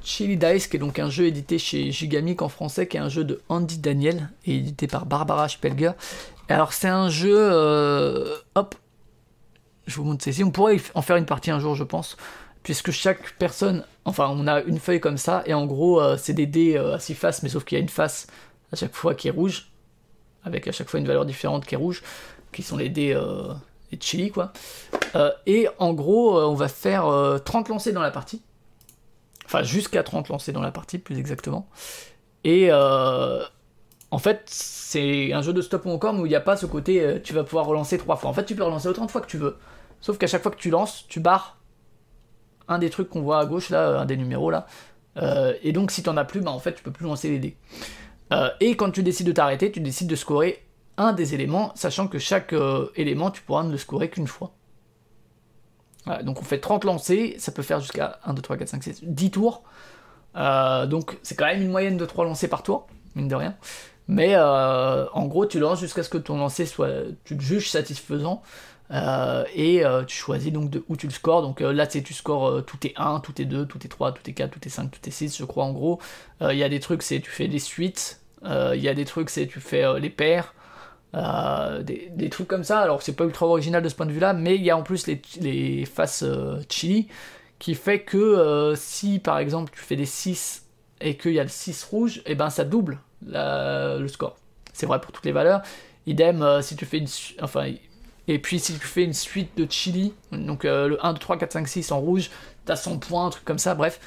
[0.04, 3.10] Chili Dice, qui est donc un jeu édité chez Gigamic en français, qui est un
[3.10, 5.92] jeu de Andy Daniel, et édité par Barbara Spelger.
[6.48, 7.36] Alors c'est un jeu...
[7.36, 8.76] Euh, hop,
[9.88, 10.44] je vous montre ceci.
[10.44, 12.18] On pourrait en faire une partie un jour, je pense,
[12.64, 13.84] puisque chaque personne...
[14.06, 17.16] Enfin, on a une feuille comme ça, et en gros, c'est des dés à six
[17.16, 18.28] faces, mais sauf qu'il y a une face
[18.72, 19.70] à chaque fois qui est rouge
[20.48, 22.02] avec à chaque fois une valeur différente qui est rouge,
[22.52, 23.54] qui sont les dés, euh,
[24.00, 24.52] chili, quoi.
[25.16, 27.06] Euh, et en gros, euh, on va faire
[27.44, 28.42] 30 lancers dans la partie.
[29.46, 31.70] Enfin, jusqu'à 30 lancers dans la partie, plus exactement.
[32.44, 36.42] Et en fait, c'est un jeu de stop ou encore, mais où il n'y a
[36.42, 38.30] pas ce côté tu vas pouvoir relancer trois fois.
[38.30, 39.58] En fait, tu peux relancer autant de fois que tu veux.
[40.02, 41.58] Sauf qu'à chaque fois que tu lances, tu barres
[42.68, 44.68] un des trucs qu'on voit à gauche, là, un des numéros là.
[45.62, 47.58] et donc, si t'en as plus, bah, en fait, tu peux plus lancer les dés.
[48.32, 50.64] Euh, et quand tu décides de t'arrêter, tu décides de scorer
[50.98, 54.52] un des éléments, sachant que chaque euh, élément, tu pourras ne le scorer qu'une fois.
[56.24, 59.00] donc on fait 30 lancers, ça peut faire jusqu'à 1, 2, 3, 4, 5, 6,
[59.04, 59.64] 10 tours.
[60.36, 63.56] Euh, donc c'est quand même une moyenne de 3 lancers par tour, mine de rien.
[64.10, 66.90] Mais en gros, tu lances jusqu'à ce que ton lancer soit,
[67.26, 68.42] tu le juges satisfaisant.
[68.92, 71.42] Et tu choisis donc de où tu le scores.
[71.42, 74.30] Donc là, tu tu scores tout est 1, tout est 2, tout est 3, tout
[74.30, 76.00] est 4, tout est 5, tout est 6, je crois en gros.
[76.42, 78.22] Il y a des trucs, c'est tu fais des suites.
[78.44, 80.54] Euh, il y a des trucs, c'est tu fais euh, les paires.
[81.16, 82.80] Euh, des, trucs comme ça.
[82.80, 84.84] Alors c'est pas ultra original de ce point de vue-là, mais il y a en
[84.84, 86.24] plus les, les faces
[86.70, 87.08] chili
[87.60, 90.66] qui fait que si par exemple tu fais des 6
[91.02, 94.36] et qu'il y a le 6 rouge, et eh ben ça double le score.
[94.74, 95.62] C'est vrai pour toutes les valeurs.
[96.06, 97.08] Idem si tu fais une
[97.42, 97.74] enfin
[98.28, 101.54] et puis si tu fais une suite de chili, donc le 1 2 3 4
[101.54, 102.30] 5 6 en rouge,
[102.66, 104.00] t'as 100 points, un truc comme ça, bref.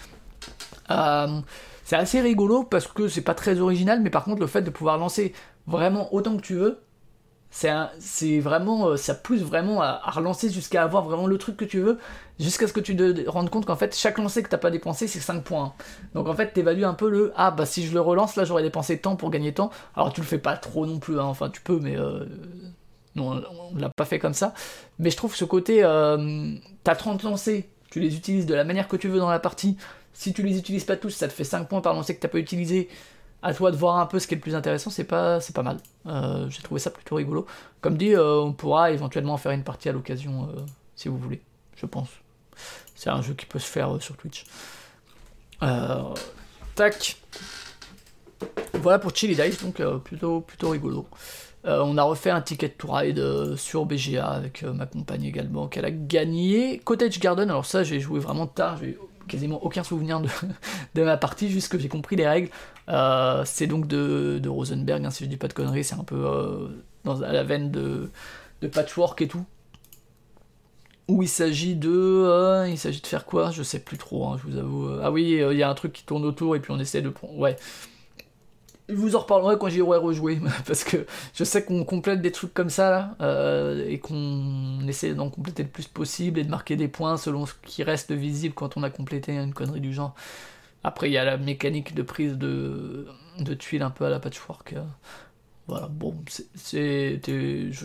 [1.90, 4.70] C'est assez rigolo parce que c'est pas très original, mais par contre, le fait de
[4.70, 5.32] pouvoir lancer
[5.66, 6.78] vraiment autant que tu veux,
[7.50, 11.80] c'est vraiment, euh, ça pousse vraiment à, relancer jusqu'à avoir vraiment le truc que tu
[11.80, 11.98] veux,
[12.38, 15.08] jusqu'à ce que tu te rendes compte qu'en fait, chaque lancer que t'as pas dépensé,
[15.08, 15.74] c'est 5 points.
[16.14, 18.62] Donc en fait, t'évalues un peu le ah bah si je le relance, là j'aurais
[18.62, 19.70] dépensé tant pour gagner tant.
[19.96, 21.24] Alors tu le fais pas trop non plus, hein.
[21.24, 22.24] enfin tu peux, mais euh,
[23.16, 24.54] on l'a pas fait comme ça.
[24.98, 26.54] Mais je trouve ce côté, euh,
[26.84, 29.76] t'as 30 lancers, tu les utilises de la manière que tu veux dans la partie.
[30.12, 32.28] Si tu les utilises pas tous, ça te fait 5 points par lancer que t'as
[32.28, 32.88] pas utilisé.
[33.42, 35.78] À toi de voir un peu ce qui est le plus intéressant, c'est pas, mal.
[36.06, 37.46] Euh, j'ai trouvé ça plutôt rigolo.
[37.80, 40.48] Comme dit, euh, on pourra éventuellement faire une partie à l'occasion
[40.94, 41.40] si vous voulez,
[41.76, 42.10] je pense.
[42.94, 44.44] C'est un jeu qui peut se faire sur Twitch.
[46.74, 47.16] tac.
[48.74, 51.06] Voilà pour Chili Dice, donc plutôt, plutôt rigolo.
[51.64, 55.90] On a refait un ticket to ride sur BGA avec ma compagne également, qu'elle a
[55.90, 56.80] gagné.
[56.84, 58.98] Cottage Garden, alors ça j'ai joué vraiment tard, j'ai
[59.30, 62.50] quasiment aucun souvenir de, ma partie, juste que j'ai compris les règles.
[62.88, 66.16] Euh, c'est donc de, Rosenberg, hein, si je dis pas de conneries, c'est un peu
[66.26, 66.68] euh,
[67.04, 68.10] dans, à la veine de,
[68.68, 69.44] patchwork et tout.
[71.08, 71.90] Où il s'agit de.
[71.90, 73.50] Euh, il s'agit de faire quoi?
[73.50, 74.88] Je sais plus trop, hein, je vous avoue.
[75.02, 77.12] Ah oui, il y a un truc qui tourne autour et puis on essaie de.
[77.32, 77.56] Ouais.
[78.90, 82.32] Je vous en reparlerai quand j'y aurai rejoué, parce que je sais qu'on complète des
[82.32, 86.50] trucs comme ça, là, euh, et qu'on essaie d'en compléter le plus possible, et de
[86.50, 89.92] marquer des points selon ce qui reste visible quand on a complété une connerie du
[89.92, 90.14] genre.
[90.82, 93.06] Après, il y a la mécanique de prise de,
[93.58, 94.74] tuiles un peu à la patchwork.
[94.74, 94.82] Euh.
[95.66, 96.16] Voilà, bon,
[96.54, 97.20] c'est,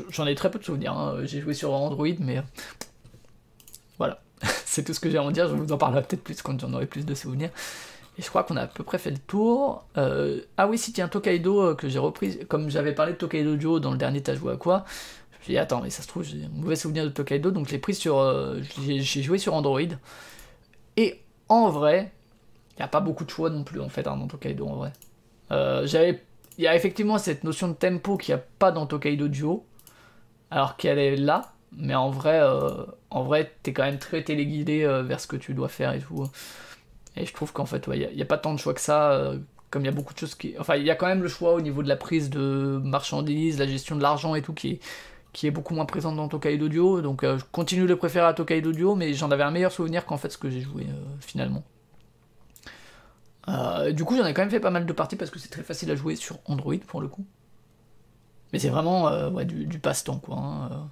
[0.10, 0.94] j'en ai très peu de souvenirs.
[0.94, 1.18] Hein.
[1.24, 2.42] J'ai joué sur Android, mais
[3.98, 4.22] voilà,
[4.66, 5.48] c'est tout ce que j'ai à en dire.
[5.48, 7.52] Je vous en parlerai peut-être plus quand j'en aurai plus de souvenirs.
[8.18, 9.86] Et je crois qu'on a à peu près fait le tour.
[9.98, 12.46] Euh, ah oui, si, tiens, Tokaido euh, que j'ai repris.
[12.46, 14.86] Comme j'avais parlé de Tokaido Duo dans le dernier T'as joué à quoi
[15.32, 17.52] Je me suis dit, attends, mais ça se trouve, j'ai un mauvais souvenir de Tokaido.
[17.52, 18.20] Donc je l'ai pris sur.
[18.20, 19.82] Euh, j'ai joué sur Android.
[20.96, 21.20] Et
[21.50, 22.14] en vrai,
[22.72, 24.76] il n'y a pas beaucoup de choix non plus, en fait, hein, dans Tokaido, en
[24.76, 24.94] vrai.
[26.58, 29.66] Il y a effectivement cette notion de tempo qu'il n'y a pas dans Tokaido Duo.
[30.52, 31.52] Alors qu'elle est là.
[31.78, 32.42] Mais en vrai,
[33.10, 36.26] en vrai, t'es quand même très téléguidé vers ce que tu dois faire et tout.
[37.18, 39.12] Et je trouve qu'en fait, il n'y a, pas tant de choix que ça.
[39.12, 39.40] Euh,
[39.70, 40.56] comme il y a beaucoup de choses qui.
[40.60, 43.60] Enfin, il y a quand même le choix au niveau de la prise de marchandises,
[43.60, 44.80] la gestion de l'argent et tout qui est,
[45.34, 47.02] qui est beaucoup moins présente dans Tokaido Duo.
[47.02, 50.06] Donc, euh, je continue de préférer à Tokaido Duo, mais j'en avais un meilleur souvenir
[50.06, 51.64] qu'en fait ce que j'ai joué euh, finalement.
[53.92, 55.64] du coup, j'en ai quand même fait pas mal de parties parce que c'est très
[55.64, 57.26] facile à jouer sur Android pour le coup.
[58.54, 60.38] Mais c'est vraiment du, passe-temps quoi.
[60.38, 60.90] Hein,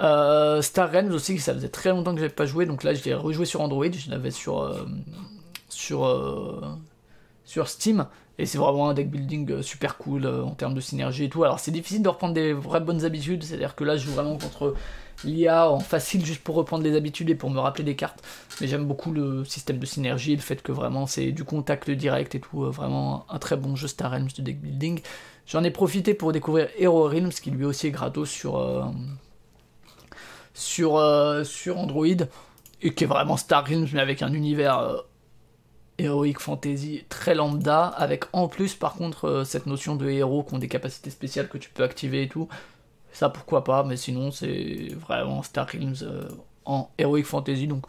[0.00, 3.04] euh, Star Realms aussi, ça faisait très longtemps que j'avais pas joué, donc là je
[3.04, 4.84] l'ai rejoué sur Android, je l'avais sur, euh,
[5.68, 6.60] sur, euh,
[7.44, 8.06] sur Steam,
[8.38, 11.44] et c'est vraiment un deck building super cool en termes de synergie et tout.
[11.44, 14.36] Alors c'est difficile de reprendre des vraies bonnes habitudes, c'est-à-dire que là je joue vraiment
[14.36, 14.74] contre
[15.22, 18.20] l'IA en facile juste pour reprendre les habitudes et pour me rappeler des cartes,
[18.60, 22.34] mais j'aime beaucoup le système de synergie, le fait que vraiment c'est du contact direct
[22.34, 25.00] et tout, vraiment un très bon jeu Star Realms de deck building.
[25.46, 28.58] J'en ai profité pour découvrir Hero Realms, qui lui aussi est gratos sur
[30.54, 32.06] sur, euh, sur Android,
[32.80, 34.96] et qui est vraiment Star Realms, mais avec un univers euh,
[35.98, 40.54] héroïque fantasy très lambda, avec en plus par contre euh, cette notion de héros qui
[40.54, 42.48] ont des capacités spéciales que tu peux activer et tout.
[43.12, 46.28] Ça pourquoi pas, mais sinon c'est vraiment Star Realms
[46.64, 47.86] en héroïque fantasy, donc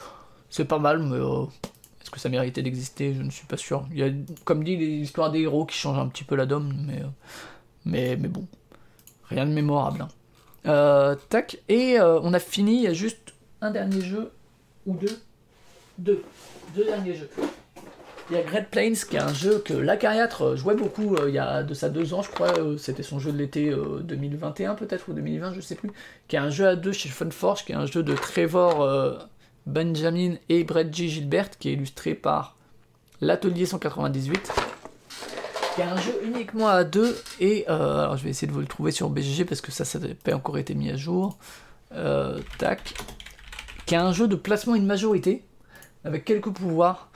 [0.50, 3.16] c'est pas mal, mais est-ce que ça méritait d'exister?
[3.16, 3.88] Je ne suis pas sûr.
[3.92, 4.10] Il y a,
[4.44, 8.46] comme dit, l'histoire des héros qui changent un petit peu la mais, mais bon,
[9.30, 10.04] rien de mémorable.
[10.04, 10.08] Hein.
[10.68, 14.32] Euh, tac, et euh, on a fini, il y a juste un dernier jeu,
[14.86, 15.20] ou deux,
[15.98, 16.24] deux,
[16.76, 17.30] deux derniers jeux.
[18.30, 21.34] Il y a Great Plains qui est un jeu que l'Acariatre euh, jouait beaucoup il
[21.34, 23.72] y a de ça deux ans, je crois, c'était son jeu de l'été
[24.04, 25.92] 2021 peut-être, ou 2020, je sais plus,
[26.28, 29.28] qui est un jeu à deux chez Funforge, qui est un jeu de Trevor
[29.68, 31.08] Benjamin et Brett G.
[31.08, 32.56] Gilbert, qui est illustré par
[33.22, 34.52] l'Atelier 198
[35.78, 38.54] il y a un jeu uniquement à deux et euh, alors je vais essayer de
[38.54, 40.96] vous le trouver sur BGG parce que ça, ça n'a pas encore été mis à
[40.96, 41.38] jour.
[41.94, 42.94] Euh, tac.
[43.86, 45.44] Qui est un jeu de placement une majorité
[46.04, 47.10] avec quelques pouvoirs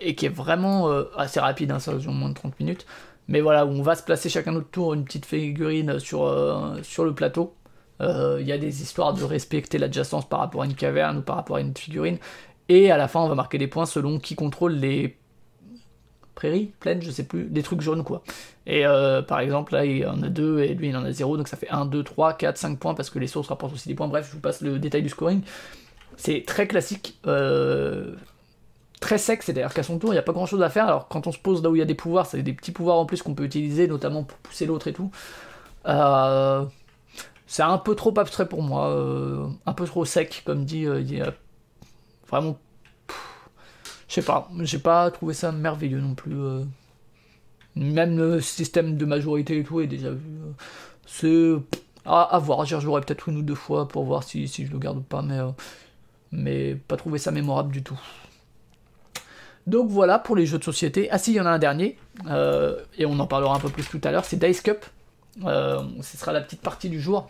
[0.00, 2.86] et qui est vraiment euh, assez rapide, hein, ça dure moins de 30 minutes.
[3.28, 7.04] Mais voilà, où on va se placer chacun notre tour une petite figurine sur, sur
[7.04, 7.54] le plateau.
[8.00, 11.36] Il y a des histoires de respecter l'adjacence par rapport à une caverne ou par
[11.36, 12.18] rapport à une figurine.
[12.68, 15.19] Et à la fin, on va marquer des points selon qui contrôle les
[16.40, 16.72] prairie,
[17.02, 18.22] je sais plus, des trucs jaunes quoi.
[18.66, 21.36] Et euh, par exemple, là il en a deux et lui il en a zéro,
[21.36, 23.88] donc ça fait 1, 2, 3, 4, 5 points parce que les sources rapportent aussi
[23.88, 24.08] des points.
[24.08, 25.42] Bref, je vous passe le détail du scoring.
[26.16, 28.14] C'est très classique, euh,
[29.00, 30.86] très sec, c'est-à-dire qu'à son tour il n'y a pas grand chose à faire.
[30.86, 32.72] Alors quand on se pose là où il y a des pouvoirs, c'est des petits
[32.72, 35.10] pouvoirs en plus qu'on peut utiliser, notamment pour pousser l'autre et tout.
[35.86, 36.64] Euh,
[37.46, 38.96] c'est un peu trop abstrait pour moi,
[39.66, 41.34] un peu trop sec, comme dit, il y a
[42.28, 42.56] vraiment
[44.10, 46.34] je sais pas, j'ai pas trouvé ça merveilleux non plus.
[46.34, 46.64] Euh.
[47.76, 50.26] Même le système de majorité et tout est déjà vu.
[50.26, 50.52] Euh.
[51.06, 51.54] C'est
[52.04, 54.98] à, voir, j'y rejouerai peut-être une ou deux fois pour voir si, je le garde
[54.98, 55.50] ou pas, mais, euh,
[56.32, 58.00] mais pas trouvé ça mémorable du tout.
[59.68, 61.08] Donc voilà pour les jeux de société.
[61.12, 61.96] Ah si, il y en a un dernier,
[62.98, 64.84] et on en parlera un peu plus tout à l'heure, c'est Dice Cup.
[65.40, 67.28] ce sera la petite partie du jour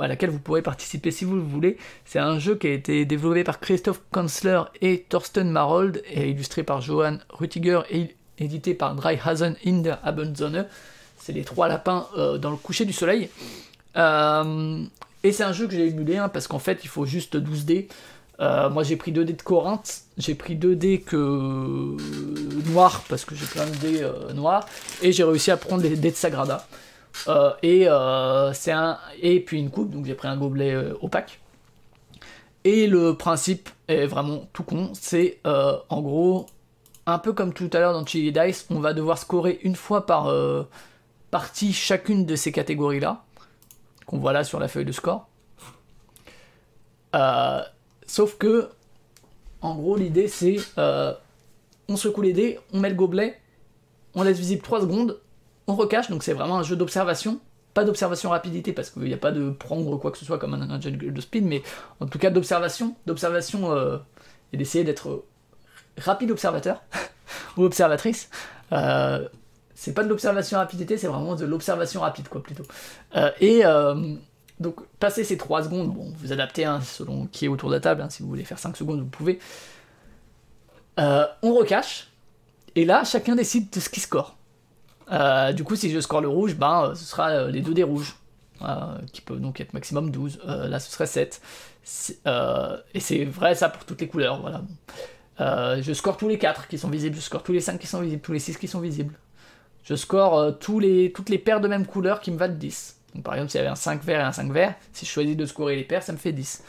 [0.00, 1.76] à laquelle vous pourrez participer si vous le voulez.
[2.04, 6.62] C'est un jeu qui a été développé par Christophe Kanzler et Thorsten Marold et illustré
[6.62, 10.66] par Johan Rutiger et édité par Dryhazen in der Abendsonne.
[11.18, 13.28] C'est les trois lapins euh, dans le coucher du soleil.
[13.96, 14.82] Euh,
[15.22, 17.64] et c'est un jeu que j'ai émulé hein, parce qu'en fait il faut juste 12
[17.64, 17.88] dés.
[18.40, 21.96] Euh, moi j'ai pris 2 dés de Corinthe, j'ai pris 2 dés que
[22.70, 24.66] noirs parce que j'ai plein de dés noirs
[25.02, 26.66] et j'ai réussi à prendre des dés de Sagrada.
[27.28, 30.94] Euh, et, euh, c'est un, et puis une coupe, donc j'ai pris un gobelet euh,
[31.00, 31.40] opaque.
[32.64, 36.46] Et le principe est vraiment tout con, c'est en gros,
[37.06, 40.04] un peu comme tout à l'heure dans Chili Dice, on va devoir scorer une fois
[40.04, 40.30] par
[41.30, 43.24] partie chacune de ces catégories-là,
[44.04, 45.26] qu'on voit là sur la feuille de score.
[48.06, 48.68] sauf que,
[49.62, 53.40] en gros, l'idée c'est on secoue les dés, on met le gobelet,
[54.14, 55.18] on laisse visible 3 secondes,
[55.70, 57.40] on recache, donc c'est vraiment un jeu d'observation.
[57.74, 60.54] Pas d'observation rapidité parce qu'il n'y a pas de prendre quoi que ce soit comme
[60.54, 61.62] un, de speed, mais
[62.00, 63.98] en tout cas d'observation, d'observation euh,
[64.52, 65.24] et d'essayer d'être
[65.96, 66.82] rapide observateur
[67.56, 68.28] ou observatrice.
[68.72, 69.28] Euh,
[69.74, 72.64] c'est pas de l'observation rapidité, c'est vraiment de l'observation rapide, quoi, plutôt.
[73.16, 73.62] Euh, et
[74.58, 77.80] donc, passer ces 3 secondes, bon, vous adaptez hein, selon qui est autour de la
[77.80, 79.38] table, hein, si vous voulez faire 5 secondes, vous pouvez.
[80.98, 82.08] on recache,
[82.74, 84.36] et là, chacun décide de ce qu'il score.
[85.54, 88.16] Du coup, si je score le rouge, ben, ce sera les deux des rouges,
[89.12, 90.40] qui peuvent donc être maximum 12.
[90.44, 91.40] là, ce serait 7.
[92.94, 94.62] et c'est vrai ça pour toutes les couleurs, voilà.
[95.40, 97.86] Euh, je score tous les 4 qui sont visibles, je score tous les 5 qui
[97.86, 99.14] sont visibles, tous les 6 qui sont visibles.
[99.84, 102.96] Je score euh, tous les, toutes les paires de même couleur qui me valent 10.
[103.14, 105.10] Donc, par exemple, s'il y avait un 5 vert et un 5 vert, si je
[105.10, 106.62] choisis de scorer les paires, ça me fait 10.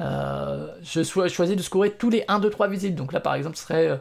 [0.00, 2.96] Euh, je choisis de scorer tous les 1, 2, 3 visibles.
[2.96, 4.00] Donc là, par exemple, ce serait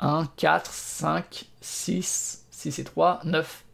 [0.00, 3.64] 1, 4, 5, 6, 6 et 3, 9.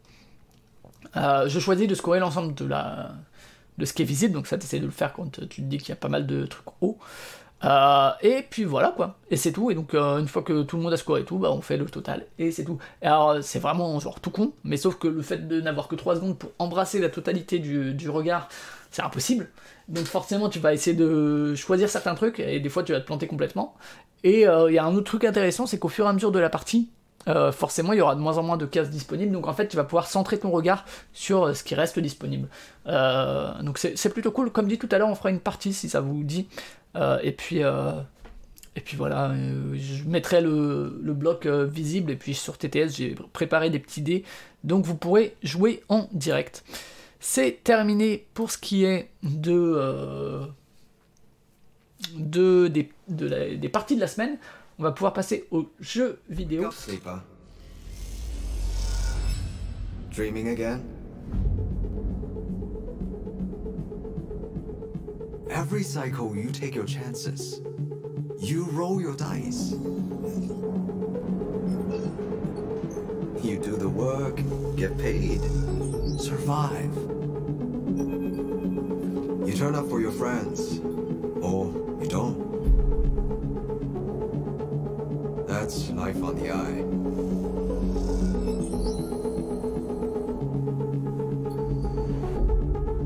[1.15, 3.11] je choisis de scorer l'ensemble de, la,
[3.77, 4.33] de ce qui est visible.
[4.33, 6.09] Donc ça, tu essaies de le faire quand tu te dis qu'il y a pas
[6.09, 6.97] mal de trucs hauts.
[7.65, 9.71] Euh, et puis voilà quoi, et c'est tout.
[9.71, 11.77] Et donc euh, une fois que tout le monde a scoré tout, bah, on fait
[11.77, 12.77] le total et c'est tout.
[13.01, 16.15] Alors c'est vraiment genre tout con, mais sauf que le fait de n'avoir que 3
[16.17, 18.49] secondes pour embrasser la totalité du, regard,
[18.91, 19.49] c'est impossible.
[19.87, 23.05] Donc forcément tu vas essayer de choisir certains trucs et des fois tu vas te
[23.05, 23.75] planter complètement.
[24.25, 26.31] Et euh, il y a un autre truc intéressant, c'est qu'au fur et à mesure
[26.31, 26.89] de la partie,
[27.51, 29.77] forcément il y aura de moins en moins de cases disponibles, donc en fait tu
[29.77, 32.47] vas pouvoir centrer ton regard sur ce qui reste disponible.
[32.85, 36.01] donc c'est plutôt cool, comme dit tout à l'heure on fera une partie si ça
[36.01, 36.47] vous dit
[36.95, 37.93] euh, et puis euh,
[38.75, 43.69] et puis voilà, euh, je mettrai le, bloc visible et puis sur TTS j'ai préparé
[43.69, 44.23] des petits dés,
[44.63, 46.63] donc vous pourrez jouer en direct.
[47.19, 50.41] C'est terminé pour ce qui est de
[52.17, 54.37] des parties de la semaine.
[54.79, 56.69] On va pouvoir passer aux jeux vidéo.
[60.11, 60.81] Dreaming again?
[65.49, 67.61] Every cycle, you take your chances.
[68.39, 69.75] You roll your dice.
[73.43, 74.41] You do the work,
[74.75, 75.41] get paid,
[76.19, 76.93] survive.
[79.45, 80.79] You turn up for your friends,
[81.41, 81.71] or
[82.01, 82.52] you don't.
[85.63, 86.83] That's life on the eye.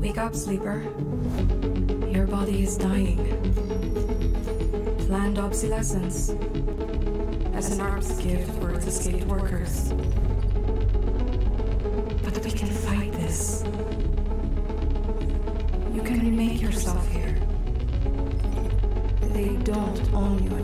[0.00, 0.82] Wake up, sleeper.
[2.10, 3.18] Your body is dying.
[5.06, 6.30] Planned obsolescence.
[7.54, 9.92] As an arms gift for its escaped workers.
[12.24, 13.62] But we can fight this.
[15.94, 17.38] You can remake yourself here.
[19.32, 20.57] They don't own you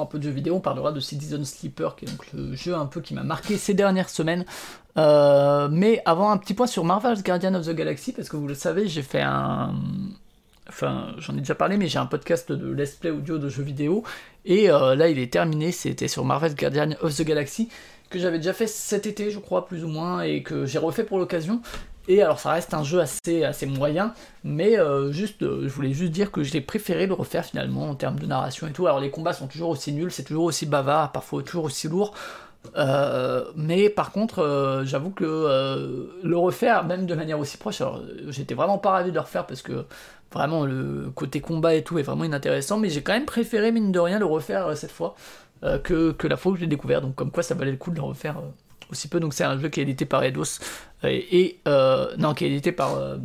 [0.00, 2.74] un peu de jeux vidéo, on parlera de Citizen Sleeper, qui est donc le jeu
[2.74, 4.44] un peu qui m'a marqué ces dernières semaines.
[4.96, 8.48] Euh, mais avant, un petit point sur Marvel's Guardian of the Galaxy, parce que vous
[8.48, 9.74] le savez, j'ai fait un.
[10.68, 13.62] Enfin, j'en ai déjà parlé, mais j'ai un podcast de let's play audio de jeux
[13.64, 14.04] vidéo.
[14.44, 17.68] Et euh, là, il est terminé, c'était sur Marvel's Guardian of the Galaxy,
[18.10, 21.04] que j'avais déjà fait cet été, je crois, plus ou moins, et que j'ai refait
[21.04, 21.60] pour l'occasion.
[22.08, 24.12] Et alors ça reste un jeu assez, moyen,
[24.42, 27.94] mais euh, juste, euh, je voulais juste dire que j'ai préféré le refaire finalement en
[27.94, 28.86] termes de narration et tout.
[28.86, 32.14] Alors les combats sont toujours aussi nuls, c'est toujours aussi bavard, parfois toujours aussi lourd.
[32.76, 38.54] Euh, mais par contre, j'avoue que le refaire, même de manière aussi proche, alors j'étais
[38.54, 39.84] vraiment pas ravi de le refaire parce que
[40.32, 43.92] vraiment le côté combat et tout est vraiment inintéressant, mais j'ai quand même préféré, mine
[43.92, 45.14] de rien, le refaire cette fois
[45.60, 47.00] que, que, la fois où je l'ai découvert.
[47.00, 48.36] Donc comme quoi ça valait le coup de le refaire
[48.92, 49.18] aussi peu.
[49.18, 50.60] Donc c'est un jeu qui est édité par Eidos
[51.04, 53.16] euh, et, euh, non qui est édité par euh,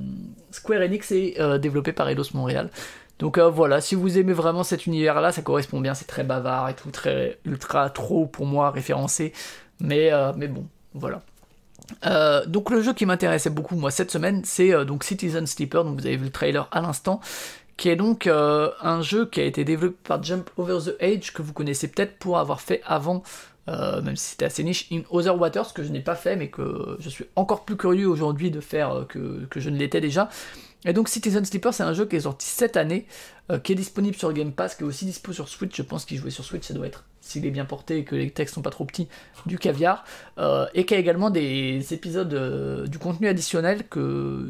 [0.49, 2.72] Square Enix et développé par Eidos Montréal.
[3.19, 5.94] Donc voilà, si vous aimez vraiment cet univers-là, ça correspond bien.
[5.94, 9.34] C'est très bavard et tout, très ultra trop pour moi référencé,
[9.80, 11.22] mais mais bon, voilà.
[12.45, 15.84] donc le jeu qui m'intéressait beaucoup moi cette semaine, c'est donc Citizen Sleeper.
[15.84, 17.19] Donc vous avez vu le trailer à l'instant
[17.76, 21.41] qui est donc un jeu qui a été développé par Jump Over the Age, que
[21.41, 23.23] vous connaissez peut-être pour avoir fait avant
[23.68, 26.98] même si c'était assez niche, In Other Waters, que je n'ai pas fait, mais que
[26.99, 30.30] je suis encore plus curieux aujourd'hui de faire que, que je ne l'étais déjà.
[30.86, 33.08] Et donc Citizen Sleeper, c'est un jeu qui est sorti cette année,
[33.52, 35.76] euh, qui est disponible sur Game Pass, qui est aussi dispo sur Switch.
[35.76, 38.16] Je pense qu'il jouait sur Switch, ça doit être, s'il est bien porté et que
[38.16, 39.08] les textes sont pas trop petits,
[39.48, 40.06] du caviar.
[40.38, 44.45] Euh, et qui a également des épisodes, euh, du contenu additionnel, que,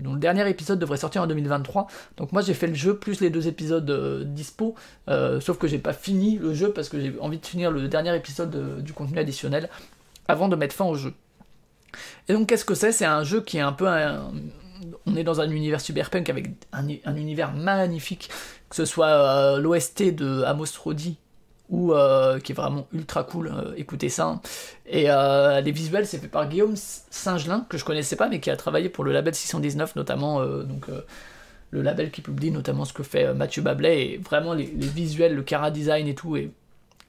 [0.00, 1.88] dont le dernier épisode devrait sortir en 2023.
[2.18, 4.76] Donc moi j'ai fait le jeu plus les deux épisodes dispo,
[5.08, 8.14] sauf que j'ai pas fini le jeu parce que j'ai envie de finir le dernier
[8.14, 9.68] épisode du contenu additionnel
[10.28, 11.12] avant de mettre fin au jeu.
[12.28, 12.92] Et donc qu'est-ce que c'est?
[12.92, 14.30] C'est un jeu qui est un peu un,
[15.06, 18.30] on est dans un univers cyberpunk avec un, univers magnifique,
[18.68, 21.16] que ce soit euh, l'OST de Amos Rodi
[21.70, 24.26] ou euh, qui est vraiment ultra cool, euh, écoutez ça.
[24.26, 24.40] Hein.
[24.86, 25.06] Et
[25.62, 28.88] les visuels, c'est fait par Guillaume Singelin, que je connaissais pas, mais qui a travaillé
[28.88, 34.06] pour le label 619 notamment, le label qui publie notamment ce que fait Mathieu Bablet,
[34.06, 36.36] et vraiment les, visuels, le cara design et tout,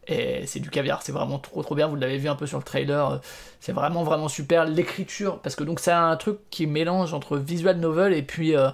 [0.08, 2.58] et c'est du caviar, c'est vraiment trop trop bien, vous l'avez vu un peu sur
[2.58, 3.22] le trailer,
[3.60, 4.66] c'est vraiment vraiment super.
[4.66, 8.70] L'écriture, parce que donc c'est un truc qui mélange entre visual novel et puis euh,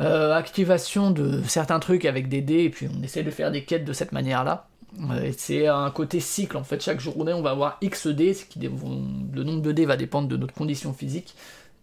[0.00, 3.64] euh, activation de certains trucs avec des dés, et puis on essaie de faire des
[3.64, 4.68] quêtes de cette manière-là.
[5.10, 9.42] Euh, c'est un côté cycle, en fait, chaque journée on va avoir X dés, le
[9.42, 11.34] nombre de dés va dépendre de notre condition physique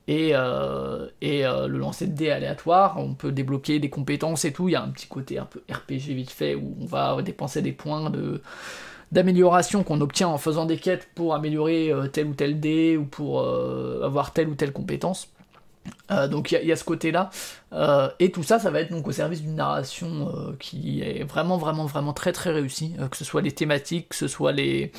[0.07, 4.67] et, euh, euh, le lancer de dés aléatoire, on peut débloquer des compétences et tout,
[4.67, 7.61] il y a un petit côté un peu RPG vite fait où on va dépenser
[7.61, 8.41] des points de
[9.11, 13.05] d'amélioration qu'on obtient en faisant des quêtes pour améliorer euh, tel ou tel dé ou
[13.05, 13.47] pour
[14.03, 15.30] avoir telle ou telle compétence.
[16.31, 17.30] donc il y, a ce côté-là.
[18.19, 21.85] et tout ça, ça va être donc au service d'une narration qui est vraiment, vraiment,
[21.85, 22.95] vraiment très, très réussie.
[23.11, 24.91] que ce soit les thématiques, que ce soit les,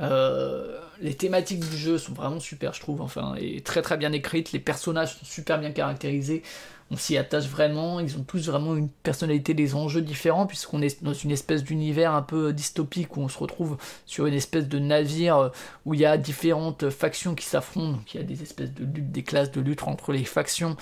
[0.00, 4.12] euh, les thématiques du jeu sont vraiment super, je trouve, enfin, et très très bien
[4.12, 4.52] écrites.
[4.52, 6.42] Les personnages sont super bien caractérisés.
[6.90, 8.00] On s'y attache vraiment.
[8.00, 12.14] Ils ont tous vraiment une personnalité, des enjeux différents, puisqu'on est dans une espèce d'univers
[12.14, 13.76] un peu dystopique où on se retrouve
[14.06, 15.48] sur une espèce de navire euh,
[15.84, 17.98] où il y a différentes factions qui s'affrontent.
[17.98, 20.76] Donc il y a des espèces de luttes, des classes de lutte entre les factions.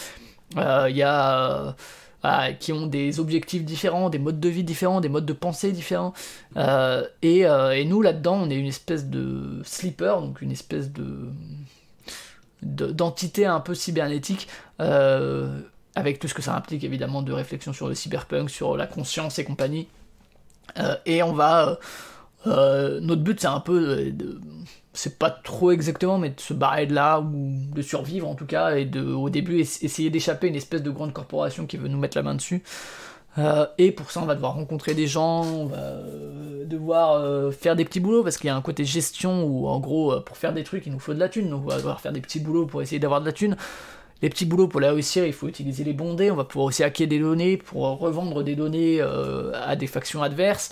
[0.56, 1.74] Euh, il y a
[2.58, 6.12] qui ont des objectifs différents, des modes de vie différents, des modes de pensée différents.
[6.56, 11.30] Euh, euh, et, nous, là-dedans, on est une espèce de sleeper, donc une espèce de
[12.62, 14.48] d'entité un peu cybernétique,
[14.80, 15.60] euh,
[15.94, 19.38] avec tout ce que ça implique évidemment de réflexion sur le cyberpunk, sur la conscience
[19.38, 19.86] et compagnie.
[21.04, 21.78] et on va...
[22.46, 24.40] notre but, c'est un peu de
[24.96, 28.46] c'est pas trop exactement, mais de se barrer de là, ou de survivre en tout
[28.46, 31.88] cas, et de, au début, essayer d'échapper à une espèce de grande corporation qui veut
[31.88, 32.62] nous mettre la main dessus.
[33.38, 37.50] Euh, et pour ça, on va devoir rencontrer des gens, on va euh, devoir euh,
[37.50, 40.38] faire des petits boulots, parce qu'il y a un côté gestion où, en gros, pour
[40.38, 42.22] faire des trucs, il nous faut de la thune, donc on va devoir faire des
[42.22, 43.56] petits boulots pour essayer d'avoir de la thune.
[44.22, 46.82] Les petits boulots, pour les réussir, il faut utiliser les bondés, on va pouvoir aussi
[46.82, 50.70] hacker des données pour revendre des données à des factions adverses.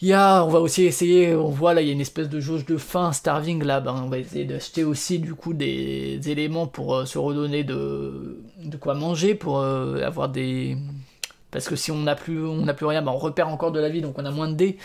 [0.00, 2.64] Il on va aussi essayer, on voit là, il y a une espèce de jauge
[2.64, 6.94] de faim, starving là, ben, on va essayer d'acheter aussi du coup des éléments pour
[6.94, 8.38] euh, se redonner de,
[8.80, 10.76] quoi manger, pour euh, avoir des...
[11.50, 12.40] Parce que si on n'a plus,
[12.76, 14.78] plus rien, ben, on repère encore de la vie, donc on a moins de dés.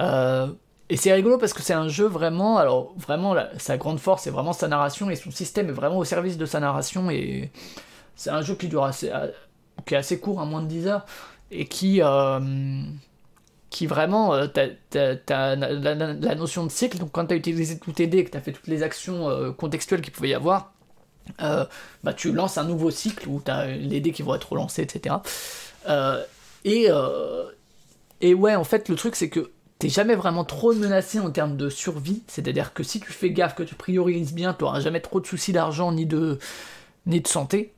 [0.00, 0.46] Euh,
[0.88, 4.30] et c'est rigolo parce que c'est un jeu vraiment, alors vraiment, sa grande force, c'est
[4.30, 7.50] vraiment sa narration, et son système est vraiment au service de sa narration, et
[8.14, 9.10] c'est un jeu qui dure assez,
[9.84, 11.06] qui est assez court, à moins de 10 heures,
[11.50, 12.02] et qui
[13.70, 18.24] qui vraiment, euh, t'as, la, notion de cycle, donc quand t'as utilisé tous tes dés
[18.24, 20.72] que t'as fait toutes les actions euh, contextuelles qu'il pouvait y avoir,
[21.40, 21.64] euh,
[22.02, 25.14] bah tu lances un nouveau cycle où t'as les dés qui vont être relancés, etc.
[26.64, 26.88] et,
[28.20, 31.56] et ouais, en fait, le truc c'est que t'es jamais vraiment trop menacé en termes
[31.56, 35.20] de survie, c'est-à-dire que si tu fais gaffe, que tu priorises bien, t'auras jamais trop
[35.20, 36.40] de soucis d'argent ni de,
[37.06, 37.72] ni de santé.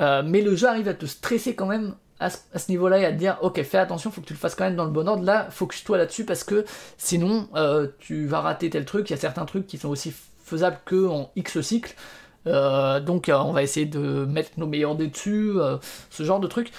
[0.00, 3.16] mais le jeu arrive à te stresser quand même à ce, niveau-là et à te
[3.16, 5.24] dire ok fais attention faut que tu le fasses quand même dans le bon ordre.
[5.24, 6.64] Là focus-toi là-dessus parce que
[6.98, 9.08] sinon euh, tu vas rater tel truc.
[9.08, 10.12] Il y a certains trucs qui sont aussi
[10.44, 11.94] faisables que en X cycles
[12.46, 15.54] euh, donc euh, on va essayer de mettre nos meilleurs dés dessus
[16.10, 16.72] ce genre de trucs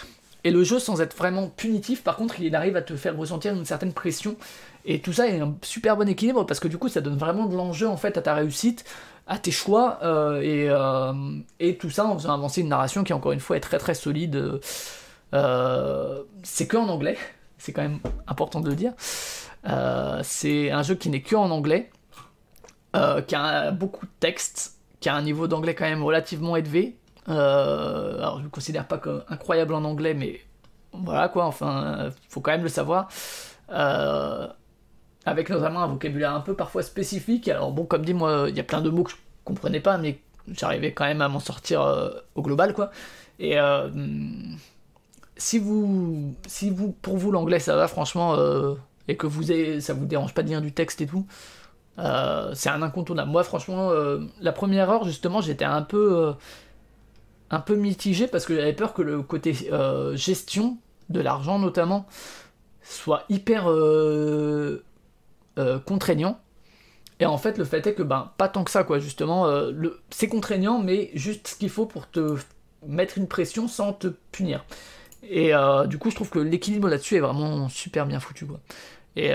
[0.43, 3.53] et le jeu sans être vraiment punitif par contre il arrive à te faire ressentir
[3.53, 4.35] une certaine pression.
[4.83, 7.45] Et tout ça est un super bon équilibre parce que du coup ça donne vraiment
[7.45, 8.85] de l'enjeu en fait à ta réussite
[9.27, 9.99] à tes choix
[10.43, 10.67] et,
[11.59, 13.93] et tout ça en faisant avancer une narration qui encore une fois est très très
[13.93, 14.59] solide
[15.31, 17.17] c'est que en anglais,
[17.57, 18.93] c'est quand même important de le dire.
[19.67, 21.91] Euh, c'est un jeu qui n'est que en anglais,
[22.95, 26.97] euh, qui a beaucoup de texte, qui a un niveau d'anglais quand même relativement élevé.
[27.27, 30.41] alors je ne le considère pas comme incroyable en anglais, mais
[30.93, 33.09] voilà quoi, enfin, faut quand même le savoir.
[35.25, 37.47] avec notamment un vocabulaire un peu parfois spécifique.
[37.47, 39.97] Alors bon, comme dit, moi, il y a plein de mots que je comprenais pas,
[39.97, 41.81] mais j'arrivais quand même à m'en sortir
[42.35, 42.89] au global, quoi.
[43.39, 43.57] Et
[45.41, 48.75] si vous, si vous, pour vous l'anglais ça va, franchement, euh,
[49.07, 51.25] et que vous ayez, ça vous dérange pas de lire du texte et tout,
[51.97, 53.31] euh, c'est un incontournable.
[53.31, 56.33] Moi, franchement, euh, la première heure, justement, j'étais un peu,
[57.49, 59.55] un peu mitigé parce que j'avais peur que le côté
[60.13, 60.77] gestion
[61.09, 62.05] de l'argent, notamment,
[62.83, 63.67] soit hyper
[65.85, 66.39] contraignant.
[67.19, 69.51] Et en fait, le fait est que, ben, pas tant que ça, quoi, justement.
[70.11, 72.37] C'est contraignant, mais juste ce qu'il faut pour te
[72.87, 74.63] mettre une pression sans te punir.
[75.23, 75.51] Et
[75.87, 78.59] du coup, je trouve que l'équilibre là-dessus est vraiment super bien foutu, quoi.
[79.15, 79.33] Et.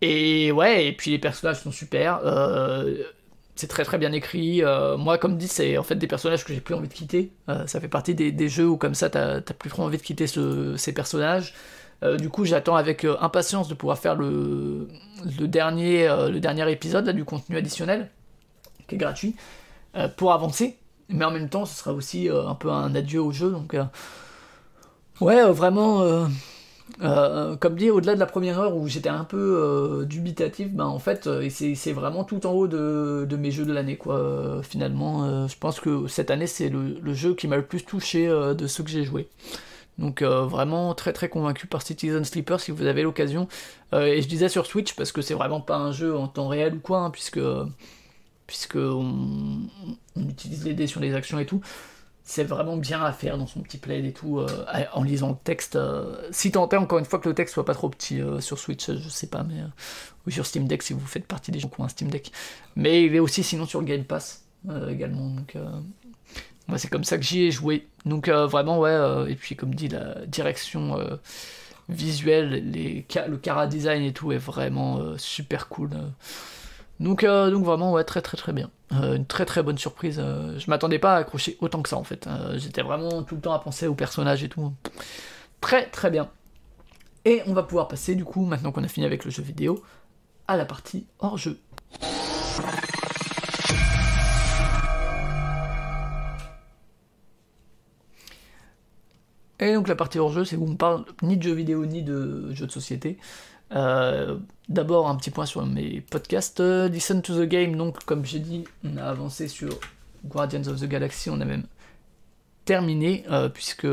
[0.00, 2.20] Et ouais, et puis les personnages sont super.
[2.24, 2.94] Euh,
[3.56, 4.62] c'est très très bien écrit.
[4.62, 7.32] Euh, moi, comme dit, c'est en fait des personnages que j'ai plus envie de quitter.
[7.48, 10.26] Euh, ça fait partie des, jeux où, comme ça, t'as plus trop envie de quitter
[10.26, 11.54] ces personnages.
[12.18, 14.88] du coup, j'attends avec impatience de pouvoir faire le,
[15.38, 18.10] le, dernier, le dernier épisode là, du contenu additionnel,
[18.88, 19.36] qui est gratuit,
[20.18, 20.76] pour avancer.
[21.08, 23.50] Mais en même temps, ce sera aussi un peu un adieu au jeu.
[23.50, 23.74] Donc,
[25.20, 26.28] ouais, vraiment
[27.02, 30.84] euh, comme dit, au-delà de la première heure où j'étais un peu euh, dubitatif, ben
[30.84, 34.60] en fait, euh, c'est vraiment tout en haut de, mes jeux de l'année, quoi.
[34.62, 38.66] finalement, je pense que cette année, c'est le, jeu qui m'a le plus touché de
[38.66, 39.28] ceux que j'ai joué.
[39.98, 43.48] Donc vraiment très très convaincu par Citizen Sleeper si vous avez l'occasion.
[43.92, 46.74] et je disais sur Switch parce que c'est vraiment pas un jeu en temps réel
[46.74, 47.40] ou quoi, hein, puisque
[48.46, 49.60] puisque on,
[50.16, 51.60] utilise les dés sur les actions et tout
[52.26, 54.46] c'est vraiment bien à faire dans son petit plaid et tout, euh,
[54.94, 55.76] en lisant le texte.
[55.76, 58.40] Euh, si tant est encore une fois que le texte soit pas trop petit euh,
[58.40, 59.60] sur Switch, je sais pas, mais
[60.26, 62.32] ou sur Steam Deck si vous faites partie des gens qui ont un Steam Deck.
[62.76, 64.42] Mais il est aussi sinon sur Game Pass
[64.88, 65.28] également.
[65.28, 65.54] Donc
[66.78, 67.86] c'est comme ça que j'y ai joué.
[68.06, 69.30] Donc vraiment ouais.
[69.30, 70.96] et puis comme dit la direction
[71.90, 75.90] visuelle, le cara design et tout est vraiment super cool.
[77.00, 78.70] Donc, euh, donc vraiment, ouais, très très très bien.
[78.92, 80.20] Euh, une très très bonne surprise.
[80.20, 82.28] Euh, je m'attendais pas à accrocher autant que ça en fait.
[82.54, 84.72] J'étais vraiment tout le temps à penser aux personnages et tout.
[85.60, 86.30] Très très bien.
[87.24, 89.82] Et on va pouvoir passer du coup, maintenant qu'on a fini avec le jeu vidéo,
[90.46, 91.58] à la partie hors jeu.
[99.60, 102.02] Et donc la partie hors jeu, c'est où on parle ni de jeux vidéo ni
[102.02, 103.18] de jeux de société.
[103.72, 104.38] Euh,
[104.68, 106.60] d'abord, un petit point sur mes podcasts.
[106.60, 109.78] Euh, Listen to the Game, donc, comme j'ai dit, on a avancé sur
[110.24, 111.64] Guardians of the Galaxy, on a même
[112.64, 113.86] terminé, euh, puisque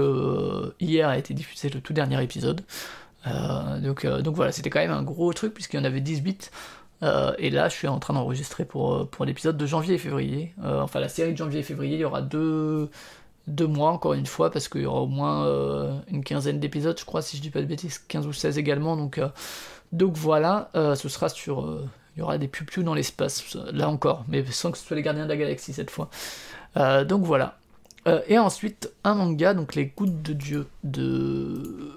[0.79, 2.61] hier a été diffusé le tout dernier épisode.
[3.25, 6.51] donc, voilà, c'était quand même un gros truc, puisqu'il y en avait 18.
[7.37, 10.53] et là, je suis en train d'enregistrer pour, pour l'épisode de janvier et février.
[10.63, 12.89] enfin, la série de janvier et février, il y aura deux,
[13.51, 16.97] deux mois encore une fois parce qu'il y aura au moins euh, une quinzaine d'épisodes
[16.97, 19.29] je crois si je dis pas de bêtises 15 ou 16 également donc euh,
[19.91, 24.23] donc voilà euh, ce sera sur il y aura des pupius dans l'espace là encore
[24.27, 26.09] mais sans que ce soit les gardiens de la galaxie cette fois.
[26.75, 27.57] Donc voilà.
[28.27, 31.93] Et ensuite un manga donc les gouttes de dieu de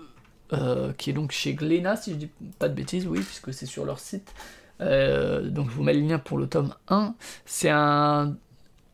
[0.98, 3.85] qui est donc chez Glénat si je dis pas de bêtises oui puisque c'est sur
[3.85, 4.32] leur site.
[4.81, 7.14] Donc je vous mets le lien pour le tome 1
[7.44, 8.36] c'est un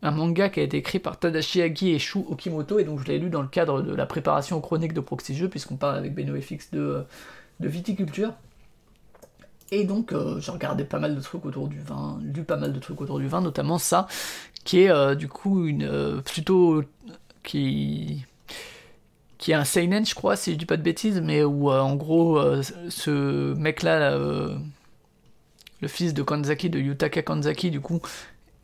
[0.02, 3.06] un manga qui a été écrit par Tadashi Agi et Shu Okimoto, et donc je
[3.06, 6.14] l'ai lu dans le cadre de la préparation aux chroniques de Proxy puisqu'on parle avec
[6.14, 7.05] BenoFX de,
[7.60, 8.32] de viticulture.
[9.72, 12.72] Et donc euh, j'ai regardé pas mal de trucs autour du vin, lu pas mal
[12.72, 14.09] de trucs autour du vin, notamment ça,
[14.64, 16.82] qui est euh, du coup une euh, plutôt
[17.44, 18.24] qui
[19.39, 21.94] qui est un seinen je crois si je dis pas de bêtises, mais où en
[21.94, 22.43] gros
[22.89, 24.18] ce mec là,
[25.81, 28.01] le fils de Kanzaki, de Yutaka Kanzaki, du coup,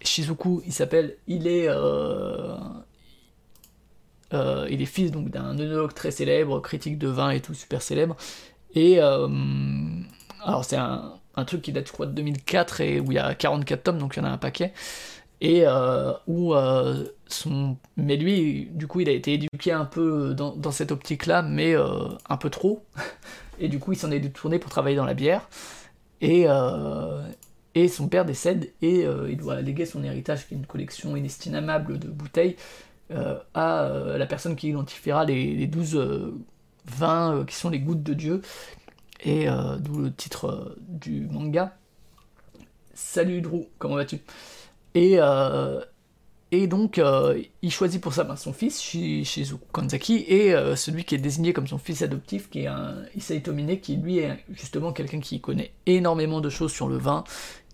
[0.07, 2.57] Shizuku, il s'appelle, il est, euh,
[4.33, 7.83] euh, il est fils donc d'un œnologue très célèbre, critique de vin et tout, super
[7.83, 8.17] célèbre.
[8.75, 9.29] Et euh,
[10.45, 13.35] alors c'est un, truc qui date je crois de 2004 et où il y a
[13.35, 14.73] 44 tomes, donc il y en a un paquet.
[15.43, 15.65] Et
[16.27, 16.55] où
[17.29, 21.43] son, mais lui, du coup, il a été éduqué un peu dans, dans cette optique-là,
[21.43, 22.85] mais un peu trop.
[23.59, 25.49] Et du coup, il s'en est détourné pour travailler dans la bière.
[26.23, 26.47] Et,
[27.77, 31.15] et son père décède et euh, il doit léguer son héritage, qui est une collection
[31.15, 32.57] inestimable de bouteilles,
[33.11, 36.01] euh, à euh, la personne qui identifiera les, douze
[36.87, 38.41] vins qui sont les gouttes de Dieu,
[39.25, 39.47] et
[39.81, 41.77] d'où le titre du manga.
[42.95, 44.21] Salut Drew, comment vas-tu?
[44.95, 45.19] Et,
[46.53, 47.01] et donc,
[47.63, 51.67] il choisit pour ça ben, son fils, Shizuku Kanzaki, et celui qui est désigné comme
[51.67, 55.73] son fils adoptif, qui est un Issei Tomine, qui lui est justement quelqu'un qui connaît
[55.87, 57.25] énormément de choses sur le vin,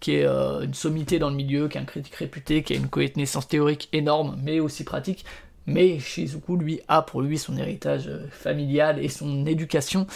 [0.02, 2.76] qui est euh, une sommité dans le milieu, qui est un critique réputé, qui a
[2.76, 5.24] une connaissance théorique énorme, mais aussi pratique.
[5.66, 10.08] Mais Shizuku, lui, a pour lui son héritage euh, familial et son éducation.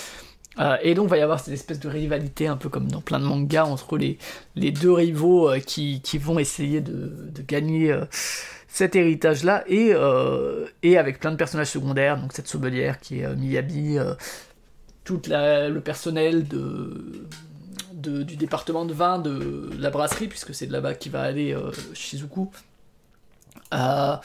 [0.58, 3.00] Euh, et donc, il va y avoir cette espèce de rivalité, un peu comme dans
[3.00, 4.18] plein de mangas, entre les,
[4.56, 7.96] deux rivaux qui, vont essayer de, gagner
[8.66, 9.92] cet héritage-là, et,
[10.82, 13.98] et avec plein de personnages secondaires, donc cette sommelière qui est Miyabi,
[15.04, 17.26] tout le personnel de,
[18.08, 21.70] du département de vin de la brasserie, puisque c'est de là-bas qu'il va aller euh,
[21.94, 22.48] Shizuku.
[23.74, 24.16] Euh,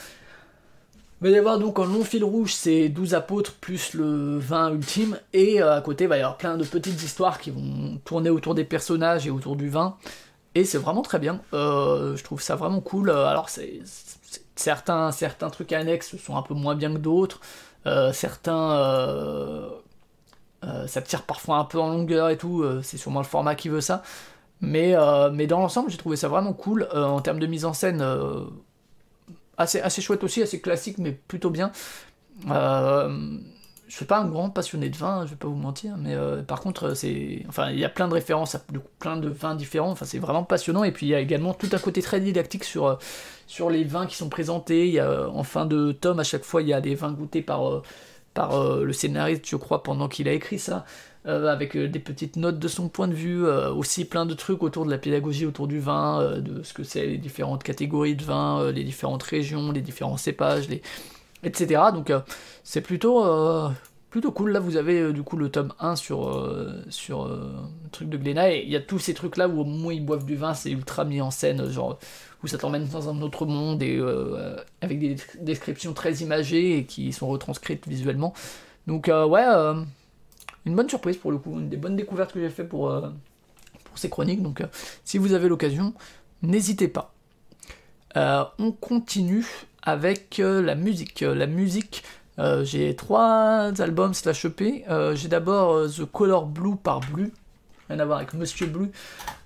[1.23, 5.77] il donc un long fil rouge, c'est 12 apôtres plus le vin ultime, et euh,
[5.77, 8.63] à côté il va y avoir plein de petites histoires qui vont tourner autour des
[8.63, 9.97] personnages et autour du vin,
[10.55, 13.11] et c'est vraiment très bien, je trouve ça vraiment cool.
[13.11, 13.49] Alors
[14.55, 17.39] certains, certains trucs annexes sont un peu moins bien que d'autres,
[18.13, 19.69] certains euh,
[20.87, 23.69] ça tire parfois un peu en longueur et tout, euh, c'est sûrement le format qui
[23.69, 24.03] veut ça.
[24.61, 26.87] Mais, euh, mais dans l'ensemble, j'ai trouvé ça vraiment cool.
[26.93, 28.05] en termes de mise en scène,
[29.57, 31.71] assez, assez chouette aussi, assez classique, mais plutôt bien.
[32.45, 36.15] je suis pas un grand passionné de vin, je vais pas vous mentir, mais
[36.47, 38.61] par contre, c'est, enfin, il y a plein de références à
[38.99, 39.91] plein de vins différents.
[39.91, 40.83] Enfin, c'est vraiment passionnant.
[40.83, 42.99] Et puis il y a également tout un côté très didactique sur
[43.47, 45.01] sur les vins qui sont présentés.
[45.01, 47.81] En fin de tome, à chaque fois, il y a des vins goûtés par
[48.33, 50.85] par euh, le scénariste, je crois, pendant qu'il a écrit ça,
[51.27, 54.63] euh, avec euh, des petites notes de son point de vue, aussi plein de trucs
[54.63, 58.23] autour de la pédagogie, autour du vin, de ce que c'est les différentes catégories de
[58.23, 60.67] vin, les différentes régions, les différents cépages,
[61.43, 61.81] etc.
[61.93, 62.11] Donc
[62.63, 63.23] c'est plutôt,
[64.11, 64.51] plutôt cool.
[64.51, 66.47] Là, vous avez du coup le tome 1 sur,
[66.89, 69.93] sur le truc de Glénat, et il y a tous ces trucs-là où au moins
[69.93, 71.97] ils boivent du vin, c'est ultra mis en scène, genre
[72.43, 76.85] où ça t'emmène dans un autre monde et euh, avec des descriptions très imagées et
[76.85, 78.33] qui sont retranscrites visuellement.
[78.87, 79.81] Donc euh, ouais, euh,
[80.65, 82.91] une bonne surprise pour le coup, une des bonnes découvertes que j'ai fait pour,
[83.83, 84.41] pour ces chroniques.
[84.41, 84.63] Donc
[85.03, 85.93] si vous avez l'occasion,
[86.41, 87.13] n'hésitez pas.
[88.15, 89.45] on continue
[89.83, 91.21] avec la musique.
[91.21, 92.03] La musique,
[92.63, 94.85] j'ai trois albums slash EP.
[95.13, 97.31] j'ai d'abord The Color Blue par Blue
[97.91, 98.91] rien à voir avec Monsieur Blue,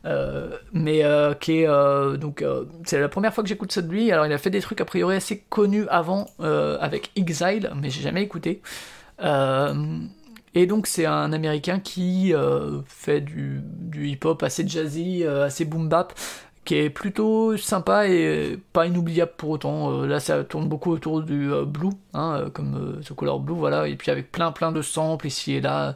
[0.06, 2.44] euh, mais euh, qui est euh, donc
[2.86, 4.12] c'est la première fois que j'écoute ça de lui.
[4.12, 8.02] Alors il a fait des trucs a priori assez connus avant avec Exile, mais j'ai
[8.02, 8.62] jamais écouté.
[9.22, 12.34] et donc c'est un Américain qui
[12.86, 16.14] fait du, du hip-hop assez jazzy, assez boom bap,
[16.66, 20.02] qui est plutôt sympa et pas inoubliable pour autant.
[20.02, 24.12] là, ça tourne beaucoup autour du blue, hein, comme ce Color Blue, voilà, et puis
[24.12, 25.96] avec plein plein de samples ici et là.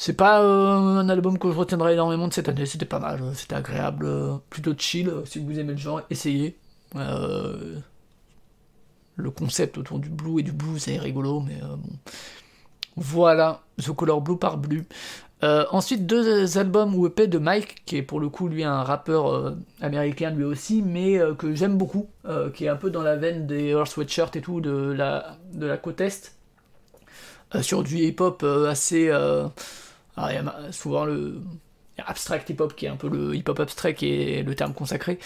[0.00, 3.20] C'est pas euh, un album que je retiendrai énormément de cette année, c'était pas mal,
[3.34, 6.56] c'était agréable, euh, plutôt chill, si vous aimez le genre, essayez.
[6.96, 7.78] Euh,
[9.16, 11.92] le concept autour du blue et du blue, c'est rigolo, mais bon.
[12.96, 14.86] Voilà, The Color Blue par Blue.
[15.42, 19.54] Ensuite, deux albums ou EP de Mike, qui est pour le coup, lui, un rappeur
[19.80, 22.08] américain lui aussi, mais que j'aime beaucoup,
[22.54, 25.74] qui est un peu dans la veine des Earth Sweatshirt et tout de la, de
[25.76, 26.34] côte Est,
[27.62, 29.10] sur du hip-hop assez
[30.16, 31.40] alors, il y a souvent le
[32.06, 35.18] abstract hip-hop qui est un peu le hip-hop abstrait qui est le terme consacré.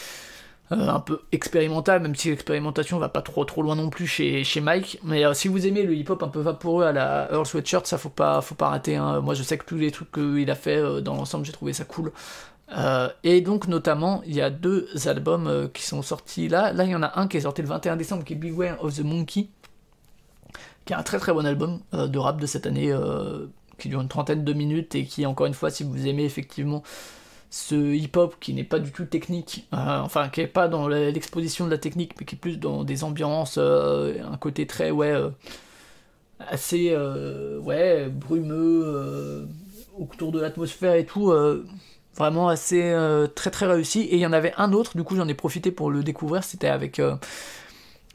[0.72, 4.44] Euh, un peu expérimental, même si l'expérimentation va pas trop trop loin non plus chez,
[4.44, 4.98] chez Mike.
[5.04, 7.98] Mais euh, si vous aimez le hip-hop un peu vaporeux à la Earl Sweatshirt, ça
[7.98, 8.96] faut pas, faut pas rater.
[8.96, 9.20] Hein.
[9.20, 11.74] Moi je sais que tous les trucs qu'il a fait euh, dans l'ensemble, j'ai trouvé
[11.74, 12.12] ça cool.
[13.24, 16.72] et donc notamment, il y a deux albums qui sont sortis là.
[16.72, 18.82] Là, il y en a un qui est sorti le 21 décembre, qui est Beware
[18.82, 19.48] of the Monkey,
[20.86, 22.90] qui est un très très bon album de rap de cette année
[23.78, 26.82] qui dure une trentaine de minutes et qui, encore une fois, si vous aimez effectivement
[27.54, 31.66] ce hip-hop qui n'est pas du tout technique, euh, enfin qui n'est pas dans l'exposition
[31.66, 35.12] de la technique, mais qui est plus dans des ambiances, euh, un côté très, ouais,
[35.12, 35.30] euh,
[36.40, 36.96] assez,
[37.62, 39.48] ouais, brumeux,
[39.96, 41.32] autour de l'atmosphère et tout,
[42.16, 42.92] vraiment assez,
[43.36, 44.00] très très réussi.
[44.00, 46.42] Et il y en avait un autre, du coup j'en ai profité pour le découvrir,
[46.42, 47.00] c'était avec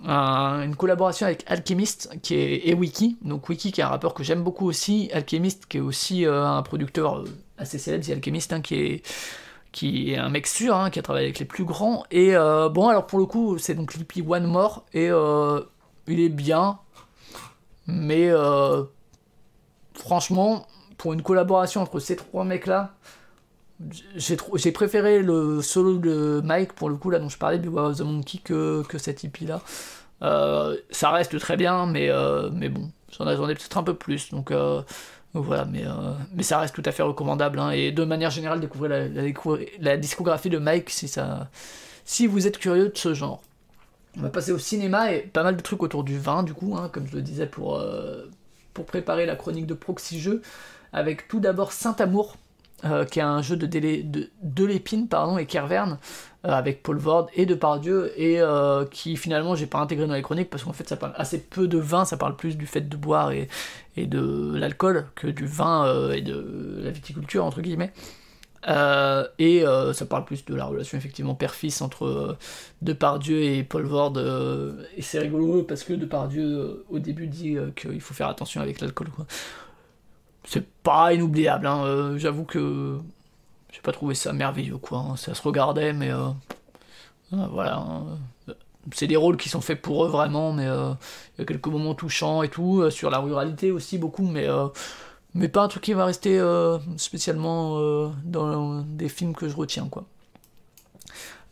[0.04, 3.18] une collaboration avec Alchemist qui est, et Wiki.
[3.22, 6.46] Donc Wiki qui est un rappeur que j'aime beaucoup aussi, Alchemist qui est aussi euh,
[6.46, 7.26] un producteur euh,
[7.60, 9.02] assez célèbre, c'est Alchemist hein, qui est
[9.72, 12.04] qui est un mec sûr, hein, qui a travaillé avec les plus grands.
[12.10, 15.10] Et euh, bon, alors pour le coup, c'est donc l'EP One More, et
[16.08, 16.80] il est bien,
[17.86, 18.32] mais
[19.94, 20.66] franchement,
[20.98, 22.96] pour une collaboration entre ces trois mecs-là,
[24.16, 27.98] j'ai préféré le solo de Mike pour le coup là dont je parlais du of
[27.98, 29.62] the Monkey que, que cette hippie là
[30.22, 34.32] euh, ça reste très bien mais, euh, mais bon j'en attendais peut-être un peu plus.
[34.32, 34.52] Donc
[35.36, 35.84] euh, voilà mais,
[36.34, 37.72] mais ça reste tout à fait recommandable hein.
[37.72, 39.28] et de manière générale découvrir la,
[39.80, 41.50] la, discographie de Mike si, ça,
[42.06, 43.42] si vous êtes curieux de ce genre
[44.18, 46.76] on va passer au cinéma et pas mal de trucs autour du vin du coup
[46.78, 47.84] hein, comme je le disais pour,
[48.74, 50.20] pour préparer la chronique de Proxy
[50.94, 52.38] avec tout d'abord Saint-Amour
[52.86, 55.98] euh, qui est un jeu de, délai, de, l'épine pardon, et Kerverne,
[56.46, 60.22] euh, avec Paul Vord et Depardieu, et euh, qui finalement j'ai pas intégré dans les
[60.22, 62.88] chroniques parce qu'en fait ça parle assez peu de vin, ça parle plus du fait
[62.88, 63.50] de boire et,
[63.98, 67.92] de l'alcool que du vin et de la viticulture entre guillemets.
[68.66, 72.38] et ça parle plus de la relation effectivement père-fils entre
[72.82, 74.14] Depardieu et Paul Vord.
[74.96, 79.10] et c'est rigolo parce que Depardieu au début dit qu'il faut faire attention avec l'alcool.
[80.46, 81.68] C'est pas inoubliable.
[81.68, 82.18] Hein.
[82.18, 82.98] J'avoue que
[83.72, 85.00] j'ai pas trouvé ça merveilleux, quoi.
[85.00, 85.16] Hein.
[85.16, 86.12] Ça se regardait, mais
[87.32, 87.78] voilà.
[87.78, 88.06] Hein.
[88.94, 91.94] C'est des rôles qui sont faits pour eux vraiment, mais il y a quelques moments
[91.94, 94.48] touchants et tout, sur la ruralité aussi beaucoup, mais
[95.36, 96.42] mais pas un truc qui va rester
[96.98, 100.06] spécialement dans des films que je retiens, quoi.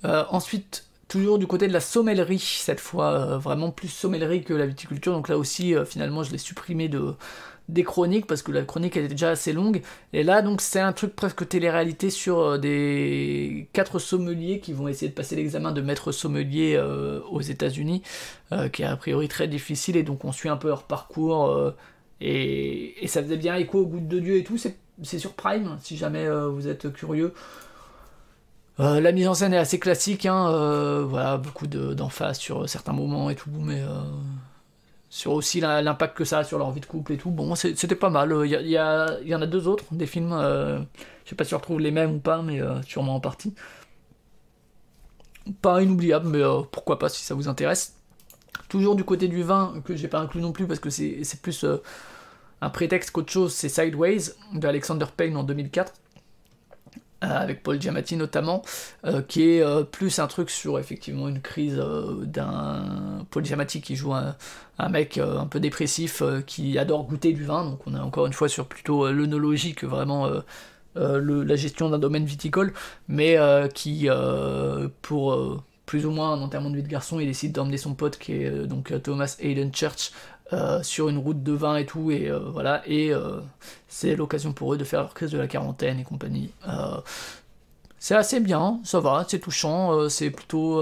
[0.03, 4.65] ensuite, toujours du côté de la sommellerie, cette fois, euh, vraiment plus sommellerie que la
[4.65, 5.13] viticulture.
[5.13, 7.15] Donc là aussi, euh, finalement, je l'ai supprimé de,
[7.69, 9.81] des chroniques parce que la chronique elle était déjà assez longue.
[10.13, 14.87] Et là, donc, c'est un truc presque télé-réalité sur euh, des quatre sommeliers qui vont
[14.87, 16.81] essayer de passer l'examen de maître sommelier
[17.29, 18.01] aux États-Unis,
[18.71, 19.97] qui est a priori très difficile.
[19.97, 21.73] Et donc, on suit un peu leur parcours.
[22.21, 24.57] Et, ça faisait bien écho au goût de Dieu et tout.
[24.57, 27.33] C'est sur Prime, si jamais vous êtes curieux.
[28.79, 32.93] Euh, la mise en scène est assez classique, hein, euh, voilà, beaucoup d'emphase sur certains
[32.93, 34.03] moments et tout, mais euh,
[35.09, 37.31] sur aussi l'impact que ça a sur leur vie de couple et tout.
[37.31, 38.33] Bon, c'était pas mal.
[38.45, 41.79] Il y, y, en a deux autres, des films, je sais pas si on retrouve
[41.79, 43.53] les mêmes ou pas, mais sûrement en partie.
[45.61, 47.95] Pas inoubliable, mais pourquoi pas si ça vous intéresse.
[48.67, 51.65] Toujours du côté du vin, que j'ai pas inclus non plus parce que c'est plus
[52.61, 55.93] un prétexte qu'autre chose, c'est Sideways de Alexander Payne en 2004 euh,
[57.21, 58.61] avec Paul Giamatti notamment,
[59.05, 61.81] euh, qui est euh, plus un truc sur effectivement une crise
[62.23, 64.35] d'un Paul Giamatti qui joue un,
[64.89, 68.49] mec un peu dépressif qui adore goûter du vin, donc on est encore une fois
[68.49, 70.29] sur plutôt l'œnologie que vraiment
[70.95, 72.73] la gestion d'un domaine viticole,
[73.07, 73.37] mais
[73.73, 74.07] qui
[75.01, 78.17] pour plus ou moins un enterrement de vie de garçon, il décide d'emmener son pote
[78.17, 80.11] qui est donc Thomas Hayden Church
[80.53, 83.41] euh, sur une route de vin et tout, et euh, voilà, et euh,
[83.89, 86.51] c'est l'occasion pour eux de faire leur crise de la quarantaine et compagnie.
[87.99, 90.81] c'est assez bien, ça va, c'est touchant, c'est plutôt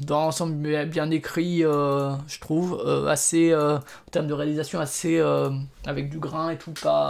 [0.00, 5.20] dans l'ensemble bien écrit, je trouve, assez, en termes de réalisation, assez
[5.84, 7.08] avec du grain et tout, pas.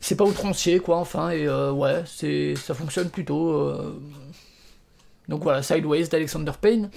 [0.00, 3.76] c'est pas outrancier, quoi, enfin, et ouais, c'est, ça fonctionne plutôt.
[5.28, 6.90] donc voilà, Sideways d'Alexander Payne.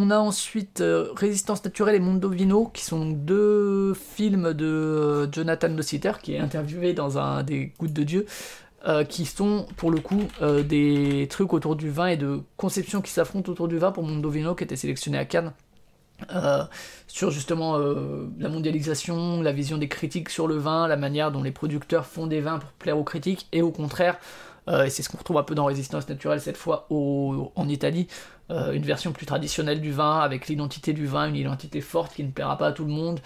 [0.00, 5.68] On a ensuite euh, Résistance naturelle et Mondovino, qui sont deux films de euh, Jonathan
[5.70, 8.26] Nossiter, qui est interviewé dans un des Gouttes de Dieu,
[8.86, 13.10] euh, qui sont pour le coup des trucs autour du vin et de conceptions qui
[13.10, 15.52] s'affrontent autour du vin pour Mondovino, qui était sélectionné à Cannes.
[17.08, 21.50] sur justement la mondialisation, la vision des critiques sur le vin, la manière dont les
[21.52, 24.16] producteurs font des vins pour plaire aux critiques, et au contraire,
[24.84, 28.06] et c'est ce qu'on retrouve un peu dans Résistance naturelle cette fois en Italie,
[28.50, 32.24] euh, une version plus traditionnelle du vin, avec l'identité du vin, une identité forte qui
[32.24, 33.20] ne plaira pas à tout le monde,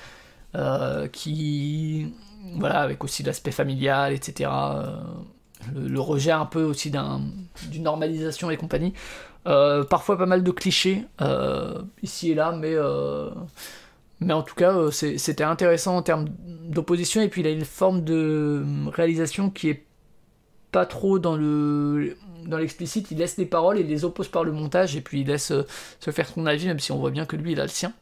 [0.56, 2.12] euh, qui.
[2.56, 4.51] Voilà, avec aussi l'aspect familial, etc.
[4.52, 4.97] Euh,
[5.77, 8.94] le, rejet un peu aussi d'une normalisation et compagnie.
[9.44, 11.05] parfois pas mal de clichés
[12.02, 12.74] ici et là, mais,
[14.19, 16.27] mais en tout cas, c'était intéressant en termes
[16.64, 19.86] d'opposition, et puis il a une forme de réalisation qui est
[20.73, 22.16] pas trop dans le
[22.47, 25.28] dans l'explicite, il laisse les paroles et les oppose par le montage, et puis il
[25.28, 25.66] laisse euh,
[26.01, 27.93] se faire son avis, même si on voit bien que lui, il a le sien.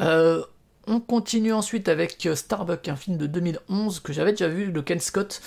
[0.00, 0.42] Euh,
[0.86, 4.80] on continue ensuite avec euh, Starbuck, un film de 2011 que j'avais déjà vu, de
[4.80, 5.40] Ken Scott,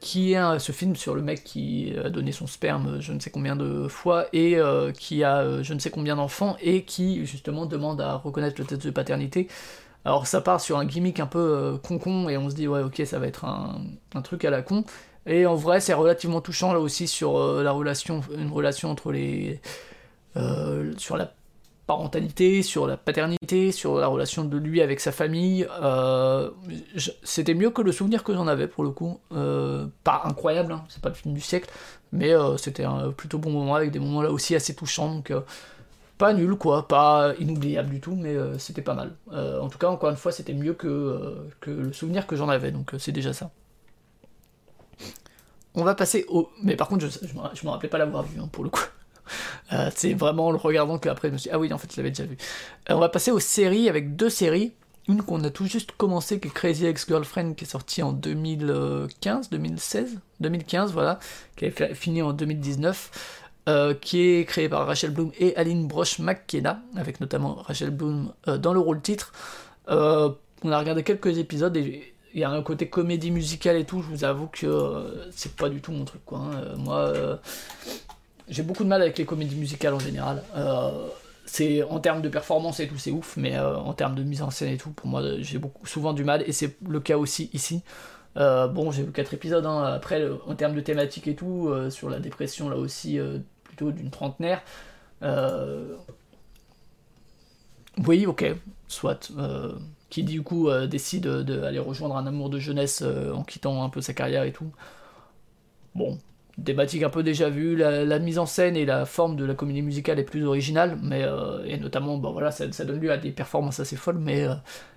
[0.00, 3.30] qui est ce film sur le mec qui a donné son sperme je ne sais
[3.30, 4.58] combien de fois et
[4.98, 8.84] qui a je ne sais combien d'enfants et qui justement demande à reconnaître le test
[8.84, 9.46] de paternité.
[10.04, 13.02] Alors ça part sur un gimmick un peu con-con et on se dit ouais ok
[13.04, 13.82] ça va être un,
[14.14, 14.84] un truc à la con
[15.26, 19.12] et en vrai, c'est relativement touchant là aussi sur euh, la relation, une relation entre
[19.12, 19.60] les,
[20.36, 21.32] euh, sur la
[21.86, 25.66] parentalité, sur la paternité, sur la relation de lui avec sa famille.
[25.82, 26.50] Euh,
[27.22, 29.20] c'était mieux que le souvenir que j'en avais pour le coup.
[29.30, 31.68] pas incroyable, hein, c'est pas le film du siècle,
[32.12, 35.14] mais c'était un plutôt bon moment avec des moments là aussi assez touchants.
[35.14, 35.32] Donc
[36.20, 39.16] pas nul quoi, pas inoubliable du tout, mais c'était pas mal.
[39.32, 42.70] en tout cas, encore une fois, c'était mieux que, que le souvenir que j'en avais,
[42.70, 43.50] donc c'est déjà ça.
[45.74, 46.50] On va passer au.
[46.62, 48.84] Mais par contre, je, me rappelais pas l'avoir vu, hein, pour le coup.
[49.72, 51.88] Euh, c'est vraiment en le regardant qu'après je me suis dit, ah oui, en fait,
[51.92, 52.36] je l'avais déjà vu.
[52.90, 54.72] Euh, on va passer aux séries avec deux séries.
[55.06, 59.50] Une qu'on a tout juste commencé, qui est Crazy Ex-Girlfriend, qui est sortie en 2015,
[59.50, 61.20] 2016, 2015, voilà,
[61.54, 63.39] qui est fini en 2019.
[63.68, 68.32] Euh, qui est créée par Rachel Bloom et Aline Brosh McKenna, avec notamment Rachel Bloom
[68.46, 69.32] dans le rôle titre.
[69.86, 74.02] on a regardé quelques épisodes et il y a un côté comédie musicale et tout,
[74.02, 76.22] je vous avoue que euh, c'est pas du tout mon truc.
[76.32, 76.50] Hein.
[76.54, 77.36] Euh, moi, euh,
[78.48, 80.42] j'ai beaucoup de mal avec les comédies musicales en général.
[81.44, 84.50] c'est en termes de performance et tout, c'est ouf, mais en termes de mise en
[84.50, 87.82] scène et tout, pour moi, j'ai souvent du mal et c'est le cas aussi ici.
[88.36, 89.66] Bon, j'ai vu 4 épisodes.
[89.66, 89.82] Hein.
[89.82, 93.18] Après, en termes de thématique et tout, sur la dépression là aussi,
[93.64, 94.62] plutôt d'une trentenaire
[98.06, 98.54] oui, ok,
[98.88, 99.32] soit.
[100.08, 104.14] qui du coup décide d'aller rejoindre un amour de jeunesse en quittant un peu sa
[104.14, 104.72] carrière et tout.
[105.94, 106.18] Bon,
[106.64, 109.82] thématique un peu déjà vue, la, mise en scène et la forme de la comédie
[109.82, 111.24] musicale est plus originale, mais
[111.64, 114.46] et notamment, bon voilà, ça, donne lieu à des performances assez folles, mais,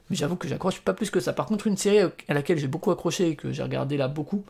[0.10, 1.34] mais j'avoue que j'accroche pas plus que ça.
[1.34, 4.44] Par contre, une série à laquelle j'ai beaucoup accroché et que j'ai regardé là beaucoup,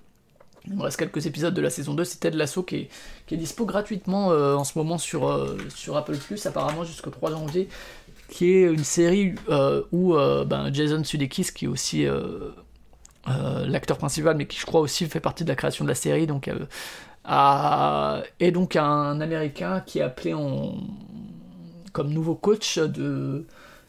[0.68, 2.88] il me reste quelques épisodes de la saison 2, c'est Ted Lasso qui
[3.30, 5.58] est, dispo gratuitement euh, en ce moment sur, euh,
[5.94, 7.68] Apple Plus, apparemment jusqu'au 3 janvier,
[8.30, 12.06] qui est une série euh, où ben, Jason Sudeikis, qui est aussi
[13.26, 16.28] l'acteur principal, mais qui je crois aussi fait partie de la création de la série,
[16.28, 16.50] donc
[18.40, 20.76] est donc un Américain qui est appelé en,
[21.94, 23.46] comme nouveau coach de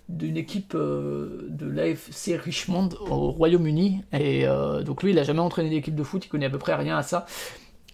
[0.09, 4.03] d'une équipe euh, de l'AFC Richmond au Royaume-Uni.
[4.13, 6.59] Et euh, donc lui, il a jamais entraîné d'équipe de foot, il connaît à peu
[6.59, 7.27] près rien à ça.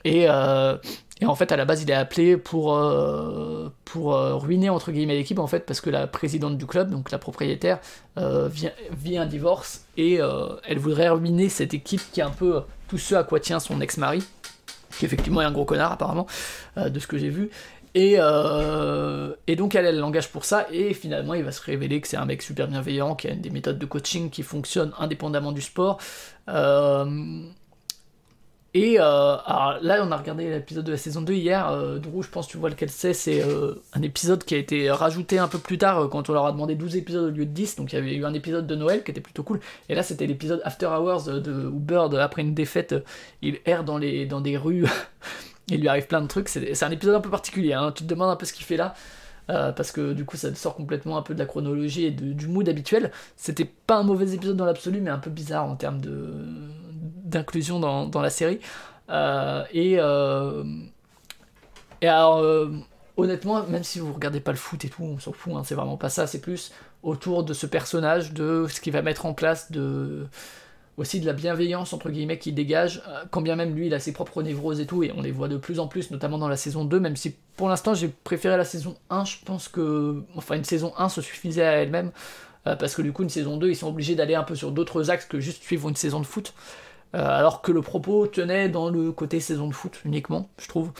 [0.05, 0.77] Et, euh,
[1.21, 2.75] et en fait, à la base, il est appelé pour,
[3.85, 7.19] pour ruiner entre guillemets l'équipe, en fait, parce que la présidente du club, donc la
[7.19, 7.79] propriétaire,
[8.17, 13.15] vit un divorce et elle voudrait ruiner cette équipe qui est un peu tout ce
[13.15, 14.23] à quoi tient son ex-mari,
[14.99, 16.27] qui effectivement est un gros connard apparemment,
[16.79, 17.51] de ce que j'ai vu.
[17.97, 22.09] Euh, et, donc elle, elle l'engage pour ça, et finalement il va se révéler que
[22.09, 25.61] c'est un mec super bienveillant, qui a des méthodes de coaching qui fonctionnent indépendamment du
[25.61, 25.99] sport.
[26.49, 27.43] Euh,
[28.73, 32.47] et euh, là on a regardé l'épisode de la saison 2 hier, Drew je pense
[32.47, 33.43] tu vois lequel c'est, c'est
[33.93, 36.75] un épisode qui a été rajouté un peu plus tard quand on leur a demandé
[36.75, 39.03] 12 épisodes au lieu de 10, donc il y avait eu un épisode de Noël
[39.03, 42.55] qui était plutôt cool, et là c'était l'épisode After Hours de, où Bird après une
[42.55, 42.95] défaite
[43.43, 44.87] il erre dans, les, dans des rues
[45.71, 46.49] il lui arrive plein de trucs.
[46.49, 47.73] C'est un épisode un peu particulier.
[47.73, 47.93] Hein.
[47.95, 48.95] Tu te demandes un peu ce qu'il fait là.
[49.49, 52.47] Euh, parce que du coup ça sort complètement un peu de la chronologie et du
[52.47, 53.11] mood habituel.
[53.37, 56.01] C'était pas un mauvais épisode dans l'absolu, mais un peu bizarre en termes
[57.25, 58.61] d'inclusion dans, dans, la série.
[59.09, 60.65] Euh, et, euh,
[62.01, 62.45] et alors,
[63.17, 65.75] honnêtement, même si vous regardez pas le foot et tout, on s'en fout, hein, c'est
[65.75, 66.73] vraiment pas ça, c'est plus
[67.03, 70.27] autour de ce personnage, de ce qu'il va mettre en place, de
[70.97, 74.01] aussi de la bienveillance entre guillemets qui dégage, euh, quand bien même lui il a
[74.01, 76.49] ses propres névroses et tout, et on les voit de plus en plus, notamment dans
[76.49, 80.23] la saison 2, même si pour l'instant j'ai préféré la saison 1, je pense que,
[80.37, 82.11] enfin une saison 1 se suffisait à elle-même,
[82.67, 84.73] euh, parce que du coup une saison 2 ils sont obligés d'aller un peu sur
[84.73, 86.59] d'autres axes que juste suivre une saison de foot, euh,
[87.13, 90.93] alors que le propos tenait dans le côté saison de foot uniquement, je trouve.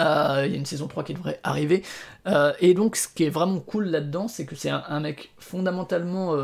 [0.00, 1.84] Il y a une saison 3 qui devrait arriver.
[2.60, 6.34] et donc, ce qui est vraiment cool là-dedans, c'est que c'est un, mec fondamentalement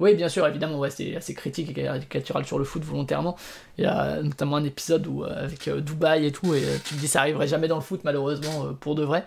[0.00, 3.36] oui, bien sûr, évidemment, ouais, c'est assez critique et caricatural sur le foot volontairement.
[3.76, 6.76] Il y a notamment un épisode où, euh, avec euh, Dubaï et tout, et euh,
[6.82, 9.24] tu te dis ça arriverait jamais dans le foot, malheureusement, pour de vrai.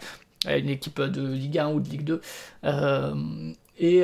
[0.48, 2.22] Une équipe de Ligue 1 ou de Ligue 2.
[3.80, 4.04] et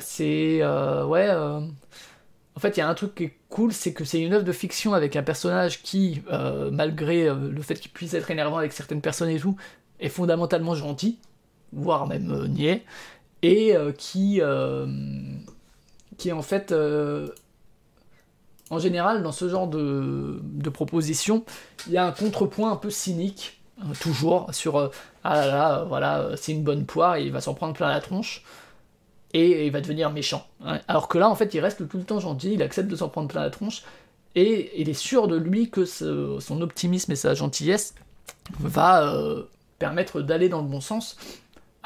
[0.00, 0.64] c'est.
[1.04, 1.28] ouais.
[2.56, 4.44] En fait, il y a un truc qui est cool, c'est que c'est une œuvre
[4.44, 6.22] de fiction avec un personnage qui,
[6.72, 9.56] malgré le fait qu'il puisse être énervant avec certaines personnes et tout,
[10.00, 11.18] est fondamentalement gentil,
[11.72, 12.82] voire même niais,
[13.42, 17.28] et qui est en fait, euh,
[18.70, 21.44] en général, dans ce genre de, de proposition,
[21.86, 24.88] il y a un contrepoint un peu cynique, euh, toujours, sur euh,
[25.24, 28.00] ah là là, voilà, c'est une bonne poire, et il va s'en prendre plein la
[28.00, 28.42] tronche,
[29.38, 30.46] et il va devenir méchant.
[30.64, 30.80] Hein.
[30.88, 33.08] Alors que là, en fait, il reste tout le temps gentil, il accepte de s'en
[33.08, 33.82] prendre plein la tronche,
[34.34, 37.94] et il est sûr de lui que son optimisme et sa gentillesse
[38.60, 39.14] va
[39.78, 41.16] permettre d'aller dans le bon sens.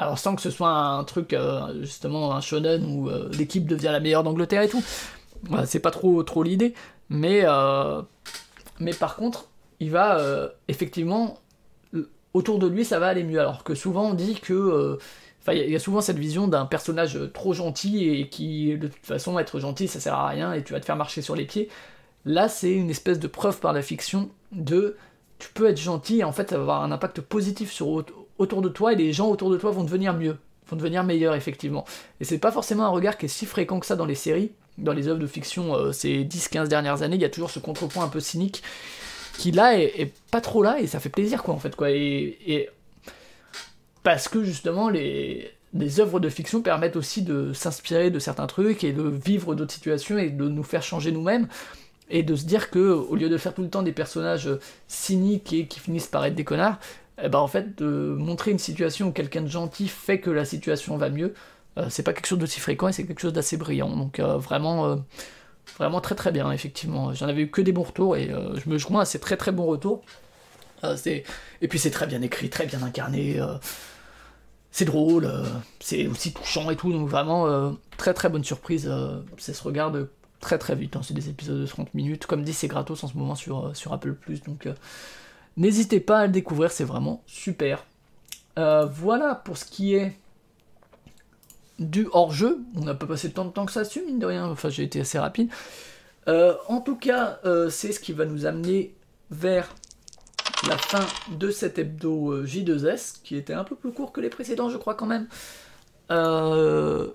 [0.01, 3.89] Alors sans que ce soit un truc, euh, justement, un shonen où euh, l'équipe devient
[3.91, 4.83] la meilleure d'Angleterre et tout.
[5.65, 6.73] c'est pas trop, trop l'idée.
[7.09, 8.01] Mais, euh,
[8.79, 9.45] mais par contre,
[9.79, 10.19] il va
[10.67, 11.37] effectivement,
[12.33, 13.39] autour de lui, ça va aller mieux.
[13.39, 14.97] Alors que souvent on dit que...
[15.41, 19.05] Enfin, il y, a souvent cette vision d'un personnage trop gentil et qui, de toute
[19.05, 21.45] façon, être gentil, ça sert à rien et tu vas te faire marcher sur les
[21.45, 21.67] pieds.
[22.25, 24.95] Là, c'est une espèce de preuve par la fiction de
[25.41, 28.05] tu peux être gentil et en fait ça va avoir un impact positif sur
[28.37, 30.37] autour de toi et les gens autour de toi vont devenir mieux,
[30.67, 31.83] vont devenir meilleurs effectivement.
[32.19, 34.51] Et c'est pas forcément un regard qui est si fréquent que ça dans les séries,
[34.77, 37.57] dans les œuvres de fiction euh, ces 10-15 dernières années, il y a toujours ce
[37.57, 38.61] contrepoint un peu cynique
[39.37, 41.89] qui là est, pas trop là et ça fait plaisir quoi en fait quoi.
[41.89, 42.69] Et,
[44.03, 48.83] parce que justement les, les œuvres de fiction permettent aussi de s'inspirer de certains trucs
[48.83, 51.47] et de vivre d'autres situations et de nous faire changer nous-mêmes
[52.09, 54.49] et de se dire que au lieu de faire tout le temps des personnages
[54.87, 56.77] cyniques et qui finissent par être des connards,
[57.23, 60.45] eh ben en fait, de montrer une situation où quelqu'un de gentil fait que la
[60.45, 61.33] situation va mieux,
[61.77, 63.95] euh, c'est pas quelque chose d'aussi fréquent et c'est quelque chose d'assez brillant.
[63.95, 64.95] Donc euh, vraiment, euh,
[65.77, 67.13] vraiment très très bien, effectivement.
[67.13, 69.51] J'en avais eu que des bons retours et je me joins à ces très très
[69.51, 70.03] bons retours.
[71.05, 71.23] et
[71.69, 73.39] puis c'est très bien écrit, très bien incarné.
[74.71, 75.29] C'est drôle,
[75.79, 78.91] c'est aussi touchant et tout, donc vraiment très très bonne surprise.
[79.37, 81.01] ça se regarde très très vite, hein.
[81.03, 82.25] c'est des épisodes de 30 minutes.
[82.25, 84.15] Comme dit, c'est gratos en ce moment sur, sur Apple⁇
[84.45, 84.67] donc
[85.57, 87.85] N'hésitez pas à le découvrir, c'est vraiment super.
[88.57, 90.17] Euh, voilà pour ce qui est
[91.79, 92.59] du hors-jeu.
[92.75, 94.45] On n'a pas passé tant de temps que ça dessus, mine de rien.
[94.47, 95.49] Enfin, j'ai été assez rapide.
[96.27, 98.93] Euh, en tout cas, euh, c'est ce qui va nous amener
[99.29, 99.73] vers
[100.67, 104.69] la fin de cet hebdo J2S, qui était un peu plus court que les précédents,
[104.69, 105.27] je crois quand même.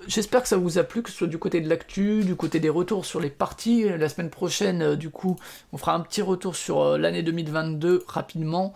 [0.09, 2.61] J'espère que ça vous a plu, que ce soit du côté de l'actu, du côté
[2.61, 3.89] des retours sur les parties.
[3.89, 5.37] La semaine prochaine, du coup,
[5.73, 8.73] on fera un petit retour sur l'année 2022 rapidement.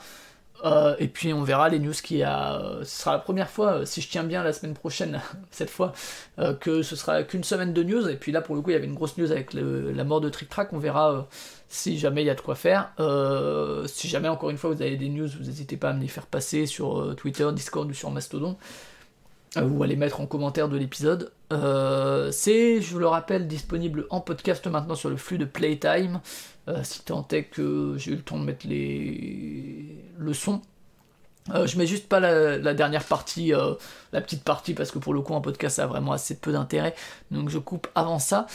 [0.64, 2.60] Euh, et puis on verra les news qui a.
[2.82, 5.20] Ce sera la première fois, euh, si je tiens bien la semaine prochaine,
[5.51, 5.92] cette fois,
[6.38, 8.09] euh, que ce sera qu'une semaine de news.
[8.09, 10.20] Et puis là, pour le coup, il y avait une grosse news avec la mort
[10.20, 10.72] de Trick Track.
[10.72, 11.28] On verra
[11.70, 12.92] si jamais il y a de quoi faire.
[13.86, 16.09] si jamais, encore une fois, vous avez des news, vous n'hésitez pas à me les
[16.09, 18.59] faire passer sur Twitter, Discord ou sur Mastodon.
[19.56, 21.32] ou à les mettre en commentaire de l'épisode.
[21.51, 26.20] C'est, je vous le rappelle, disponible en podcast maintenant sur le flux de Playtime.
[26.70, 30.05] Euh, si tant est que j'ai eu le temps de mettre les...
[30.18, 30.60] le son.
[31.55, 33.74] Euh, je mets juste pas la, dernière partie, euh,
[34.12, 36.52] la petite partie, parce que pour le coup, un podcast, ça a vraiment assez peu
[36.52, 36.94] d'intérêt.
[37.30, 38.47] Donc je coupe avant ça.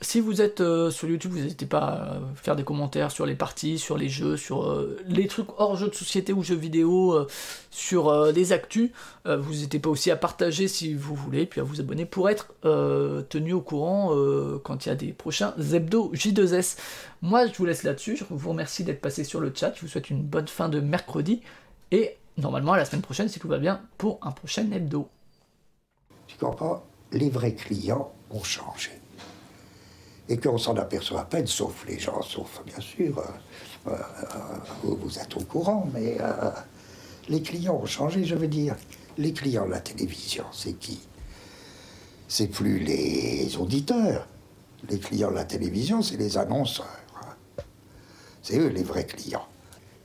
[0.00, 3.34] Si vous êtes euh, sur YouTube, vous n'hésitez pas à faire des commentaires sur les
[3.34, 7.14] parties, sur les jeux, sur euh, les trucs hors jeux de société ou jeux vidéo,
[7.14, 7.26] euh,
[7.72, 8.90] sur les actus.
[9.24, 12.54] vous n'hésitez pas aussi à partager si vous voulez, puis à vous abonner pour être
[13.28, 14.12] tenu au courant
[14.64, 16.76] quand il y a des prochains Zebdo J2S.
[17.22, 18.16] Moi, je vous laisse là-dessus.
[18.16, 19.74] Je vous remercie d'être passé sur le chat.
[19.76, 21.40] Je vous souhaite une bonne fin de mercredi.
[21.92, 25.08] Et normalement, à la semaine prochaine, si tout va bien, pour un prochain hebdo.
[26.26, 26.84] Tu comprends?
[27.12, 28.97] Les vrais clients ont changé
[30.28, 33.18] et qu'on s'en aperçoit à peine, sauf les gens, sauf bien sûr,
[33.86, 33.94] euh, euh,
[34.82, 36.50] vous, êtes au courant, mais euh,
[37.28, 38.76] les clients ont changé, je veux dire.
[39.16, 41.00] Les clients de la télévision, c'est qui?
[42.28, 44.28] C'est plus les auditeurs.
[44.88, 46.86] Les clients de la télévision, c'est les annonceurs.
[48.42, 49.46] C'est eux les vrais clients.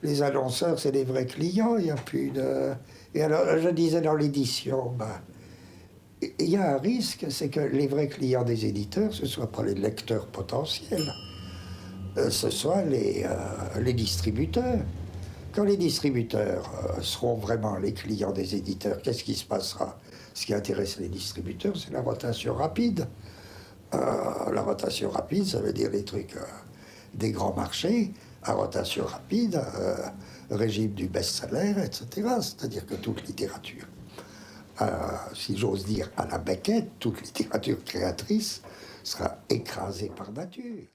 [0.01, 2.71] Les annonceurs, c'est les vrais clients, il n'y a plus de...
[3.13, 5.21] Et alors, je disais dans l'édition, ben,
[6.39, 9.51] il y a un risque, c'est que les vrais clients des éditeurs, ce ne soient
[9.51, 11.13] pas les lecteurs potentiels,
[12.17, 14.79] euh, ce soient les, euh, les distributeurs.
[15.53, 19.97] Quand les distributeurs euh, seront vraiment les clients des éditeurs, qu'est-ce qui se passera?
[20.33, 23.07] Ce qui intéresse les distributeurs, c'est la rotation rapide.
[23.91, 26.35] la rotation rapide, ça veut dire les trucs
[27.13, 29.61] des grands marchés, à rotation rapide,
[30.49, 32.27] régime du best-seller, etc.
[32.41, 33.85] C'est-à-dire que toute littérature
[35.33, 38.61] si j'ose dire, à la baquette, toute littérature créatrice
[39.03, 40.92] sera écrasée par nature.